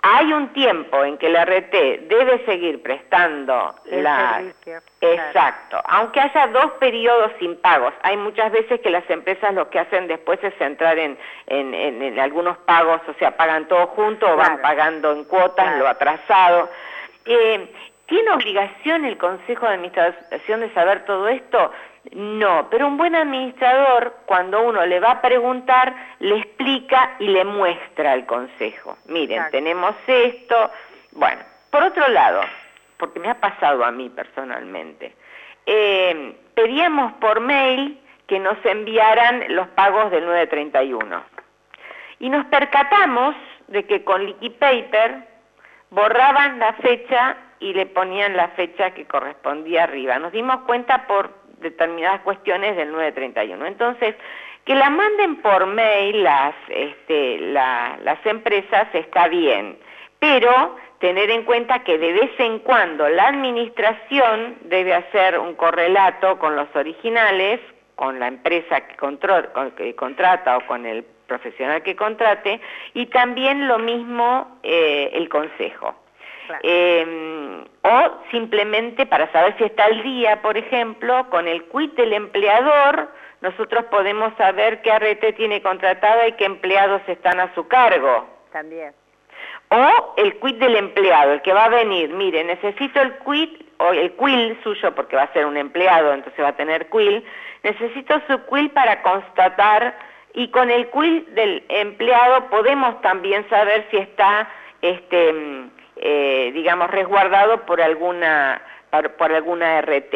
Hay 0.04 0.32
un 0.32 0.48
tiempo 0.52 1.04
en 1.04 1.16
que 1.16 1.28
la 1.28 1.44
RT 1.44 1.72
debe 2.08 2.44
seguir 2.44 2.82
prestando 2.82 3.72
El 3.88 4.02
la... 4.02 4.34
servicio, 4.38 4.82
claro. 4.98 5.14
Exacto, 5.28 5.80
aunque 5.84 6.20
haya 6.20 6.48
dos 6.48 6.72
periodos 6.80 7.30
sin 7.38 7.54
pagos. 7.60 7.94
Hay 8.02 8.16
muchas 8.16 8.50
veces 8.50 8.80
que 8.80 8.90
las 8.90 9.08
empresas 9.08 9.54
lo 9.54 9.70
que 9.70 9.78
hacen 9.78 10.08
después 10.08 10.42
es 10.42 10.60
entrar 10.60 10.98
en, 10.98 11.16
en, 11.46 11.72
en- 11.72 12.02
en 12.02 12.18
algunos 12.18 12.56
pagos, 12.58 13.00
o 13.08 13.14
sea, 13.14 13.36
pagan 13.36 13.68
todo 13.68 13.86
junto 13.88 14.28
o 14.28 14.36
van 14.36 14.60
pagando 14.60 15.12
en 15.12 15.22
cuotas 15.24 15.66
Claro. 15.66 15.78
lo 15.78 15.88
atrasado. 15.88 16.68
Eh, 17.24 17.72
¿Tiene 18.06 18.30
obligación 18.32 19.04
el 19.04 19.16
Consejo 19.16 19.66
de 19.68 19.74
Administración 19.74 20.60
de 20.60 20.74
saber 20.74 21.04
todo 21.04 21.28
esto? 21.28 21.70
No, 22.10 22.68
pero 22.68 22.88
un 22.88 22.96
buen 22.96 23.14
administrador, 23.14 24.16
cuando 24.26 24.60
uno 24.62 24.84
le 24.84 24.98
va 24.98 25.12
a 25.12 25.22
preguntar, 25.22 25.94
le 26.18 26.38
explica 26.38 27.14
y 27.20 27.28
le 27.28 27.44
muestra 27.44 28.12
al 28.12 28.26
Consejo. 28.26 28.98
Miren, 29.06 29.38
Exacto. 29.38 29.56
tenemos 29.56 29.94
esto. 30.06 30.70
Bueno, 31.12 31.42
por 31.70 31.84
otro 31.84 32.08
lado, 32.08 32.42
porque 32.96 33.20
me 33.20 33.30
ha 33.30 33.40
pasado 33.40 33.84
a 33.84 33.92
mí 33.92 34.10
personalmente, 34.10 35.14
eh, 35.64 36.36
pedíamos 36.54 37.12
por 37.14 37.40
mail 37.40 38.00
que 38.26 38.38
nos 38.38 38.56
enviaran 38.64 39.44
los 39.48 39.68
pagos 39.68 40.10
del 40.10 40.24
931. 40.26 41.22
Y 42.18 42.28
nos 42.30 42.46
percatamos 42.46 43.34
de 43.68 43.84
que 43.84 44.04
con 44.04 44.24
liquid 44.24 44.52
paper 44.52 45.28
borraban 45.90 46.58
la 46.58 46.72
fecha 46.74 47.36
y 47.60 47.74
le 47.74 47.86
ponían 47.86 48.36
la 48.36 48.48
fecha 48.48 48.92
que 48.92 49.06
correspondía 49.06 49.84
arriba. 49.84 50.18
Nos 50.18 50.32
dimos 50.32 50.62
cuenta 50.62 51.06
por 51.06 51.41
determinadas 51.62 52.20
cuestiones 52.22 52.76
del 52.76 52.92
931. 52.92 53.66
Entonces, 53.66 54.14
que 54.64 54.74
la 54.74 54.90
manden 54.90 55.36
por 55.36 55.66
mail 55.66 56.22
las, 56.22 56.54
este, 56.68 57.38
las 57.38 58.26
empresas 58.26 58.88
está 58.92 59.28
bien, 59.28 59.78
pero 60.18 60.76
tener 61.00 61.30
en 61.30 61.42
cuenta 61.42 61.82
que 61.82 61.98
de 61.98 62.12
vez 62.12 62.30
en 62.38 62.60
cuando 62.60 63.08
la 63.08 63.28
administración 63.28 64.56
debe 64.62 64.94
hacer 64.94 65.38
un 65.38 65.54
correlato 65.54 66.38
con 66.38 66.54
los 66.54 66.68
originales, 66.76 67.58
con 67.96 68.20
la 68.20 68.28
empresa 68.28 68.86
que, 68.86 68.94
que 69.76 69.96
contrata 69.96 70.56
o 70.58 70.66
con 70.66 70.86
el 70.86 71.04
profesional 71.26 71.82
que 71.82 71.96
contrate, 71.96 72.60
y 72.94 73.06
también 73.06 73.66
lo 73.66 73.78
mismo 73.78 74.60
eh, 74.62 75.10
el 75.14 75.28
consejo. 75.28 75.96
Eh, 76.62 77.51
o 77.92 78.22
simplemente 78.30 79.06
para 79.06 79.30
saber 79.32 79.54
si 79.58 79.64
está 79.64 79.84
al 79.84 80.02
día, 80.02 80.40
por 80.40 80.56
ejemplo, 80.56 81.28
con 81.30 81.46
el 81.46 81.64
quit 81.64 81.94
del 81.94 82.12
empleador, 82.12 83.08
nosotros 83.40 83.84
podemos 83.86 84.32
saber 84.36 84.82
qué 84.82 84.98
RT 84.98 85.36
tiene 85.36 85.62
contratada 85.62 86.28
y 86.28 86.32
qué 86.32 86.44
empleados 86.44 87.02
están 87.06 87.40
a 87.40 87.52
su 87.54 87.66
cargo. 87.68 88.26
También. 88.52 88.94
O 89.70 90.14
el 90.16 90.38
quit 90.38 90.58
del 90.58 90.76
empleado, 90.76 91.32
el 91.32 91.42
que 91.42 91.52
va 91.52 91.64
a 91.64 91.68
venir, 91.68 92.10
mire, 92.10 92.44
necesito 92.44 93.00
el 93.00 93.18
quit 93.18 93.66
o 93.78 93.92
el 93.92 94.12
quill 94.12 94.58
suyo, 94.62 94.94
porque 94.94 95.16
va 95.16 95.22
a 95.22 95.32
ser 95.32 95.44
un 95.44 95.56
empleado, 95.56 96.12
entonces 96.12 96.44
va 96.44 96.48
a 96.48 96.56
tener 96.56 96.88
quill, 96.88 97.24
necesito 97.62 98.20
su 98.28 98.38
quill 98.46 98.70
para 98.70 99.02
constatar 99.02 99.96
y 100.34 100.48
con 100.48 100.70
el 100.70 100.88
quill 100.90 101.26
del 101.34 101.64
empleado 101.68 102.48
podemos 102.48 103.00
también 103.02 103.48
saber 103.50 103.86
si 103.90 103.98
está, 103.98 104.48
este, 104.80 105.32
mm, 105.32 105.70
eh, 106.04 106.50
digamos, 106.52 106.90
resguardado 106.90 107.64
por 107.64 107.80
alguna, 107.80 108.60
por, 109.16 109.32
alguna 109.32 109.80
RT. 109.80 110.14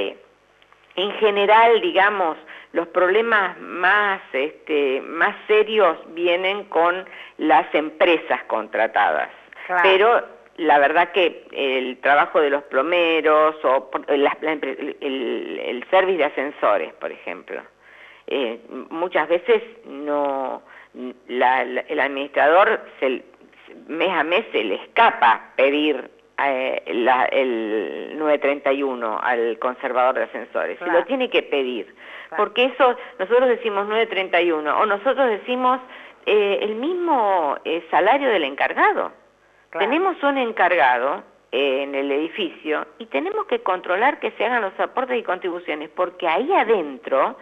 En 0.96 1.12
general, 1.12 1.80
digamos, 1.80 2.36
los 2.72 2.88
problemas 2.88 3.56
más, 3.60 4.20
este, 4.32 5.00
más 5.02 5.36
serios 5.46 5.96
vienen 6.08 6.64
con 6.64 7.08
las 7.38 7.72
empresas 7.72 8.42
contratadas. 8.48 9.30
Pero 9.84 10.24
la 10.56 10.80
verdad 10.80 11.12
que 11.12 11.46
el 11.52 11.98
trabajo 11.98 12.40
de 12.40 12.50
los 12.50 12.64
plomeros 12.64 13.54
o 13.64 13.88
el, 14.08 14.28
el 15.00 15.84
servicio 15.88 16.18
de 16.18 16.24
ascensores, 16.24 16.92
por 16.94 17.12
ejemplo, 17.12 17.62
eh, 18.26 18.58
muchas 18.90 19.28
veces 19.28 19.62
no 19.84 20.62
el 21.28 22.00
administrador 22.00 22.80
mes 23.88 24.10
a 24.10 24.24
mes 24.24 24.44
se 24.52 24.64
le 24.64 24.76
escapa 24.76 25.52
pedir 25.56 26.10
eh, 26.38 26.82
el 26.86 28.18
931 28.18 29.20
al 29.22 29.58
conservador 29.58 30.16
de 30.16 30.24
ascensores, 30.24 30.78
se 30.78 30.86
lo 30.86 31.04
tiene 31.04 31.30
que 31.30 31.42
pedir, 31.42 31.94
porque 32.36 32.64
eso 32.64 32.96
nosotros 33.18 33.48
decimos 33.48 33.86
931 33.86 34.78
o 34.78 34.86
nosotros 34.86 35.28
decimos 35.30 35.80
eh, 36.26 36.58
el 36.62 36.74
mismo 36.74 37.56
salario 37.90 38.28
del 38.28 38.44
encargado. 38.44 39.12
Tenemos 39.78 40.22
un 40.22 40.38
encargado 40.38 41.22
en 41.52 41.94
el 41.94 42.10
edificio 42.10 42.86
y 42.98 43.06
tenemos 43.06 43.46
que 43.46 43.60
controlar 43.60 44.20
que 44.20 44.30
se 44.32 44.44
hagan 44.44 44.62
los 44.62 44.78
aportes 44.80 45.18
y 45.18 45.22
contribuciones, 45.22 45.90
porque 45.90 46.26
ahí 46.26 46.52
adentro 46.52 47.36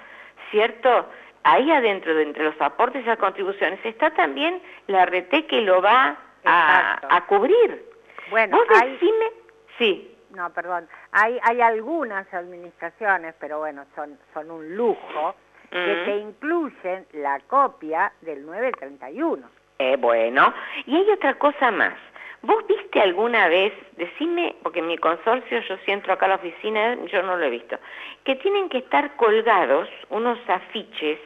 ¿cierto? 0.51 1.07
Ahí 1.45 1.71
adentro, 1.71 2.15
de 2.15 2.23
entre 2.23 2.45
los 2.45 2.59
aportes 2.61 3.03
y 3.03 3.07
las 3.07 3.19
contribuciones, 3.19 3.79
está 3.85 4.11
también 4.11 4.63
la 4.87 5.05
RT 5.05 5.47
que 5.47 5.61
lo 5.61 5.83
va 5.83 6.17
a, 6.45 7.25
cubrir. 7.29 7.85
Bueno, 8.31 8.57
Vos 8.57 8.67
decime, 8.69 9.31
sí. 9.79 10.17
No, 10.31 10.51
perdón. 10.53 10.89
Hay, 11.13 11.39
hay 11.43 11.61
algunas 11.61 12.33
administraciones, 12.33 13.35
pero 13.39 13.59
bueno, 13.59 13.85
son, 13.95 14.19
son 14.33 14.51
un 14.51 14.75
lujo, 14.75 15.35
que 15.71 16.03
te 16.07 16.17
incluyen 16.19 17.07
la 17.13 17.41
copia 17.41 18.13
del 18.21 18.47
931. 18.47 19.47
Eh, 19.81 19.97
bueno, 19.97 20.55
y 20.87 20.97
hay 20.97 21.11
otra 21.11 21.35
cosa 21.35 21.71
más. 21.73 21.95
¿Vos 22.43 22.65
viste 22.67 23.01
alguna 23.01 23.49
vez, 23.49 23.73
decime, 23.97 24.55
porque 24.63 24.83
mi 24.83 24.97
consorcio, 24.99 25.61
yo 25.61 25.77
si 25.79 25.91
entro 25.91 26.13
acá 26.13 26.27
a 26.27 26.31
la 26.31 26.35
oficina, 26.37 26.95
yo 27.07 27.23
no 27.23 27.37
lo 27.37 27.45
he 27.45 27.51
visto, 27.51 27.79
que 28.23 28.37
tienen 28.37 28.69
que 28.69 28.79
estar 28.79 29.17
colgados 29.17 29.89
unos 30.11 30.39
afiches 30.49 31.19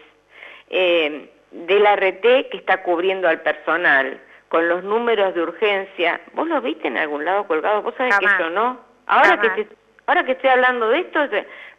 eh, 0.70 1.30
de 1.50 1.80
la 1.80 1.96
RT 1.96 2.50
que 2.50 2.56
está 2.56 2.82
cubriendo 2.82 3.28
al 3.28 3.40
personal, 3.40 4.20
con 4.48 4.68
los 4.68 4.82
números 4.84 5.34
de 5.34 5.42
urgencia. 5.42 6.20
¿Vos 6.32 6.48
los 6.48 6.62
viste 6.62 6.88
en 6.88 6.98
algún 6.98 7.24
lado 7.24 7.46
colgados? 7.46 7.84
¿Vos 7.84 7.94
sabés 7.96 8.18
que 8.18 8.26
yo 8.38 8.50
no? 8.50 8.80
Ahora 9.06 9.40
que, 9.40 9.66
ahora 10.06 10.24
que 10.24 10.32
estoy 10.32 10.50
hablando 10.50 10.88
de 10.88 11.00
esto, 11.00 11.20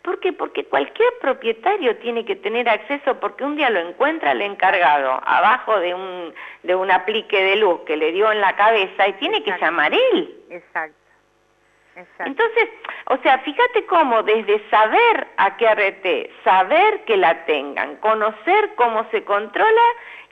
¿Por 0.01 0.19
qué? 0.21 0.31
Porque 0.31 0.63
cualquier 0.63 1.09
propietario 1.19 1.97
tiene 1.97 2.23
que 2.23 2.37
tener 2.37 2.69
acceso 2.69 3.19
porque 3.19 3.43
un 3.43 3.57
día 3.57 3.69
lo 3.69 3.79
encuentra 3.79 4.31
el 4.31 4.41
encargado 4.41 5.19
abajo 5.25 5.77
de 5.79 5.93
un, 5.93 6.33
de 6.63 6.73
un 6.73 6.89
aplique 6.89 7.43
de 7.43 7.57
luz 7.57 7.81
que 7.85 7.97
le 7.97 8.13
dio 8.13 8.31
en 8.31 8.39
la 8.39 8.55
cabeza 8.55 9.07
y 9.07 9.13
tiene 9.13 9.43
que 9.43 9.57
llamar 9.59 9.93
él. 9.93 10.37
Exacto. 10.49 10.99
Exacto. 12.00 12.24
Entonces, 12.26 12.70
o 13.06 13.18
sea, 13.18 13.39
fíjate 13.39 13.86
cómo 13.86 14.24
desde 14.24 14.68
saber 14.70 15.28
a 15.38 15.58
qué 15.58 15.68
RT, 15.68 16.43
saber 16.43 17.04
que 17.06 17.18
la 17.18 17.45
tengan, 17.45 17.97
conocer 17.97 18.76
cómo 18.76 19.06
se 19.12 19.24
controla 19.24 19.84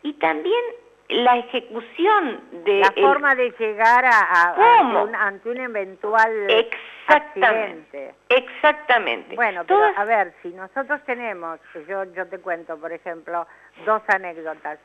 y 0.03 0.13
también 0.13 0.63
la 1.09 1.37
ejecución 1.37 2.41
de... 2.65 2.79
La 2.79 2.91
forma 2.91 3.35
de 3.35 3.51
llegar 3.57 4.05
a, 4.05 5.27
ante, 5.27 5.49
un, 5.49 5.57
eventual 5.57 6.31
Exactamente. 6.49 8.13
Exactamente. 8.29 9.35
Bueno, 9.35 9.63
pero 9.65 9.83
a 9.95 10.03
ver, 10.03 10.33
si 10.41 10.49
nosotros 10.49 11.01
tenemos, 11.05 11.59
yo, 11.87 12.03
yo 12.13 12.27
te 12.27 12.39
cuento, 12.39 12.77
por 12.77 12.91
ejemplo, 12.91 13.47
dos 13.85 14.01
anécdotas. 14.07 14.79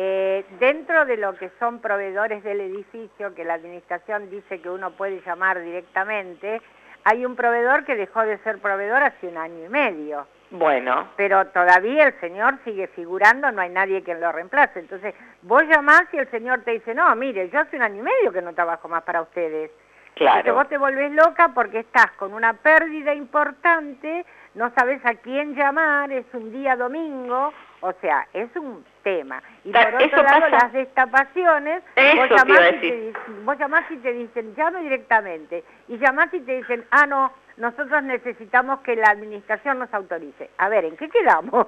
Eh, 0.00 0.44
dentro 0.60 1.06
de 1.06 1.16
lo 1.16 1.34
que 1.34 1.50
son 1.58 1.80
proveedores 1.80 2.44
del 2.44 2.60
edificio, 2.60 3.34
que 3.34 3.42
la 3.42 3.54
administración 3.54 4.30
dice 4.30 4.60
que 4.60 4.70
uno 4.70 4.92
puede 4.92 5.20
llamar 5.26 5.60
directamente, 5.60 6.62
hay 7.02 7.26
un 7.26 7.34
proveedor 7.34 7.84
que 7.84 7.96
dejó 7.96 8.22
de 8.22 8.38
ser 8.44 8.60
proveedor 8.60 9.02
hace 9.02 9.26
un 9.26 9.36
año 9.36 9.66
y 9.66 9.68
medio. 9.68 10.28
Bueno. 10.52 11.08
Pero 11.16 11.48
todavía 11.48 12.06
el 12.06 12.20
señor 12.20 12.60
sigue 12.64 12.86
figurando, 12.86 13.50
no 13.50 13.60
hay 13.60 13.70
nadie 13.70 14.04
que 14.04 14.14
lo 14.14 14.30
reemplace. 14.30 14.78
Entonces, 14.78 15.16
vos 15.42 15.64
llamás 15.64 16.04
y 16.12 16.18
el 16.18 16.30
señor 16.30 16.62
te 16.62 16.70
dice, 16.70 16.94
no, 16.94 17.12
mire, 17.16 17.50
yo 17.50 17.58
hace 17.58 17.74
un 17.74 17.82
año 17.82 17.96
y 17.96 18.04
medio 18.04 18.30
que 18.30 18.40
no 18.40 18.54
trabajo 18.54 18.86
más 18.86 19.02
para 19.02 19.22
ustedes. 19.22 19.72
Claro. 20.14 20.54
vos 20.54 20.68
te 20.68 20.78
volvés 20.78 21.10
loca 21.10 21.50
porque 21.52 21.80
estás 21.80 22.12
con 22.12 22.34
una 22.34 22.52
pérdida 22.52 23.14
importante, 23.14 24.24
no 24.54 24.70
sabes 24.76 25.04
a 25.04 25.14
quién 25.14 25.56
llamar, 25.56 26.12
es 26.12 26.26
un 26.34 26.52
día 26.52 26.76
domingo, 26.76 27.52
o 27.80 27.92
sea, 28.00 28.26
es 28.32 28.54
un 28.56 28.84
tema. 29.02 29.42
Y 29.64 29.72
por 29.72 30.02
otro 30.02 30.22
lado, 30.22 30.48
las 30.48 30.72
destapaciones, 30.72 31.82
vos 32.16 32.30
llamás, 32.30 32.72
y 32.74 32.78
te, 32.80 33.12
vos 33.44 33.58
llamás 33.58 33.90
y 33.90 33.96
te 33.96 34.12
dicen, 34.12 34.54
llamo 34.56 34.78
directamente. 34.78 35.64
Y 35.88 35.98
llamás 35.98 36.32
y 36.32 36.40
te 36.40 36.56
dicen, 36.56 36.84
ah, 36.90 37.06
no, 37.06 37.32
nosotros 37.56 38.02
necesitamos 38.02 38.80
que 38.80 38.96
la 38.96 39.10
administración 39.10 39.78
nos 39.78 39.92
autorice. 39.92 40.50
A 40.58 40.68
ver, 40.68 40.84
¿en 40.84 40.96
qué 40.96 41.08
quedamos? 41.08 41.66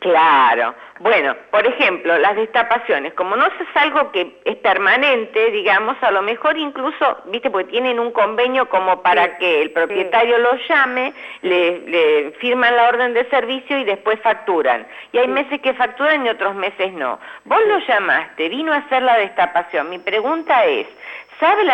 Claro. 0.00 0.74
Bueno, 1.00 1.34
por 1.50 1.66
ejemplo, 1.66 2.16
las 2.18 2.36
destapaciones, 2.36 3.14
como 3.14 3.34
no 3.34 3.46
es 3.46 3.52
algo 3.74 4.12
que 4.12 4.40
es 4.44 4.56
permanente, 4.56 5.50
digamos, 5.50 5.96
a 6.02 6.10
lo 6.12 6.22
mejor 6.22 6.56
incluso, 6.56 7.18
viste, 7.26 7.50
porque 7.50 7.70
tienen 7.70 7.98
un 7.98 8.12
convenio 8.12 8.68
como 8.68 9.02
para 9.02 9.38
que 9.38 9.62
el 9.62 9.72
propietario 9.72 10.38
lo 10.38 10.56
llame, 10.68 11.12
le, 11.42 12.32
firman 12.38 12.76
la 12.76 12.88
orden 12.88 13.14
de 13.14 13.28
servicio 13.28 13.78
y 13.78 13.84
después 13.84 14.20
facturan. 14.20 14.86
Y 15.12 15.18
hay 15.18 15.28
meses 15.28 15.60
que 15.60 15.74
facturan 15.74 16.26
y 16.26 16.28
otros 16.28 16.54
meses 16.54 16.92
no. 16.92 17.18
Vos 17.44 17.60
lo 17.66 17.78
llamaste, 17.78 18.48
vino 18.48 18.72
a 18.72 18.76
hacer 18.76 19.02
la 19.02 19.18
destapación. 19.18 19.90
Mi 19.90 19.98
pregunta 19.98 20.64
es, 20.64 20.86
¿Sabe 21.40 21.62
el, 21.62 21.70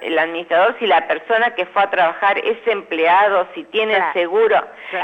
el 0.00 0.18
administrador 0.18 0.76
si 0.78 0.86
la 0.86 1.06
persona 1.06 1.54
que 1.54 1.64
fue 1.66 1.82
a 1.82 1.90
trabajar 1.90 2.38
es 2.38 2.58
empleado, 2.66 3.46
si 3.54 3.64
tiene 3.64 3.94
el 3.96 4.12
seguro? 4.12 4.56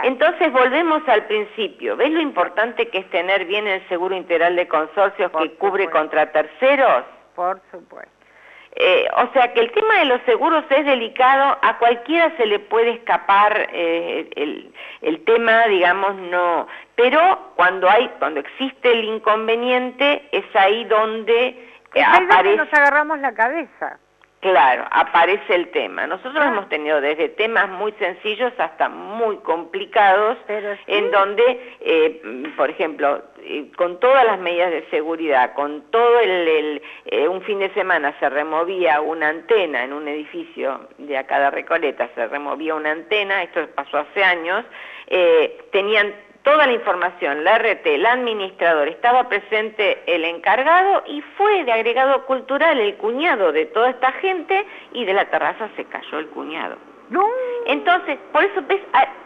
Entonces 0.02 0.52
volvemos 0.52 1.02
al 1.08 1.24
principio. 1.26 1.96
¿Ves 1.96 2.10
lo 2.10 2.20
importante 2.20 2.88
que 2.88 2.98
es 2.98 3.10
tener 3.10 3.44
bien 3.44 3.68
el 3.68 3.86
seguro 3.88 4.16
integral 4.16 4.56
de 4.56 4.66
consorcios 4.66 5.30
que 5.30 5.50
cubre 5.54 5.88
contra 5.88 6.32
terceros? 6.32 7.04
Por 7.36 7.60
supuesto. 7.70 8.10
Eh, 8.78 9.08
o 9.16 9.32
sea 9.32 9.54
que 9.54 9.60
el 9.60 9.70
tema 9.72 10.00
de 10.00 10.04
los 10.04 10.20
seguros 10.26 10.62
es 10.68 10.84
delicado, 10.84 11.56
a 11.62 11.78
cualquiera 11.78 12.36
se 12.36 12.44
le 12.44 12.58
puede 12.58 12.90
escapar 12.90 13.70
eh, 13.72 14.28
el, 14.36 14.70
el, 15.00 15.24
tema, 15.24 15.66
digamos, 15.68 16.14
no. 16.16 16.66
Pero 16.94 17.52
cuando 17.56 17.88
hay, 17.88 18.10
cuando 18.18 18.40
existe 18.40 18.92
el 18.92 19.04
inconveniente, 19.04 20.28
es 20.30 20.44
ahí 20.54 20.84
donde 20.84 21.65
aparece... 22.04 22.56
nos 22.56 22.72
agarramos 22.72 23.18
la 23.20 23.32
cabeza. 23.34 23.98
Claro, 24.40 24.84
aparece 24.90 25.54
el 25.54 25.70
tema. 25.70 26.06
Nosotros 26.06 26.44
hemos 26.44 26.68
tenido 26.68 27.00
desde 27.00 27.30
temas 27.30 27.68
muy 27.68 27.92
sencillos 27.92 28.52
hasta 28.58 28.88
muy 28.88 29.38
complicados, 29.38 30.38
en 30.86 31.10
donde, 31.10 31.76
eh, 31.80 32.52
por 32.56 32.70
ejemplo, 32.70 33.22
eh, 33.40 33.70
con 33.76 33.98
todas 33.98 34.24
las 34.24 34.38
medidas 34.38 34.70
de 34.70 34.86
seguridad, 34.90 35.54
con 35.54 35.90
todo 35.90 36.20
el, 36.20 36.82
eh, 37.06 37.28
un 37.28 37.42
fin 37.42 37.60
de 37.60 37.72
semana 37.74 38.14
se 38.20 38.28
removía 38.28 39.00
una 39.00 39.28
antena 39.30 39.84
en 39.84 39.92
un 39.92 40.06
edificio 40.06 40.88
de 40.98 41.16
acá 41.16 41.40
de 41.40 41.50
Recoleta, 41.50 42.08
se 42.14 42.26
removía 42.26 42.74
una 42.74 42.92
antena, 42.92 43.42
esto 43.42 43.66
pasó 43.74 43.98
hace 43.98 44.22
años, 44.22 44.64
eh, 45.06 45.64
tenían 45.72 46.12
toda 46.46 46.64
la 46.64 46.74
información, 46.74 47.42
la 47.42 47.58
RT, 47.58 47.84
el 47.86 48.06
administrador, 48.06 48.86
estaba 48.86 49.28
presente 49.28 50.00
el 50.06 50.24
encargado 50.24 51.02
y 51.08 51.20
fue 51.36 51.64
de 51.64 51.72
agregado 51.72 52.24
cultural 52.24 52.78
el 52.78 52.94
cuñado 52.94 53.50
de 53.50 53.66
toda 53.66 53.90
esta 53.90 54.12
gente 54.12 54.64
y 54.92 55.04
de 55.04 55.12
la 55.12 55.24
terraza 55.24 55.68
se 55.74 55.84
cayó 55.86 56.20
el 56.20 56.28
cuñado. 56.28 56.76
No. 57.10 57.26
Entonces, 57.66 58.16
por 58.30 58.44
eso 58.44 58.62
ves, 58.68 58.80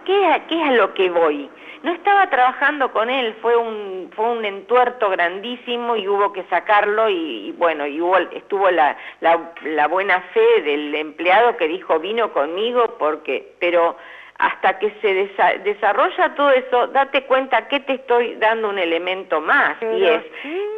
¿qué, 0.06 0.42
¿qué 0.48 0.62
es 0.62 0.68
a 0.70 0.72
lo 0.72 0.94
que 0.94 1.10
voy? 1.10 1.50
No 1.82 1.92
estaba 1.92 2.30
trabajando 2.30 2.90
con 2.90 3.10
él, 3.10 3.36
fue 3.42 3.54
un, 3.54 4.10
fue 4.16 4.24
un 4.24 4.46
entuerto 4.46 5.10
grandísimo 5.10 5.96
y 5.96 6.08
hubo 6.08 6.32
que 6.32 6.44
sacarlo 6.44 7.10
y, 7.10 7.52
bueno, 7.58 7.86
y 7.86 8.00
hubo, 8.00 8.16
estuvo 8.16 8.70
la, 8.70 8.96
la, 9.20 9.52
la, 9.64 9.88
buena 9.88 10.22
fe 10.32 10.62
del 10.62 10.94
empleado 10.94 11.58
que 11.58 11.68
dijo 11.68 11.98
vino 11.98 12.32
conmigo 12.32 12.96
porque, 12.98 13.52
pero 13.60 13.96
hasta 14.40 14.78
que 14.78 14.90
se 15.02 15.58
desarrolla 15.62 16.34
todo 16.34 16.50
eso, 16.50 16.86
date 16.88 17.24
cuenta 17.24 17.68
que 17.68 17.80
te 17.80 17.92
estoy 17.94 18.36
dando 18.36 18.70
un 18.70 18.78
elemento 18.78 19.38
más 19.42 19.76
y 19.82 20.02
es 20.02 20.22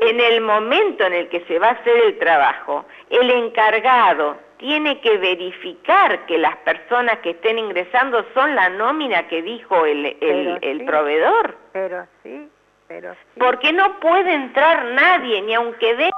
en 0.01 0.19
el 0.19 0.41
momento 0.41 1.05
en 1.05 1.13
el 1.13 1.29
que 1.29 1.41
se 1.47 1.61
va 1.61 1.69
a 1.69 1.73
hacer 1.73 1.97
el 1.97 2.19
trabajo, 2.19 2.85
el 3.09 3.31
encargado 3.31 4.37
tiene 4.57 5.01
que 5.01 5.17
verificar 5.17 6.27
que 6.27 6.39
las 6.39 6.57
personas 6.59 7.19
que 7.19 7.31
estén 7.31 7.57
ingresando 7.57 8.25
son 8.35 8.57
la 8.57 8.69
nómina 8.69 9.29
que 9.29 9.43
dijo 9.43 9.87
el, 9.87 10.17
el, 10.21 10.85
proveedor. 10.85 11.57
Pero 11.73 12.07
sí, 12.25 12.49
pero 12.89 13.15
sí. 13.15 13.39
Porque 13.39 13.73
no 13.73 14.01
puede 14.01 14.35
entrar 14.35 14.87
nadie, 14.87 15.41
ni 15.43 15.55
aunque 15.55 15.95
dé... 15.95 16.11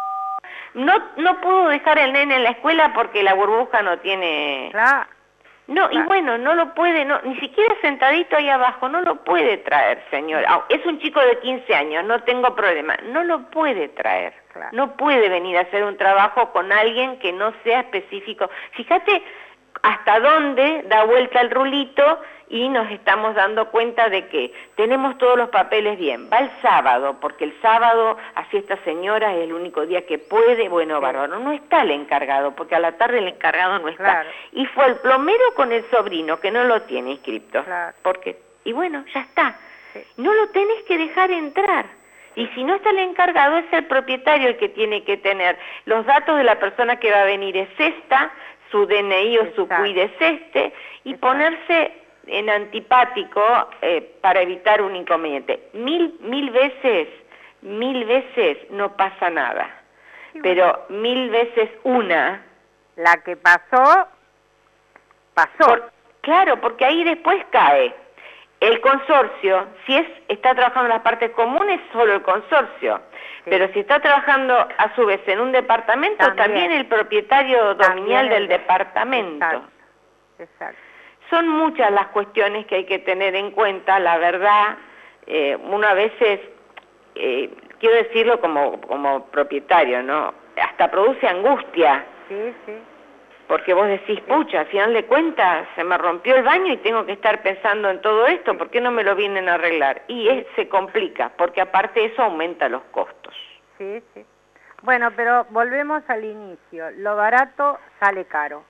No, 0.73 0.95
no 1.19 1.41
puedo 1.43 1.69
dejar 1.69 1.99
el 1.99 2.13
nene 2.15 2.37
en 2.37 2.43
la 2.43 2.51
escuela 2.51 2.93
porque 2.95 3.23
la 3.23 3.35
burbuja 3.35 3.83
no 3.83 3.99
tiene... 3.99 4.71
Claro. 4.73 5.14
No, 5.67 5.91
y 5.91 5.99
bueno, 6.03 6.37
no 6.37 6.55
lo 6.55 6.75
puede, 6.75 7.07
no, 7.07 7.21
ni 7.23 7.41
siquiera 7.41 7.75
sentadito 7.81 8.37
ahí 8.37 8.51
abajo, 8.51 8.87
no 8.89 9.01
lo 9.01 9.25
puede 9.25 9.57
traer, 9.59 10.03
señor. 10.11 10.45
Es 10.69 10.85
un 10.85 10.99
chico 10.99 11.21
de 11.21 11.39
15 11.39 11.75
años, 11.75 12.05
no 12.05 12.23
tengo 12.25 12.55
problema, 12.55 12.97
no 13.05 13.25
lo 13.25 13.51
puede 13.51 13.89
traer. 13.89 14.35
No 14.73 14.97
puede 14.97 15.29
venir 15.29 15.57
a 15.57 15.63
hacer 15.63 15.85
un 15.85 15.97
trabajo 15.97 16.53
con 16.53 16.71
alguien 16.71 17.19
que 17.19 17.33
no 17.33 17.53
sea 17.65 17.81
específico. 17.81 18.49
Fíjate 18.73 19.23
hasta 19.83 20.21
dónde 20.21 20.85
da 20.87 21.05
vuelta 21.05 21.41
el 21.41 21.51
rulito 21.51 22.21
y 22.55 22.69
nos 22.69 22.89
estamos 22.93 23.35
dando 23.35 23.69
cuenta 23.73 24.09
de 24.09 24.29
que 24.29 24.53
tenemos 24.77 25.19
todos 25.19 25.37
los 25.37 25.49
papeles 25.49 25.99
bien. 25.99 26.31
Va 26.33 26.39
el 26.39 26.51
sábado, 26.63 27.17
porque 27.21 27.43
el 27.43 27.61
sábado, 27.61 28.17
así 28.37 28.59
esta 28.59 28.77
señora 28.85 29.35
es 29.35 29.43
el 29.43 29.53
único 29.53 29.85
día 29.85 30.07
que 30.07 30.21
puede, 30.21 30.69
bueno, 30.69 31.01
bárbaro, 31.01 31.41
no 31.41 31.51
está 31.51 31.83
el 31.83 31.91
encargado, 31.91 32.55
porque 32.55 32.77
a 32.77 32.79
la 32.79 32.93
tarde 32.93 33.19
el 33.19 33.27
encargado 33.27 33.81
no 33.81 33.89
está. 33.89 34.25
Y 34.53 34.67
fue 34.67 34.87
el 34.87 34.95
plomero 34.99 35.43
con 35.57 35.73
el 35.73 35.85
sobrino, 35.91 36.39
que 36.39 36.53
no 36.53 36.63
lo 36.63 36.83
tiene 36.83 37.11
inscripto. 37.11 37.65
Porque, 38.03 38.39
y 38.63 38.73
bueno, 38.73 39.05
ya 39.13 39.23
está. 39.23 39.57
No 40.17 40.33
lo 40.33 40.49
tenés 40.51 40.85
que 40.85 40.97
dejar 40.97 41.33
entrar. 41.33 41.87
Y 42.37 42.47
si 42.55 42.63
no 42.63 42.77
está 42.77 42.91
el 42.91 43.01
encargado, 43.01 43.59
es 43.59 43.73
el 43.73 43.87
propietario 43.87 44.51
el 44.51 44.59
que 44.59 44.69
tiene 44.69 45.03
que 45.03 45.17
tener 45.17 45.59
los 45.87 46.07
datos 46.07 46.37
de 46.37 46.45
la 46.45 46.61
persona 46.61 47.01
que 47.01 47.11
va 47.11 47.23
a 47.23 47.25
venir, 47.25 47.57
es 47.57 47.69
esta, 47.79 48.31
su 48.71 48.87
DNI 48.87 49.39
o 49.39 49.55
su 49.57 49.67
CUID 49.67 49.99
es 49.99 50.13
este, 50.21 50.73
y 51.03 51.15
ponerse 51.15 52.04
en 52.27 52.51
antipático 52.51 53.43
eh, 53.83 54.17
para 54.21 54.41
evitar 54.43 54.83
un 54.83 54.97
inconveniente. 54.97 55.69
Mil, 55.73 56.17
mil 56.21 56.51
veces, 56.51 57.09
mil 57.63 58.05
veces 58.05 58.59
no 58.71 58.97
pasa 58.97 59.31
nada, 59.31 59.69
pero 60.43 60.87
mil 60.89 61.31
veces 61.31 61.71
una. 61.83 62.45
La 62.97 63.17
que 63.25 63.37
pasó, 63.37 64.07
pasó. 65.35 65.91
claro, 66.21 66.61
porque 66.61 66.85
ahí 66.85 67.03
después 67.03 67.45
cae 67.51 67.95
el 68.61 68.81
consorcio, 68.81 69.67
si 69.85 69.97
es 69.97 70.07
está 70.29 70.55
trabajando 70.55 70.87
en 70.87 70.95
las 70.95 71.03
partes 71.03 71.31
comunes, 71.33 71.81
solo 71.93 72.15
el 72.15 72.23
consorcio. 72.23 73.01
Pero 73.45 73.69
si 73.75 73.81
está 73.81 74.01
trabajando 74.01 74.57
a 74.57 74.95
su 74.95 75.05
vez 75.05 75.21
en 75.27 75.41
un 75.41 75.53
departamento, 75.53 76.33
también, 76.35 76.73
el 76.73 76.87
propietario 76.87 77.75
dominial 77.75 78.31
del 78.31 78.49
departamento. 78.49 79.65
Exacto. 80.39 80.81
Son 81.31 81.49
muchas 81.49 81.91
las 81.91 82.09
cuestiones 82.09 82.67
que 82.67 82.77
hay 82.77 82.85
que 82.85 82.99
tener 83.01 83.35
en 83.35 83.51
cuenta, 83.51 83.99
la 83.99 84.19
verdad, 84.19 84.77
eh, 85.27 85.57
una 85.57 85.95
veces, 85.95 86.41
eh, 87.15 87.51
quiero 87.79 87.97
decirlo 87.97 88.41
como, 88.41 88.81
como 88.83 89.27
propietario, 89.27 90.03
¿no? 90.03 90.35
Hasta 90.57 90.91
produce 90.91 91.27
angustia. 91.27 92.05
Sí, 92.29 92.55
sí 92.67 92.73
porque 93.47 93.75
vos 93.75 93.87
decís, 93.87 94.21
pucha, 94.23 94.61
al 94.61 94.67
final 94.67 94.95
de 94.95 95.05
cuentas 95.05 95.69
se 95.75 95.85
me 95.85 95.99
rompió 95.99 96.37
el 96.37 96.43
baño 96.43 96.73
y 96.73 96.79
tengo 96.79 97.05
que 97.05 97.13
estar 97.13 97.43
pensando 97.43 97.91
en 97.91 98.01
todo 98.01 98.27
esto, 98.27 98.57
¿por 98.57 98.71
qué 98.71 98.81
no 98.81 98.91
me 98.91 99.05
lo 99.05 99.15
vienen 99.15 99.49
a 99.49 99.55
arreglar? 99.55 100.03
Y 100.09 100.45
se 100.57 100.69
complica, 100.69 101.31
porque 101.37 101.61
aparte 101.61 102.05
eso 102.05 102.23
aumenta 102.23 102.69
los 102.69 102.83
costos. 102.85 103.35
Sí, 103.79 104.03
sí. 104.15 104.25
Bueno, 104.83 105.11
pero 105.17 105.47
volvemos 105.51 106.03
al 106.09 106.25
inicio, 106.25 106.91
lo 106.99 107.17
barato 107.17 107.79
sale 108.01 108.25
caro. 108.27 108.65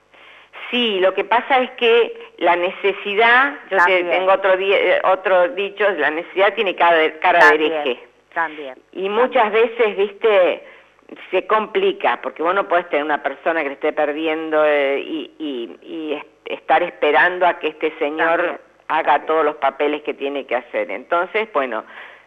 Sí, 0.71 0.99
lo 0.99 1.13
que 1.13 1.23
pasa 1.23 1.59
es 1.59 1.71
que 1.71 2.13
la 2.37 2.55
necesidad, 2.55 3.55
yo 3.69 3.77
tengo 3.85 4.31
otro, 4.31 4.53
eh, 4.53 4.99
otro 5.03 5.49
dicho, 5.49 5.89
la 5.91 6.09
necesidad 6.09 6.53
tiene 6.53 6.75
cara 6.75 6.97
de, 6.97 7.19
cara 7.19 7.49
de 7.49 7.55
hereje. 7.55 7.99
También. 8.33 8.75
Y 8.91 9.07
muchas 9.09 9.51
veces, 9.51 9.95
viste, 9.95 10.63
se 11.31 11.47
complica, 11.47 12.19
porque 12.21 12.43
vos 12.43 12.55
no 12.55 12.67
podés 12.67 12.89
tener 12.89 13.05
una 13.05 13.21
persona 13.21 13.61
que 13.61 13.69
le 13.69 13.73
esté 13.75 13.93
perdiendo 13.93 14.65
eh, 14.65 14.99
y, 14.99 15.31
y, 15.39 16.21
estar 16.45 16.83
esperando 16.83 17.47
a 17.47 17.57
que 17.57 17.69
este 17.69 17.91
señor 17.97 18.59
haga 18.87 19.25
todos 19.25 19.43
los 19.43 19.55
papeles 19.55 20.03
que 20.03 20.13
tiene 20.13 20.45
que 20.45 20.55
hacer. 20.55 20.91
Entonces, 20.91 21.51
bueno, 21.53 21.83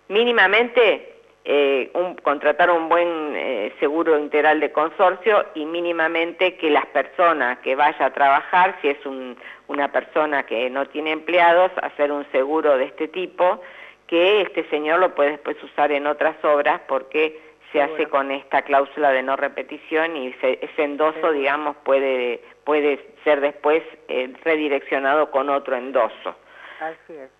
mínimamente 0.08 1.17
eh, 1.44 1.90
un, 1.94 2.14
contratar 2.16 2.70
un 2.70 2.88
buen 2.88 3.34
eh, 3.34 3.72
seguro 3.80 4.18
integral 4.18 4.60
de 4.60 4.70
consorcio 4.72 5.46
y 5.54 5.64
mínimamente 5.64 6.56
que 6.56 6.70
las 6.70 6.86
personas 6.86 7.58
que 7.60 7.74
vaya 7.74 8.06
a 8.06 8.12
trabajar, 8.12 8.76
si 8.82 8.88
es 8.88 9.06
un, 9.06 9.36
una 9.66 9.90
persona 9.90 10.44
que 10.44 10.68
no 10.68 10.86
tiene 10.86 11.12
empleados, 11.12 11.70
hacer 11.82 12.12
un 12.12 12.26
seguro 12.32 12.76
de 12.76 12.84
este 12.84 13.08
tipo, 13.08 13.62
que 14.06 14.42
este 14.42 14.68
señor 14.68 15.00
lo 15.00 15.14
puede 15.14 15.32
después 15.32 15.62
usar 15.62 15.92
en 15.92 16.06
otras 16.06 16.36
obras 16.44 16.80
porque 16.86 17.40
se 17.72 17.82
hace 17.82 18.06
con 18.06 18.30
esta 18.30 18.62
cláusula 18.62 19.10
de 19.12 19.22
no 19.22 19.36
repetición 19.36 20.16
y 20.16 20.34
ese 20.40 20.82
endoso, 20.82 21.32
digamos, 21.32 21.76
puede, 21.84 22.42
puede 22.64 22.98
ser 23.24 23.40
después 23.40 23.82
eh, 24.08 24.32
redireccionado 24.42 25.30
con 25.30 25.50
otro 25.50 25.76
endoso 25.76 26.34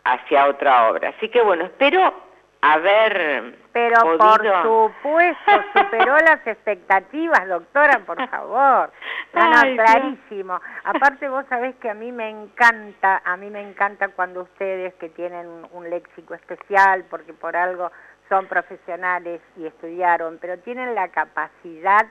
hacia 0.05 0.47
otra 0.49 0.91
obra. 0.91 1.11
Así 1.11 1.29
que 1.29 1.41
bueno, 1.41 1.65
espero 1.65 2.28
haber 2.61 3.57
Pero 3.73 4.01
por 4.01 4.43
supuesto, 4.63 5.65
superó 5.75 6.17
las 6.27 6.47
expectativas, 6.47 7.49
doctora, 7.49 8.01
por 8.05 8.29
favor. 8.29 8.91
No, 9.33 9.61
clarísimo. 9.61 10.61
Aparte 10.85 11.29
vos 11.29 11.45
sabés 11.49 11.77
que 11.77 11.91
a 11.91 11.95
mí 11.95 12.11
me 12.11 12.29
encanta, 12.29 13.23
a 13.25 13.37
mí 13.37 13.51
me 13.51 13.63
encanta 13.63 14.09
cuando 14.09 14.43
ustedes 14.43 14.95
que 14.95 15.09
tienen 15.11 15.47
un 15.73 15.89
léxico 15.89 16.35
especial, 16.35 17.05
porque 17.09 17.33
por 17.33 17.57
algo 17.57 17.91
son 18.29 18.47
profesionales 18.47 19.41
y 19.57 19.67
estudiaron, 19.67 20.39
pero 20.41 20.59
tienen 20.59 20.95
la 20.95 21.09
capacidad 21.09 22.07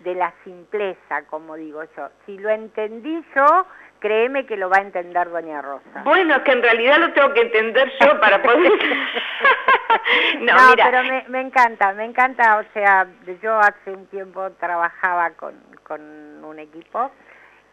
de 0.00 0.14
la 0.14 0.32
simpleza, 0.44 1.22
como 1.30 1.54
digo 1.54 1.82
yo. 1.96 2.08
Si 2.26 2.36
lo 2.38 2.50
entendí 2.50 3.24
yo, 3.34 3.66
créeme 4.02 4.44
que 4.44 4.56
lo 4.56 4.68
va 4.68 4.78
a 4.78 4.82
entender 4.82 5.30
doña 5.30 5.62
Rosa. 5.62 6.02
Bueno, 6.02 6.42
que 6.42 6.50
en 6.50 6.62
realidad 6.62 6.98
lo 6.98 7.12
tengo 7.12 7.32
que 7.32 7.42
entender 7.42 7.90
yo 8.00 8.20
para 8.20 8.42
poder... 8.42 8.72
no, 10.40 10.56
pero 10.74 11.04
me, 11.04 11.24
me, 11.28 11.40
encanta, 11.40 11.92
me 11.92 12.04
encanta, 12.04 12.58
o 12.58 12.64
sea, 12.74 13.06
yo 13.40 13.58
hace 13.58 13.92
un 13.92 14.06
tiempo 14.08 14.50
trabajaba 14.58 15.30
con, 15.30 15.54
con 15.84 16.00
un 16.44 16.58
equipo 16.58 17.12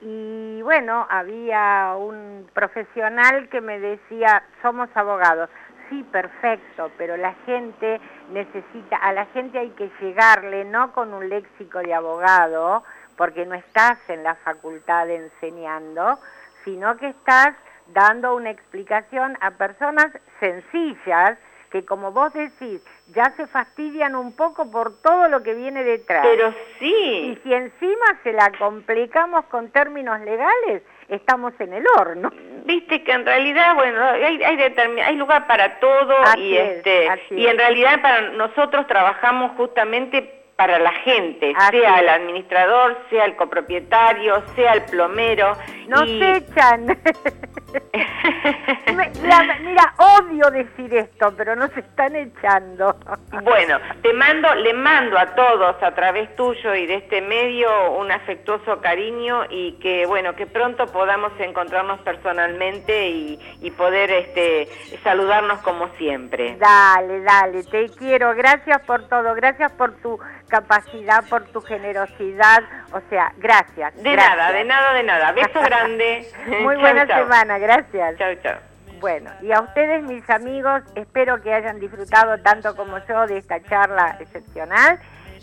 y 0.01 0.61
bueno, 0.61 1.07
había 1.09 1.95
un 1.97 2.47
profesional 2.53 3.49
que 3.49 3.59
me 3.59 3.79
decía, 3.79 4.43
somos 4.61 4.87
abogados, 4.95 5.49
sí, 5.89 6.03
perfecto, 6.11 6.91
pero 6.97 7.17
la 7.17 7.33
gente 7.45 7.99
necesita, 8.31 8.97
a 8.97 9.11
la 9.11 9.25
gente 9.27 9.59
hay 9.59 9.71
que 9.71 9.89
llegarle 9.99 10.63
no 10.63 10.93
con 10.93 11.13
un 11.13 11.27
léxico 11.27 11.79
de 11.79 11.93
abogado, 11.93 12.83
porque 13.19 13.45
no 13.45 13.53
estás 13.53 13.97
en 14.07 14.23
la 14.23 14.35
facultad 14.35 15.09
enseñando, 15.09 16.19
sino 16.63 16.95
que 16.95 17.09
estás 17.09 17.53
dando 17.87 18.33
una 18.33 18.49
explicación 18.49 19.37
a 19.41 19.51
personas 19.51 20.07
sencillas 20.39 21.37
que 21.69 21.83
como 21.83 22.13
vos 22.13 22.31
decís, 22.33 22.81
ya 23.13 23.31
se 23.35 23.45
fastidian 23.45 24.15
un 24.15 24.31
poco 24.31 24.71
por 24.71 25.01
todo 25.01 25.27
lo 25.27 25.43
que 25.43 25.53
viene 25.53 25.83
detrás. 25.83 26.25
Pero 26.25 26.53
sí. 26.79 26.95
Y 26.95 27.39
si 27.43 27.53
encima 27.53 28.05
se 28.23 28.31
la 28.31 28.51
complicamos 28.57 29.45
con 29.47 29.69
términos 29.69 30.21
legales, 30.21 30.81
estamos 31.09 31.53
en 31.59 31.73
el 31.73 31.83
horno. 31.97 32.31
Viste 32.63 33.03
que 33.03 33.11
en 33.11 33.25
realidad, 33.25 33.75
bueno, 33.75 34.01
hay, 34.01 34.41
hay, 34.41 34.75
hay 35.05 35.15
lugar 35.17 35.45
para 35.45 35.79
todo 35.79 36.15
y, 36.37 36.55
este, 36.55 37.07
y 37.31 37.47
en 37.47 37.57
realidad 37.57 38.01
para 38.01 38.29
nosotros 38.29 38.87
trabajamos 38.87 39.51
justamente 39.57 40.38
para 40.59 40.77
la 40.77 40.91
gente, 40.91 41.53
sea 41.71 41.99
el 42.01 42.09
administrador, 42.09 42.97
sea 43.09 43.23
el 43.23 43.37
copropietario, 43.37 44.43
sea 44.57 44.73
el 44.73 44.81
plomero. 44.81 45.53
Nos 45.87 46.03
echan. 46.03 46.99
mira, 49.61 49.93
odio 49.97 50.49
decir 50.51 50.93
esto, 50.93 51.33
pero 51.35 51.55
nos 51.55 51.75
están 51.75 52.15
echando. 52.15 52.95
bueno, 53.43 53.79
te 54.01 54.13
mando, 54.13 54.53
le 54.55 54.73
mando 54.73 55.17
a 55.17 55.27
todos 55.35 55.81
a 55.81 55.93
través 55.93 56.35
tuyo 56.35 56.75
y 56.75 56.85
de 56.85 56.95
este 56.95 57.21
medio 57.21 57.91
un 57.93 58.11
afectuoso 58.11 58.79
cariño 58.81 59.43
y 59.49 59.73
que 59.79 60.05
bueno, 60.05 60.35
que 60.35 60.45
pronto 60.45 60.87
podamos 60.87 61.31
encontrarnos 61.39 61.99
personalmente 62.01 63.09
y, 63.09 63.39
y 63.61 63.71
poder 63.71 64.11
este 64.11 64.67
saludarnos 65.03 65.59
como 65.59 65.87
siempre. 65.97 66.55
Dale, 66.57 67.21
dale, 67.21 67.63
te 67.63 67.89
quiero, 67.89 68.33
gracias 68.35 68.79
por 68.81 69.07
todo, 69.07 69.33
gracias 69.35 69.71
por 69.73 69.93
tu 70.01 70.19
capacidad, 70.49 71.23
por 71.29 71.45
tu 71.45 71.61
generosidad. 71.61 72.63
O 72.91 72.99
sea, 73.09 73.31
gracias. 73.37 73.95
De 74.01 74.15
nada, 74.15 74.51
de 74.51 74.65
nada, 74.65 74.93
de 74.93 75.03
nada. 75.03 75.31
Beso 75.31 75.61
grande. 75.63 76.27
Muy 76.61 76.75
buena 76.75 77.05
semana, 77.05 77.58
gracias. 77.59 78.17
Chao, 78.17 78.35
chao. 78.41 78.59
Bueno, 78.99 79.31
y 79.41 79.51
a 79.51 79.61
ustedes, 79.61 80.03
mis 80.03 80.29
amigos, 80.29 80.81
espero 80.95 81.41
que 81.41 81.53
hayan 81.53 81.79
disfrutado 81.79 82.37
tanto 82.39 82.75
como 82.75 82.97
yo 83.07 83.27
de 83.27 83.37
esta 83.37 83.61
charla 83.63 84.17
excepcional 84.19 84.99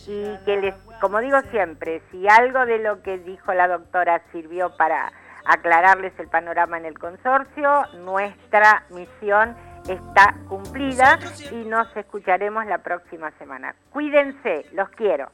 y 0.07 0.37
que 0.45 0.59
les, 0.59 0.75
como 1.01 1.21
digo 1.21 1.41
siempre, 1.51 2.03
si 2.11 2.29
algo 2.29 2.67
de 2.67 2.79
lo 2.79 3.03
que 3.03 3.19
dijo 3.19 3.55
la 3.55 3.67
doctora 3.67 4.21
sirvió 4.31 4.77
para 4.77 5.11
aclararles 5.47 6.13
el 6.19 6.29
panorama 6.29 6.77
en 6.77 6.85
el 6.85 6.99
consorcio, 6.99 7.85
nuestra 8.05 8.85
misión 8.91 9.57
está 9.89 10.35
cumplida 10.49 11.19
y 11.51 11.65
nos 11.65 11.97
escucharemos 11.97 12.67
la 12.67 12.79
próxima 12.79 13.31
semana. 13.39 13.75
Cuídense, 13.91 14.67
los 14.73 14.89
quiero. 14.91 15.31